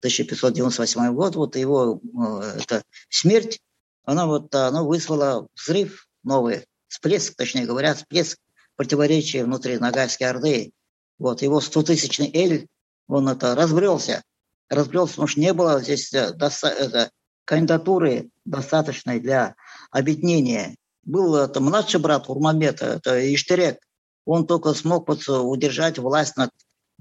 1598 0.00 1.12
год, 1.14 1.36
вот 1.36 1.56
его 1.56 2.00
э, 2.02 2.58
это 2.60 2.82
смерть, 3.08 3.60
она 4.04 4.26
вот 4.26 4.54
она 4.54 4.82
вызвала 4.82 5.48
взрыв 5.54 6.08
новый, 6.22 6.66
всплеск, 6.88 7.34
точнее 7.36 7.66
говоря, 7.66 7.94
всплеск 7.94 8.38
противоречия 8.76 9.44
внутри 9.44 9.78
Ногайской 9.78 10.28
Орды. 10.28 10.72
Вот 11.18 11.42
его 11.42 11.60
100-тысячный 11.60 12.30
Эль, 12.32 12.68
он 13.08 13.28
это 13.28 13.54
разбрелся, 13.54 14.22
разбрелся, 14.68 15.12
потому 15.12 15.28
что 15.28 15.40
не 15.40 15.52
было 15.52 15.80
здесь 15.80 16.10
доста- 16.10 16.68
это, 16.68 17.10
кандидатуры 17.46 18.28
достаточной 18.44 19.20
для 19.20 19.54
объединения. 19.90 20.76
Был 21.04 21.36
это 21.36 21.60
младший 21.60 22.00
брат 22.00 22.28
Урмамета, 22.28 22.86
это 22.86 23.34
Иштерек. 23.34 23.78
Он 24.26 24.46
только 24.46 24.74
смог 24.74 25.08
вот 25.08 25.26
удержать 25.28 25.98
власть 25.98 26.36
над 26.36 26.50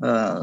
э, 0.01 0.41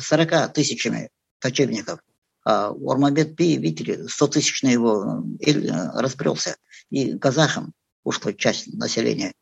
40 0.00 0.52
тысячами 0.52 1.10
кочевников. 1.38 2.00
А 2.44 2.72
Урмамбет 2.72 3.36
Пи, 3.36 3.56
видите, 3.56 4.08
100 4.08 4.26
тысячный 4.26 4.72
его 4.72 5.24
э, 5.40 5.52
разбрелся. 5.94 6.56
И 6.90 7.16
казахам 7.16 7.72
ушла 8.02 8.32
часть 8.32 8.74
населения. 8.74 9.32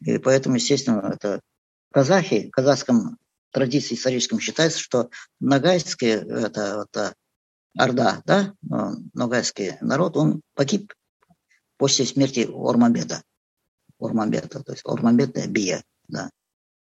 И 0.00 0.16
поэтому, 0.18 0.56
естественно, 0.56 1.12
это 1.14 1.40
казахи, 1.92 2.48
в 2.48 2.50
казахском 2.50 3.18
традиции 3.50 3.94
историческом 3.94 4.40
считается, 4.40 4.80
что 4.80 5.10
Ногайская 5.38 6.20
это, 6.20 6.86
это 6.90 7.14
Орда, 7.76 8.22
да, 8.24 8.54
ногайский 9.14 9.72
народ, 9.80 10.16
он 10.16 10.42
погиб 10.54 10.92
после 11.76 12.04
смерти 12.04 12.48
Ормамбета. 12.52 13.22
Ормамбета, 13.98 14.62
то 14.62 14.72
есть 14.72 14.82
Ормамбета 14.84 15.46
Бия, 15.48 15.82
да. 16.08 16.30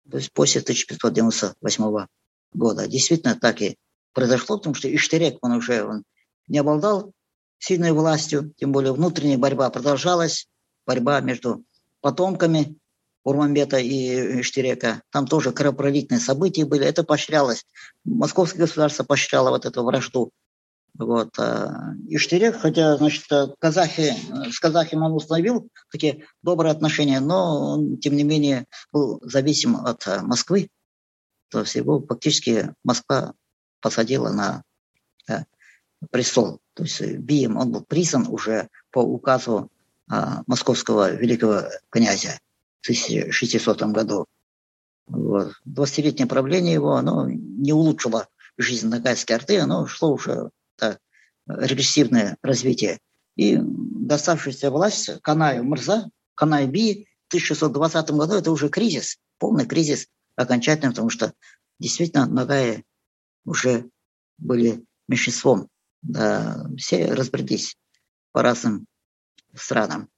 То 0.09 0.17
есть 0.17 0.33
после 0.33 0.61
1598 0.61 2.07
года. 2.53 2.87
Действительно 2.87 3.35
так 3.35 3.61
и 3.61 3.77
произошло, 4.13 4.57
потому 4.57 4.75
что 4.75 4.93
Иштырек, 4.93 5.37
он 5.41 5.53
уже 5.53 5.83
он 5.83 6.03
не 6.47 6.57
обладал 6.57 7.13
сильной 7.59 7.93
властью, 7.93 8.53
тем 8.57 8.73
более 8.73 8.93
внутренняя 8.93 9.37
борьба 9.37 9.69
продолжалась, 9.69 10.47
борьба 10.85 11.21
между 11.21 11.63
потомками 12.01 12.77
Урмамбета 13.23 13.77
и 13.77 14.41
Иштирека. 14.41 15.01
Там 15.11 15.27
тоже 15.27 15.53
кровопролитные 15.53 16.19
события 16.19 16.65
были, 16.65 16.85
это 16.85 17.05
поощрялось. 17.05 17.65
Московское 18.03 18.59
государство 18.59 19.05
поощряло 19.05 19.49
вот 19.49 19.65
эту 19.65 19.83
вражду 19.83 20.31
вот. 20.97 21.37
А, 21.39 21.93
Иштирек, 22.07 22.57
хотя, 22.57 22.97
значит, 22.97 23.25
казахи, 23.59 24.13
с 24.51 24.59
казахами 24.59 25.01
он 25.01 25.13
установил 25.13 25.69
такие 25.91 26.25
добрые 26.41 26.71
отношения, 26.71 27.19
но 27.19 27.73
он, 27.73 27.97
тем 27.97 28.15
не 28.15 28.23
менее, 28.23 28.65
был 28.91 29.19
зависим 29.23 29.75
от 29.75 30.05
Москвы. 30.21 30.69
То 31.49 31.61
есть 31.61 31.75
его 31.75 32.01
фактически 32.05 32.73
Москва 32.83 33.33
посадила 33.81 34.31
на 34.31 34.63
престол. 36.11 36.59
То 36.73 36.83
есть 36.83 37.01
Бием 37.17 37.57
он 37.57 37.71
был 37.71 37.83
признан 37.83 38.27
уже 38.27 38.69
по 38.91 38.99
указу 38.99 39.69
московского 40.47 41.11
великого 41.11 41.63
князя 41.89 42.39
в 42.81 42.85
1600 42.89 43.83
году. 43.83 44.25
Вот. 45.07 45.53
20-летнее 45.67 46.27
правление 46.27 46.73
его 46.73 46.95
оно 46.95 47.29
не 47.29 47.73
улучшило 47.73 48.27
жизнь 48.57 48.87
Ногайской 48.87 49.35
Орды, 49.35 49.59
оно 49.59 49.85
шло 49.85 50.13
уже 50.13 50.49
это 50.77 50.99
репрессивное 51.47 52.37
развитие. 52.41 52.99
И 53.35 53.57
доставшаяся 53.59 54.71
власть 54.71 55.09
Канаю 55.21 55.63
Мырза, 55.63 56.09
Канай 56.35 56.67
Би 56.67 57.07
в 57.27 57.33
1620 57.33 58.11
году 58.11 58.33
это 58.35 58.51
уже 58.51 58.69
кризис, 58.69 59.17
полный 59.39 59.65
кризис 59.65 60.07
окончательный, 60.35 60.91
потому 60.91 61.09
что 61.09 61.33
действительно 61.79 62.25
Нагая 62.27 62.83
уже 63.45 63.89
были 64.37 64.85
меньшинством. 65.07 65.69
Да, 66.01 66.67
все 66.77 67.13
разбрелись 67.13 67.77
по 68.31 68.41
разным 68.41 68.87
странам. 69.55 70.09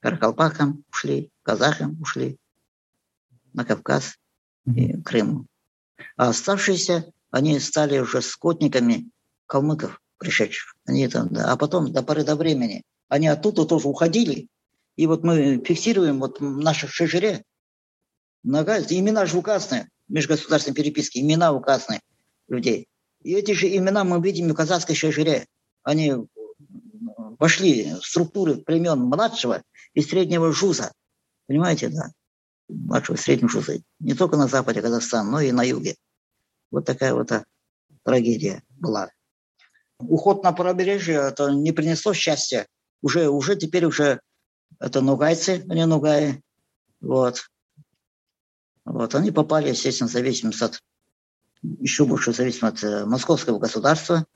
Каракалпакам 0.00 0.84
ушли, 0.92 1.32
казахам 1.42 2.00
ушли, 2.00 2.38
на 3.52 3.64
Кавказ 3.64 4.16
и 4.64 5.00
Крыму. 5.02 5.46
А 6.16 6.28
оставшиеся, 6.28 7.12
они 7.30 7.58
стали 7.58 7.98
уже 7.98 8.22
скотниками 8.22 9.10
калмыков 9.48 10.00
пришедших. 10.18 10.76
Они 10.86 11.08
там, 11.08 11.28
да. 11.28 11.52
А 11.52 11.56
потом 11.56 11.92
до 11.92 12.02
поры 12.04 12.22
до 12.22 12.36
времени 12.36 12.84
они 13.08 13.26
оттуда 13.26 13.64
тоже 13.64 13.88
уходили. 13.88 14.48
И 14.96 15.06
вот 15.06 15.24
мы 15.24 15.62
фиксируем 15.64 16.20
вот 16.20 16.40
наших 16.40 16.90
шежере 16.92 17.42
нога, 18.44 18.78
имена 18.80 19.26
же 19.26 19.38
указаны 19.38 19.88
в 20.08 20.12
межгосударственной 20.12 20.74
переписке, 20.74 21.20
имена 21.20 21.52
указаны 21.52 22.00
людей. 22.48 22.88
И 23.22 23.32
эти 23.34 23.52
же 23.52 23.74
имена 23.74 24.04
мы 24.04 24.20
видим 24.20 24.48
в 24.48 24.54
казахской 24.54 24.94
шежере. 24.94 25.46
Они 25.82 26.14
вошли 27.38 27.94
в 27.94 28.04
структуры 28.04 28.56
племен 28.56 29.00
младшего 29.00 29.62
и 29.94 30.02
среднего 30.02 30.52
жуза. 30.52 30.92
Понимаете, 31.46 31.88
да? 31.88 32.10
Младшего 32.68 33.16
и 33.16 33.18
среднего 33.18 33.48
жуза. 33.48 33.80
Не 34.00 34.14
только 34.14 34.36
на 34.36 34.48
западе 34.48 34.82
Казахстана, 34.82 35.30
но 35.30 35.40
и 35.40 35.52
на 35.52 35.62
юге. 35.62 35.96
Вот 36.70 36.84
такая 36.84 37.14
вот 37.14 37.32
а, 37.32 37.44
трагедия 38.04 38.62
была 38.70 39.10
уход 39.98 40.42
на 40.42 40.52
побережье 40.52 41.16
это 41.28 41.50
не 41.50 41.72
принесло 41.72 42.12
счастья. 42.12 42.66
Уже, 43.02 43.28
уже 43.28 43.56
теперь 43.56 43.84
уже 43.84 44.20
это 44.80 45.00
нугайцы, 45.00 45.64
а 45.68 45.74
не 45.74 45.86
нугаи. 45.86 46.42
Вот. 47.00 47.50
Вот. 48.84 49.14
Они 49.14 49.30
попали, 49.30 49.68
естественно, 49.68 50.08
в 50.08 50.12
зависимость 50.12 50.62
от 50.62 50.80
еще 51.62 52.04
больше 52.04 52.32
зависим 52.32 52.68
от 52.68 52.82
э, 52.84 53.04
московского 53.04 53.58
государства. 53.58 54.26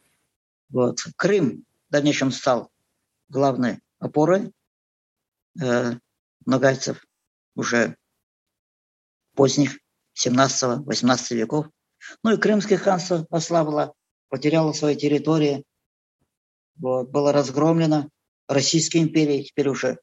Вот. 0.71 0.99
Крым 1.17 1.65
в 1.89 1.93
дальнейшем 1.93 2.33
стал 2.33 2.71
главной 3.29 3.81
опорой 3.99 4.53
э, 5.61 5.93
нагайцев 6.45 7.05
уже 7.55 7.97
поздних 9.35 9.79
17-18 10.15 11.35
веков. 11.35 11.67
Ну 12.23 12.33
и 12.33 12.37
Крымское 12.37 12.79
ханство 12.79 13.27
ослабло, 13.31 13.95
потеряло 14.33 14.73
свои 14.73 14.97
территории, 14.97 15.63
вот, 16.77 17.11
было 17.11 17.35
разгромлено 17.35 18.09
Российской 18.49 18.97
империей 19.03 19.45
теперь 19.45 19.69
уже. 19.69 19.99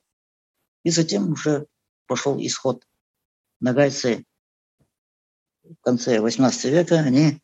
И 0.84 0.91
затем 0.91 1.32
уже 1.32 1.65
пошел 2.05 2.38
исход. 2.39 2.86
Нагайцы 3.59 4.23
в 5.63 5.82
конце 5.82 6.21
18 6.21 6.65
века, 6.65 6.99
они 6.99 7.41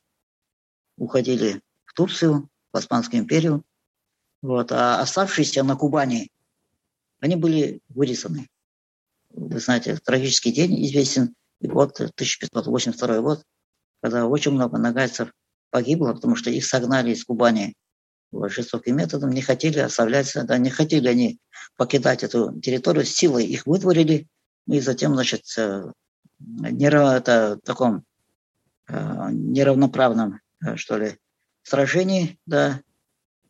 уходили 0.96 1.64
в 1.86 1.94
Турцию, 1.94 2.50
в 2.72 2.78
Османскую 2.78 3.24
империю, 3.24 3.64
вот, 4.44 4.72
а 4.72 5.02
оставшиеся 5.02 5.64
на 5.64 5.76
Кубани, 5.76 6.30
они 7.20 7.36
были 7.36 7.82
вырезаны. 7.90 8.48
Вы 9.32 9.60
знаете, 9.60 9.98
трагический 9.98 10.52
день 10.52 10.86
известен, 10.86 11.34
и 11.62 11.68
вот 11.68 12.00
1582 12.00 13.22
год, 13.22 13.44
когда 14.02 14.28
очень 14.28 14.52
много 14.52 14.78
нагайцев 14.78 15.32
погибло, 15.76 16.14
потому 16.14 16.38
что 16.38 16.50
их 16.50 16.66
согнали 16.66 17.12
из 17.12 17.26
Кубани 17.26 17.76
вот, 18.32 18.50
жестоким 18.50 18.96
методом, 18.96 19.32
не 19.32 19.42
хотели 19.42 19.80
оставлять, 19.80 20.32
да, 20.34 20.58
не 20.58 20.70
хотели 20.70 21.10
они 21.10 21.38
покидать 21.76 22.24
эту 22.24 22.58
территорию, 22.62 23.04
силой 23.04 23.46
их 23.46 23.66
вытворили, 23.66 24.26
и 24.68 24.80
затем, 24.80 25.16
значит, 25.16 25.42
э, 25.58 25.92
это, 26.80 27.60
в 27.62 27.66
таком 27.66 28.06
э, 28.88 29.28
неравноправном, 29.32 30.40
э, 30.66 30.78
что 30.78 30.98
ли, 30.98 31.18
сражении, 31.62 32.40
да, 32.46 32.80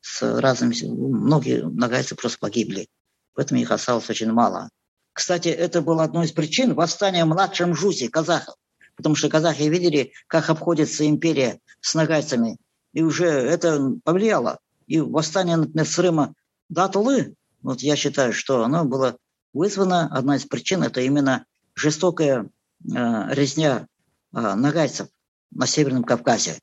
с 0.01 0.23
разными, 0.41 0.73
многие 0.83 1.61
нагайцы 1.61 2.15
просто 2.15 2.39
погибли, 2.39 2.87
поэтому 3.35 3.61
их 3.61 3.69
осталось 3.69 4.09
очень 4.09 4.31
мало. 4.31 4.71
Кстати, 5.13 5.49
это 5.49 5.83
было 5.83 6.03
одной 6.03 6.25
из 6.25 6.31
причин 6.31 6.73
восстания 6.73 7.23
младшем 7.23 7.75
Жузе 7.75 8.09
казахов, 8.09 8.55
потому 8.95 9.13
что 9.13 9.29
казахи 9.29 9.61
видели, 9.61 10.13
как 10.25 10.49
обходится 10.49 11.07
империя 11.07 11.59
с 11.85 11.93
нагайцами, 11.93 12.57
и 12.93 13.03
уже 13.03 13.27
это 13.27 13.91
повлияло. 14.03 14.57
И 14.87 14.99
восстание, 14.99 15.55
например, 15.55 15.85
с 15.85 15.99
Рыма 15.99 16.33
до 16.67 16.89
Тулы, 16.89 17.35
вот 17.61 17.81
я 17.81 17.95
считаю, 17.95 18.33
что 18.33 18.63
оно 18.63 18.85
было 18.85 19.17
вызвано, 19.53 20.07
одна 20.07 20.37
из 20.37 20.45
причин, 20.45 20.81
это 20.81 21.01
именно 21.01 21.45
жестокая 21.75 22.45
э, 22.45 22.47
резня 22.81 23.87
э, 24.33 24.55
нагайцев 24.55 25.09
на 25.51 25.67
Северном 25.67 26.03
Кавказе. 26.03 26.57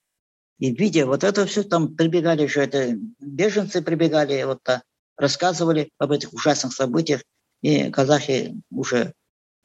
И 0.59 0.75
видя 0.75 1.07
вот 1.07 1.23
это 1.23 1.47
все, 1.47 1.63
там 1.63 1.95
прибегали 1.95 2.47
же, 2.47 2.61
это 2.61 2.97
беженцы 3.21 3.81
прибегали, 3.81 4.43
вот 4.43 4.69
а, 4.69 4.83
рассказывали 5.17 5.91
об 5.99 6.11
этих 6.11 6.33
ужасных 6.33 6.73
событиях, 6.73 7.23
и 7.61 7.91
казахи 7.91 8.61
уже 8.73 9.15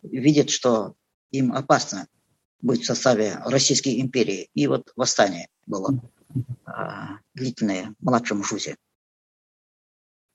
видят, 0.04 0.52
что 0.52 0.94
им 1.32 1.52
опасно 1.52 2.08
быть 2.62 2.84
в 2.84 2.86
составе 2.86 3.40
Российской 3.46 4.02
империи. 4.02 4.50
И 4.54 4.68
вот 4.68 4.92
восстание 4.96 5.48
было 5.66 6.00
а, 6.66 7.18
длительное 7.34 7.96
в 8.00 8.06
младшем 8.06 8.44
Жузе. 8.44 8.76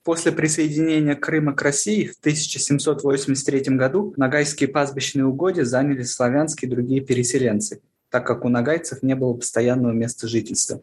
После 0.05 0.33
присоединения 0.33 1.15
Крыма 1.15 1.55
к 1.55 1.63
России 1.63 2.07
в 2.07 2.19
1783 2.19 3.77
году 3.77 4.15
нагайские 4.17 4.69
пастбищные 4.69 5.27
угодья 5.27 5.65
заняли 5.65 6.03
славянские 6.03 6.69
и 6.69 6.75
другие 6.75 7.03
переселенцы, 7.03 7.81
так 8.11 8.27
как 8.27 8.45
у 8.45 8.49
нагайцев 8.49 9.03
не 9.03 9.15
было 9.15 9.35
постоянного 9.35 9.93
места 9.93 10.27
жительства. 10.27 10.81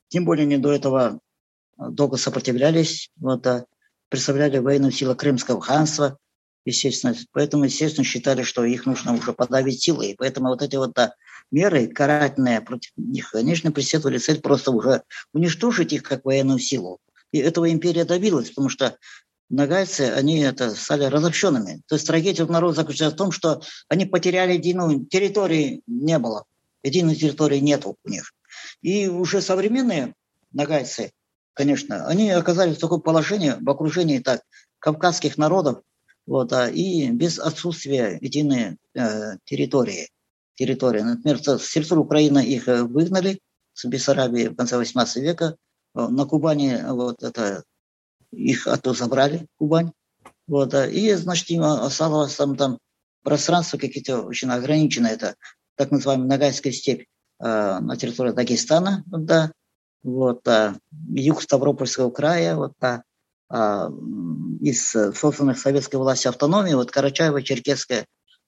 тем 0.09 0.25
более 0.25 0.43
они 0.43 0.57
до 0.57 0.71
этого 0.71 1.19
долго 1.77 2.17
сопротивлялись, 2.17 3.09
вот, 3.17 3.41
да, 3.41 3.65
представляли 4.09 4.59
военную 4.59 4.91
силу 4.91 5.15
Крымского 5.15 5.61
ханства, 5.61 6.17
естественно, 6.65 7.15
поэтому, 7.31 7.65
естественно, 7.65 8.05
считали, 8.05 8.43
что 8.43 8.63
их 8.63 8.85
нужно 8.85 9.13
уже 9.13 9.33
подавить 9.33 9.81
силой, 9.81 10.11
и 10.11 10.15
поэтому 10.15 10.49
вот 10.49 10.61
эти 10.61 10.75
вот 10.75 10.95
меры 11.51 11.87
карательные 11.87 12.61
против 12.61 12.91
них, 12.97 13.31
конечно, 13.31 13.71
преследовали 13.71 14.17
цель 14.17 14.41
просто 14.41 14.71
уже 14.71 15.03
уничтожить 15.33 15.93
их 15.93 16.03
как 16.03 16.25
военную 16.25 16.59
силу. 16.59 16.99
И 17.31 17.39
этого 17.39 17.71
империя 17.71 18.05
добилась, 18.05 18.49
потому 18.49 18.69
что 18.69 18.97
нагайцы, 19.49 20.13
они 20.15 20.39
это, 20.39 20.71
стали 20.71 21.05
разобщенными. 21.05 21.81
То 21.87 21.95
есть 21.95 22.07
трагедия 22.07 22.45
народа 22.45 22.75
заключается 22.75 23.15
в 23.15 23.17
том, 23.17 23.31
что 23.31 23.61
они 23.89 24.05
потеряли 24.05 24.53
единую 24.53 25.05
территории, 25.05 25.81
не 25.87 26.17
было. 26.17 26.45
Единой 26.83 27.15
территории 27.15 27.59
нет 27.59 27.85
у 27.85 27.97
них. 28.05 28.31
И 28.81 29.07
уже 29.07 29.41
современные 29.41 30.13
нагайцы, 30.51 31.11
конечно, 31.53 32.07
они 32.07 32.31
оказались 32.31 32.77
в 32.77 32.81
таком 32.81 33.01
положении, 33.01 33.53
в 33.59 33.69
окружении 33.69 34.19
так, 34.19 34.41
кавказских 34.79 35.37
народов, 35.37 35.81
вот, 36.25 36.51
а, 36.53 36.69
и 36.69 37.09
без 37.11 37.39
отсутствия 37.39 38.17
единой 38.21 38.77
э, 38.95 39.37
территории. 39.45 40.09
территории. 40.55 41.01
Например, 41.01 41.37
с 41.37 41.71
территории 41.71 41.99
Украины 41.99 42.39
их 42.39 42.67
э, 42.67 42.83
выгнали, 42.83 43.39
с 43.73 43.85
Бессарабии 43.85 44.47
в 44.47 44.55
конце 44.55 44.77
18 44.77 45.21
века. 45.21 45.57
На 45.93 46.25
Кубани 46.25 46.81
вот 46.89 47.23
это 47.23 47.63
их 48.31 48.67
оттуда 48.67 48.97
забрали, 48.97 49.47
Кубань. 49.57 49.91
Вот, 50.47 50.73
и, 50.73 51.13
значит, 51.13 51.49
им 51.49 51.63
осталось 51.63 52.35
там, 52.35 52.55
там 52.55 52.79
пространство 53.23 53.77
какие-то 53.77 54.21
очень 54.21 54.49
ограниченное, 54.49 55.13
это 55.13 55.35
так 55.75 55.91
называемая 55.91 56.27
Ногайская 56.27 56.71
степь 56.71 57.01
э, 57.01 57.05
на 57.39 57.97
территории 57.97 58.31
Дагестана, 58.31 59.03
да, 59.07 59.51
вот, 60.03 60.47
а, 60.47 60.75
юг 61.09 61.41
Ставропольского 61.41 62.11
края, 62.11 62.55
вот, 62.55 62.73
а, 62.81 63.91
из 64.61 64.89
созданных 64.89 65.57
советской 65.59 65.97
власти 65.97 66.27
автономии, 66.27 66.73
вот 66.73 66.95
Карачаево-Черкесская 66.95 68.05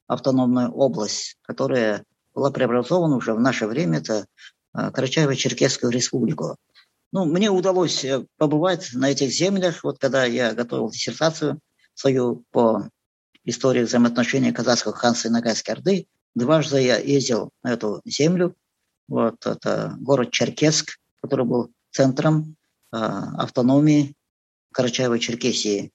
автономная 0.07 0.69
область, 0.69 1.37
которая 1.41 2.03
была 2.33 2.51
преобразована 2.51 3.17
уже 3.17 3.33
в 3.33 3.39
наше 3.39 3.67
время, 3.67 3.99
это 3.99 4.25
Карачаево-Черкесскую 4.73 5.89
республику. 5.89 6.55
Ну, 7.11 7.25
мне 7.25 7.49
удалось 7.49 8.03
э, 8.03 8.25
побывать 8.37 8.89
на 8.93 9.09
этих 9.09 9.31
землях, 9.31 9.83
вот 9.83 9.97
когда 9.97 10.25
я 10.25 10.53
готовил 10.53 10.91
диссертацию 10.91 11.59
свою 11.93 12.43
по 12.51 12.89
истории 13.45 13.83
взаимоотношений 13.83 14.51
казахского 14.51 14.93
ханства 14.93 15.29
и 15.29 15.31
Ногайской 15.31 15.73
Орды. 15.73 16.07
Дважды 16.35 16.81
я 16.81 16.97
ездил 16.97 17.51
на 17.63 17.73
эту 17.73 18.01
землю. 18.05 18.55
Вот 19.07 19.45
это 19.45 19.95
город 19.99 20.31
Черкесск, 20.31 20.99
который 21.21 21.45
был 21.45 21.71
центром 21.91 22.55
э, 22.91 22.97
автономии 22.97 24.15
Карачаево-Черкесии. 24.75 25.91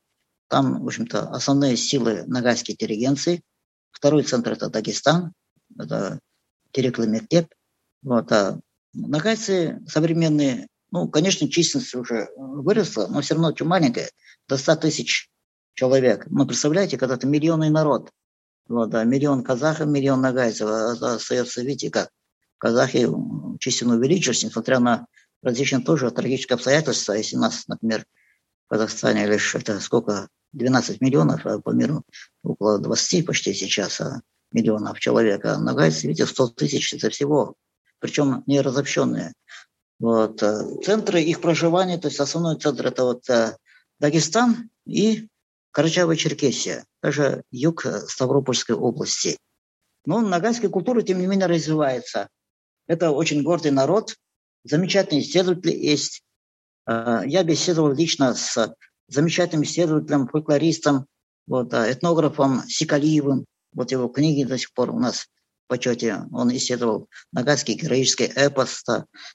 Там, 0.49 0.83
в 0.83 0.87
общем-то, 0.87 1.31
основные 1.31 1.77
силы 1.77 2.25
нагайской 2.27 2.75
интеллигенции. 2.75 3.43
Второй 3.91 4.23
центр– 4.23 4.53
это 4.53 4.69
Дагестан, 4.71 5.33
это 5.79 6.19
Тереклы-Мектеп. 6.73 7.49
Вот, 8.03 8.33
а 8.33 8.59
нагайцы 8.93 9.81
современные 9.87 10.67
ну, 10.93 11.09
конечно, 11.09 11.49
численность 11.49 11.95
уже 11.95 12.29
выросла, 12.37 13.07
но 13.09 13.23
все 13.23 13.35
равно 13.35 13.49
очень 13.49 13.67
маленькая, 13.67 14.11
до 14.47 14.59
100 14.59 14.77
тысяч 14.77 15.31
человек. 15.75 16.27
Ну, 16.29 16.47
представляете, 16.47 16.99
когда 16.99 17.15
это 17.15 17.27
миллионный 17.27 17.71
народ, 17.71 18.11
вот, 18.69 18.91
да, 18.91 19.03
миллион 19.03 19.43
казахов, 19.43 19.89
миллион 19.89 20.21
нагайцев, 20.21 20.69
а 20.69 21.15
остается, 21.15 21.63
видите, 21.63 21.91
как 21.91 22.11
казахи 22.63 23.09
численно 23.59 23.97
увеличились, 23.97 24.45
несмотря 24.45 24.79
на 24.79 25.07
различные 25.43 25.83
тоже 25.83 26.13
трагические 26.13 26.55
обстоятельства. 26.55 27.15
Если 27.15 27.35
нас, 27.35 27.67
например, 27.67 28.07
в 28.67 28.69
Казахстане 28.71 29.27
лишь 29.27 29.57
это 29.57 29.81
сколько, 29.81 30.29
12 30.53 31.01
миллионов, 31.01 31.45
а 31.45 31.59
по 31.59 31.71
миру 31.71 32.05
около 32.45 32.79
20 32.79 33.27
почти 33.27 33.53
сейчас 33.53 34.01
а, 34.01 34.23
миллионов 34.53 35.01
человек. 35.01 35.45
А 35.45 35.59
нагайцы, 35.59 36.07
видите, 36.07 36.27
100 36.27 36.49
тысяч 36.51 36.95
это 36.95 37.11
всего, 37.11 37.55
причем 37.99 38.45
не 38.47 38.61
разобщенные. 38.61 39.33
Вот. 39.99 40.41
Э, 40.43 40.63
центры 40.85 41.21
их 41.21 41.41
проживания, 41.41 41.99
то 41.99 42.09
есть 42.09 42.21
основной 42.21 42.61
центр 42.61 42.87
это 42.87 43.05
вот 43.05 43.29
э, 43.29 43.57
Дагестан 43.99 44.71
и 44.85 45.29
Карачаево-Черкесия, 45.77 46.85
даже 47.03 47.43
юг 47.51 47.87
Ставропольской 48.07 48.77
области. 48.77 49.37
Но 50.05 50.21
нагайская 50.21 50.71
культура, 50.71 51.03
тем 51.03 51.19
не 51.19 51.27
менее, 51.27 51.47
развивается. 51.47 52.29
Это 52.87 53.11
очень 53.11 53.43
гордый 53.43 53.71
народ, 53.71 54.17
замечательные 54.65 55.23
исследователи 55.23 55.73
есть. 55.73 56.23
А, 56.85 57.23
я 57.25 57.43
беседовал 57.43 57.93
лично 57.93 58.35
с 58.35 58.75
замечательным 59.09 59.65
исследователем, 59.65 60.29
фольклористом, 60.29 61.07
вот, 61.47 61.73
этнографом 61.75 62.63
Сикалиевым. 62.67 63.45
Вот 63.75 63.91
его 63.91 64.09
книги 64.09 64.45
до 64.45 64.59
сих 64.59 64.73
пор 64.73 64.91
у 64.91 64.99
нас 64.99 65.27
в 65.65 65.69
почете. 65.69 66.25
Он 66.33 66.55
исследовал 66.55 67.09
нагайский 67.33 67.75
героический 67.75 68.25
эпос. 68.25 68.85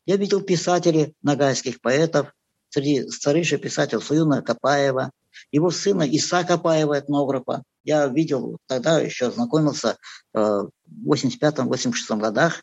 Я 0.06 0.18
видел 0.18 0.41
писателей, 0.41 1.14
нагайских 1.22 1.82
поэтов. 1.82 2.32
Среди 2.70 3.08
старейших 3.10 3.62
писателей 3.62 4.02
Суюна 4.02 4.41
Капаева, 4.41 5.12
его 5.52 5.72
сына 5.72 6.04
Иса 6.04 6.43
Капаева, 6.43 7.00
этнографа. 7.00 7.64
Я 7.84 8.08
видел, 8.08 8.58
тогда 8.68 9.00
еще 9.00 9.32
знакомился 9.32 9.98
э, 10.34 10.39
в 10.39 11.12
85-86 11.12 12.18
годах. 12.20 12.62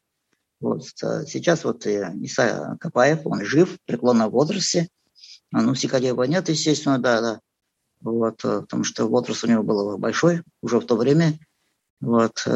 Вот, 0.64 0.82
э, 1.02 1.26
сейчас 1.26 1.62
вот 1.64 1.84
Иса 1.86 2.78
Капаев, 2.80 3.26
он 3.26 3.44
жив 3.44 3.74
в 3.74 3.84
преклонном 3.84 4.30
возрасте. 4.30 4.88
А, 5.52 5.60
ну, 5.60 5.74
Сикалева 5.74 6.22
нет, 6.22 6.48
естественно, 6.48 6.98
да, 6.98 7.20
да. 7.20 7.40
Вот, 8.00 8.42
э, 8.46 8.62
потому 8.62 8.82
что 8.82 9.06
возраст 9.06 9.44
у 9.44 9.46
него 9.46 9.62
был 9.62 9.98
большой 9.98 10.42
уже 10.62 10.80
в 10.80 10.86
то 10.86 10.96
время. 10.96 11.38
Вот. 12.00 12.46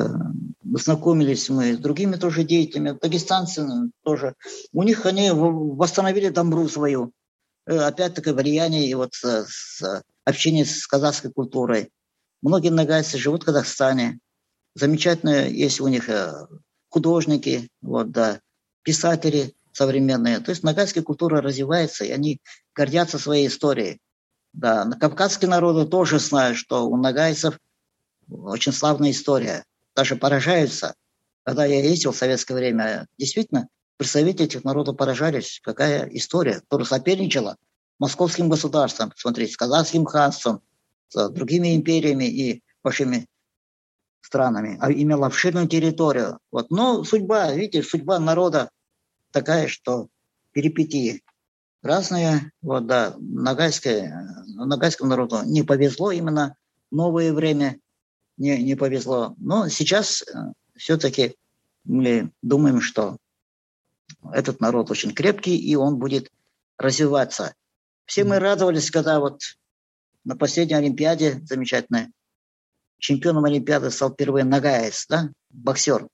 Знакомились 0.64 1.50
мы 1.50 1.74
с 1.74 1.78
другими 1.78 2.16
тоже 2.16 2.44
деятелями, 2.44 2.98
дагестанцами 2.98 3.92
тоже. 4.02 4.34
У 4.72 4.82
них 4.82 5.04
они 5.04 5.30
восстановили 5.30 6.28
дамбру 6.28 6.66
свою. 6.68 7.12
Опять-таки 7.66 8.30
влияние 8.30 8.88
и 8.88 8.94
вот 8.94 9.14
с, 9.14 10.02
общение 10.24 10.64
с 10.64 10.86
казахской 10.86 11.30
культурой. 11.30 11.90
Многие 12.40 12.70
нагайцы 12.70 13.18
живут 13.18 13.42
в 13.42 13.46
Казахстане. 13.46 14.18
Замечательно 14.74 15.48
есть 15.48 15.80
у 15.80 15.88
них 15.88 16.08
э, 16.08 16.46
художники, 16.88 17.68
вот, 17.80 18.10
да, 18.10 18.40
писатели 18.82 19.54
современные. 19.72 20.40
То 20.40 20.50
есть 20.50 20.62
нагайская 20.62 21.02
культура 21.02 21.40
развивается, 21.40 22.04
и 22.04 22.10
они 22.10 22.40
гордятся 22.74 23.18
своей 23.18 23.48
историей. 23.48 24.00
Да, 24.52 24.90
кавказские 25.00 25.48
народы 25.48 25.86
тоже 25.86 26.18
знают, 26.18 26.56
что 26.56 26.86
у 26.88 26.96
нагайцев 26.96 27.58
очень 28.28 28.72
славная 28.72 29.10
история. 29.10 29.64
Даже 29.94 30.16
поражаются. 30.16 30.94
Когда 31.44 31.64
я 31.64 31.82
ездил 31.82 32.12
в 32.12 32.16
советское 32.16 32.54
время, 32.54 33.06
действительно, 33.18 33.68
представители 33.96 34.46
этих 34.46 34.64
народов 34.64 34.96
поражались, 34.96 35.60
какая 35.62 36.08
история, 36.08 36.60
которая 36.60 36.86
соперничала 36.86 37.56
московским 37.98 38.48
государством, 38.48 39.12
смотрите, 39.16 39.52
с 39.52 39.56
казахским 39.56 40.04
ханством, 40.04 40.62
с 41.08 41.28
другими 41.30 41.74
империями 41.74 42.24
и 42.24 42.62
большими 42.82 43.26
странами, 44.28 44.76
а 44.80 44.92
имела 44.92 45.26
обширную 45.26 45.68
территорию. 45.68 46.38
Вот. 46.52 46.70
Но 46.70 47.02
судьба, 47.02 47.50
видите, 47.54 47.82
судьба 47.82 48.18
народа 48.18 48.70
такая, 49.32 49.68
что 49.68 50.08
перипетии 50.52 51.22
разные. 51.82 52.52
Вот, 52.60 52.86
да, 52.86 53.14
Ногайское, 53.18 54.44
Ногайскому 54.46 55.08
народу 55.08 55.40
не 55.46 55.62
повезло 55.62 56.10
именно 56.12 56.56
новое 56.90 57.32
время, 57.32 57.80
не, 58.36 58.62
не 58.62 58.74
повезло. 58.74 59.34
Но 59.38 59.68
сейчас 59.68 60.22
э, 60.22 60.52
все-таки 60.76 61.36
мы 61.84 62.30
думаем, 62.42 62.82
что 62.82 63.16
этот 64.30 64.60
народ 64.60 64.90
очень 64.90 65.14
крепкий, 65.14 65.56
и 65.56 65.74
он 65.74 65.96
будет 65.98 66.30
развиваться. 66.76 67.54
Все 68.04 68.24
мы 68.24 68.38
радовались, 68.40 68.90
когда 68.90 69.20
вот 69.20 69.40
на 70.24 70.36
последней 70.36 70.76
Олимпиаде 70.76 71.40
замечательной 71.44 72.08
чемпионом 72.98 73.44
Олимпиады 73.44 73.90
стал 73.90 74.12
впервые 74.12 74.44
Нагаев, 74.44 75.04
да, 75.08 75.30
боксер. 75.50 76.08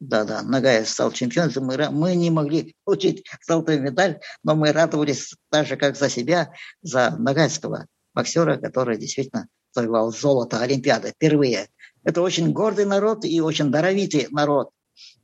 Да-да, 0.00 0.42
Нагаев 0.42 0.88
стал 0.88 1.12
чемпионом. 1.12 1.66
Мы, 1.66 1.90
мы 1.90 2.14
не 2.14 2.30
могли 2.30 2.74
получить 2.84 3.24
золотую 3.46 3.82
медаль, 3.82 4.18
но 4.42 4.54
мы 4.54 4.72
радовались 4.72 5.34
так 5.50 5.66
же, 5.66 5.76
как 5.76 5.96
за 5.96 6.08
себя, 6.08 6.52
за 6.80 7.10
Нагаевского 7.18 7.86
боксера, 8.14 8.56
который 8.56 8.96
действительно 8.96 9.46
завоевал 9.72 10.10
золото 10.12 10.60
Олимпиады 10.60 11.10
впервые. 11.10 11.68
Это 12.02 12.22
очень 12.22 12.52
гордый 12.52 12.86
народ 12.86 13.24
и 13.24 13.40
очень 13.40 13.70
даровитый 13.70 14.28
народ. 14.30 14.70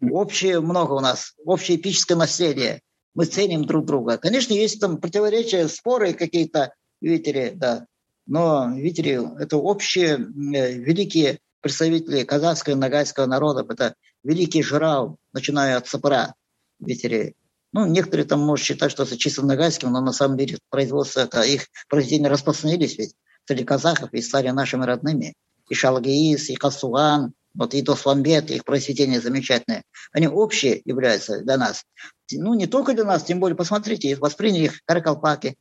Общее 0.03 0.61
много 0.61 0.93
у 0.93 1.01
нас, 1.01 1.35
общее 1.45 1.79
эпическое 1.79 2.17
наследие 2.17 2.83
мы 3.17 3.25
ценим 3.25 3.65
друг 3.65 3.87
друга. 3.87 4.19
Конечно, 4.19 4.53
есть 4.53 4.79
там 4.79 4.99
противоречия, 5.01 5.69
споры 5.69 6.13
какие-то, 6.13 6.75
видите 7.01 7.33
ли, 7.33 7.51
да. 7.55 7.87
Но, 8.27 8.73
видите 8.75 9.03
ли, 9.03 9.21
это 9.39 9.57
общие 9.57 10.15
э, 10.15 10.73
великие 10.73 11.39
представители 11.61 12.25
казахского 12.25 12.75
и 12.75 12.77
нагайского 12.77 13.27
народов, 13.27 13.71
это 13.71 13.95
великий 14.25 14.63
жрал, 14.63 15.17
начиная 15.33 15.77
от 15.77 15.87
Сапара, 15.87 16.35
видите 16.81 17.09
ли. 17.09 17.35
Ну, 17.73 17.87
некоторые 17.87 18.27
там 18.27 18.41
могут 18.41 18.61
считать, 18.61 18.91
что 18.91 19.03
это 19.03 19.17
чисто 19.17 19.45
нагайским, 19.45 19.91
но 19.91 20.01
на 20.01 20.13
самом 20.13 20.37
деле 20.37 20.59
производство, 20.71 21.21
это 21.21 21.43
их 21.43 21.67
произведения 21.89 22.29
распространились 22.29 22.97
ведь 22.99 23.15
среди 23.47 23.65
казахов 23.65 24.13
и 24.13 24.23
стали 24.23 24.49
нашими 24.51 24.85
родными. 24.85 25.35
И 25.69 25.75
Шалгиис, 25.75 26.49
и 26.49 26.55
Касуан, 26.55 27.35
вот 27.55 27.75
и 27.75 27.83
Досламбет, 27.83 28.51
их 28.51 28.65
произведения 28.65 29.21
замечательные, 29.21 29.83
они 30.13 30.29
общие 30.29 30.81
являются 30.85 31.41
для 31.41 31.57
нас. 31.57 31.85
Ну, 32.33 32.55
не 32.55 32.67
только 32.67 32.95
для 32.95 33.05
нас, 33.05 33.25
тем 33.25 33.41
более, 33.41 33.57
посмотрите, 33.57 34.17
восприняли 34.17 34.65
их 34.65 34.81
каракалпаки. 34.85 35.57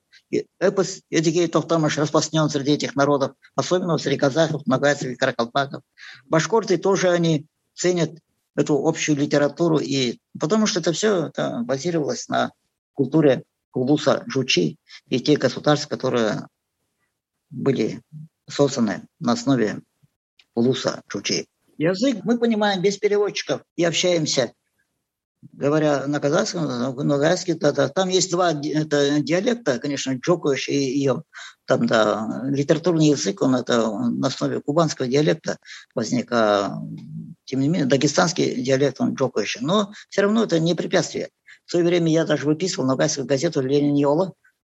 Эпос 0.60 1.02
Эдигей 1.10 1.48
Тохтамыш 1.48 1.98
распространен 1.98 2.50
среди 2.50 2.74
этих 2.74 2.96
народов, 2.96 3.34
особенно 3.56 3.98
среди 3.98 4.18
казахов, 4.18 4.66
нагайцев 4.66 5.10
и 5.12 5.16
каракалпаков. 5.16 5.84
Башкорты 6.26 6.78
тоже 6.78 7.12
они 7.12 7.46
ценят 7.74 8.12
эту 8.56 8.76
общую 8.88 9.18
литературу, 9.18 9.80
и 9.80 10.20
потому 10.40 10.66
что 10.66 10.80
это 10.80 10.94
все 10.94 11.28
это 11.28 11.62
базировалось 11.64 12.28
на 12.28 12.52
культуре 12.94 13.44
Кулуса 13.72 14.24
Жучи 14.28 14.80
и 15.10 15.20
те 15.20 15.36
государства, 15.36 15.90
которые 15.90 16.48
были 17.50 18.02
созданы 18.50 19.08
на 19.20 19.34
основе 19.34 19.82
Кулуса 20.54 21.04
Жучи. 21.10 21.48
Язык 21.78 22.24
мы 22.24 22.40
понимаем 22.40 22.82
без 22.82 22.98
переводчиков 22.98 23.62
и 23.76 23.84
общаемся. 23.84 24.54
Говоря 25.54 26.08
на 26.08 26.20
казахском, 26.20 26.66
на 26.66 26.92
ногайске, 26.92 27.56
да, 27.56 27.72
да, 27.72 27.90
там 27.90 28.10
есть 28.10 28.32
два 28.32 28.52
это, 28.52 29.20
диалекта, 29.20 29.80
конечно, 29.80 30.14
Джокович 30.14 30.70
и 30.70 30.76
ее. 30.76 31.24
Там, 31.66 31.88
да, 31.88 32.42
литературный 32.46 33.08
язык, 33.08 33.42
он 33.42 33.56
это 33.56 33.90
на 33.92 34.28
основе 34.28 34.62
кубанского 34.62 35.08
диалекта 35.08 35.58
возник, 35.94 36.32
а 36.32 36.78
тем 37.46 37.60
не 37.60 37.70
менее, 37.70 37.86
дагестанский 37.86 38.62
диалект, 38.62 39.00
он 39.00 39.14
Джокович. 39.14 39.60
Но 39.62 39.92
все 40.10 40.22
равно 40.22 40.44
это 40.44 40.60
не 40.60 40.76
препятствие. 40.76 41.30
В 41.66 41.72
свое 41.72 41.86
время 41.86 42.12
я 42.12 42.26
даже 42.26 42.46
выписывал 42.46 42.88
ногайскую 42.88 43.26
газету 43.26 43.62
«Ленин 43.62 43.96
Йола» 43.96 44.34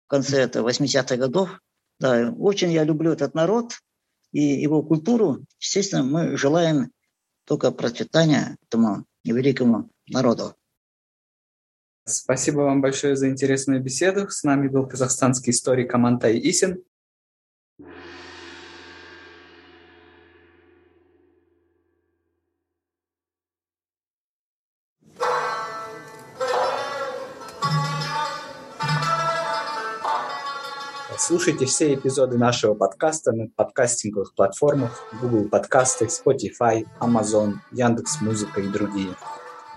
в 0.06 0.08
конце 0.08 0.42
это 0.42 0.60
80-х 0.60 1.16
годов. 1.16 1.60
Да, 1.98 2.32
очень 2.38 2.70
я 2.72 2.84
люблю 2.84 3.12
этот 3.12 3.34
народ, 3.34 3.72
и 4.32 4.40
его 4.40 4.82
культуру, 4.82 5.44
естественно, 5.58 6.02
мы 6.02 6.36
желаем 6.36 6.90
только 7.46 7.70
процветания 7.70 8.56
этому 8.68 9.06
великому 9.24 9.90
народу. 10.08 10.54
Спасибо 12.04 12.60
вам 12.60 12.80
большое 12.80 13.16
за 13.16 13.28
интересную 13.28 13.82
беседу. 13.82 14.28
С 14.30 14.44
нами 14.44 14.68
был 14.68 14.86
казахстанский 14.86 15.50
историк 15.50 15.92
Амантай 15.92 16.38
Исин. 16.38 16.84
Слушайте 31.18 31.66
все 31.66 31.92
эпизоды 31.94 32.38
нашего 32.38 32.74
подкаста 32.74 33.32
на 33.32 33.48
подкастинговых 33.48 34.32
платформах 34.36 35.02
Google 35.20 35.48
Подкасты, 35.48 36.04
Spotify, 36.04 36.86
Amazon, 37.00 37.54
Яндекс 37.72 38.20
Музыка 38.20 38.60
и 38.60 38.68
другие. 38.68 39.08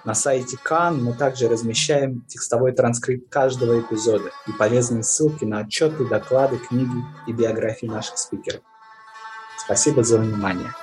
На 0.09 0.15
сайте 0.15 0.57
Кан 0.57 1.03
мы 1.03 1.13
также 1.13 1.47
размещаем 1.47 2.21
текстовой 2.21 2.71
транскрипт 2.71 3.29
каждого 3.29 3.79
эпизода 3.79 4.31
и 4.47 4.51
полезные 4.51 5.03
ссылки 5.03 5.45
на 5.45 5.59
отчеты, 5.59 6.03
доклады, 6.03 6.57
книги 6.57 7.05
и 7.27 7.31
биографии 7.31 7.85
наших 7.85 8.17
спикеров. 8.17 8.63
Спасибо 9.63 10.03
за 10.03 10.17
внимание. 10.17 10.73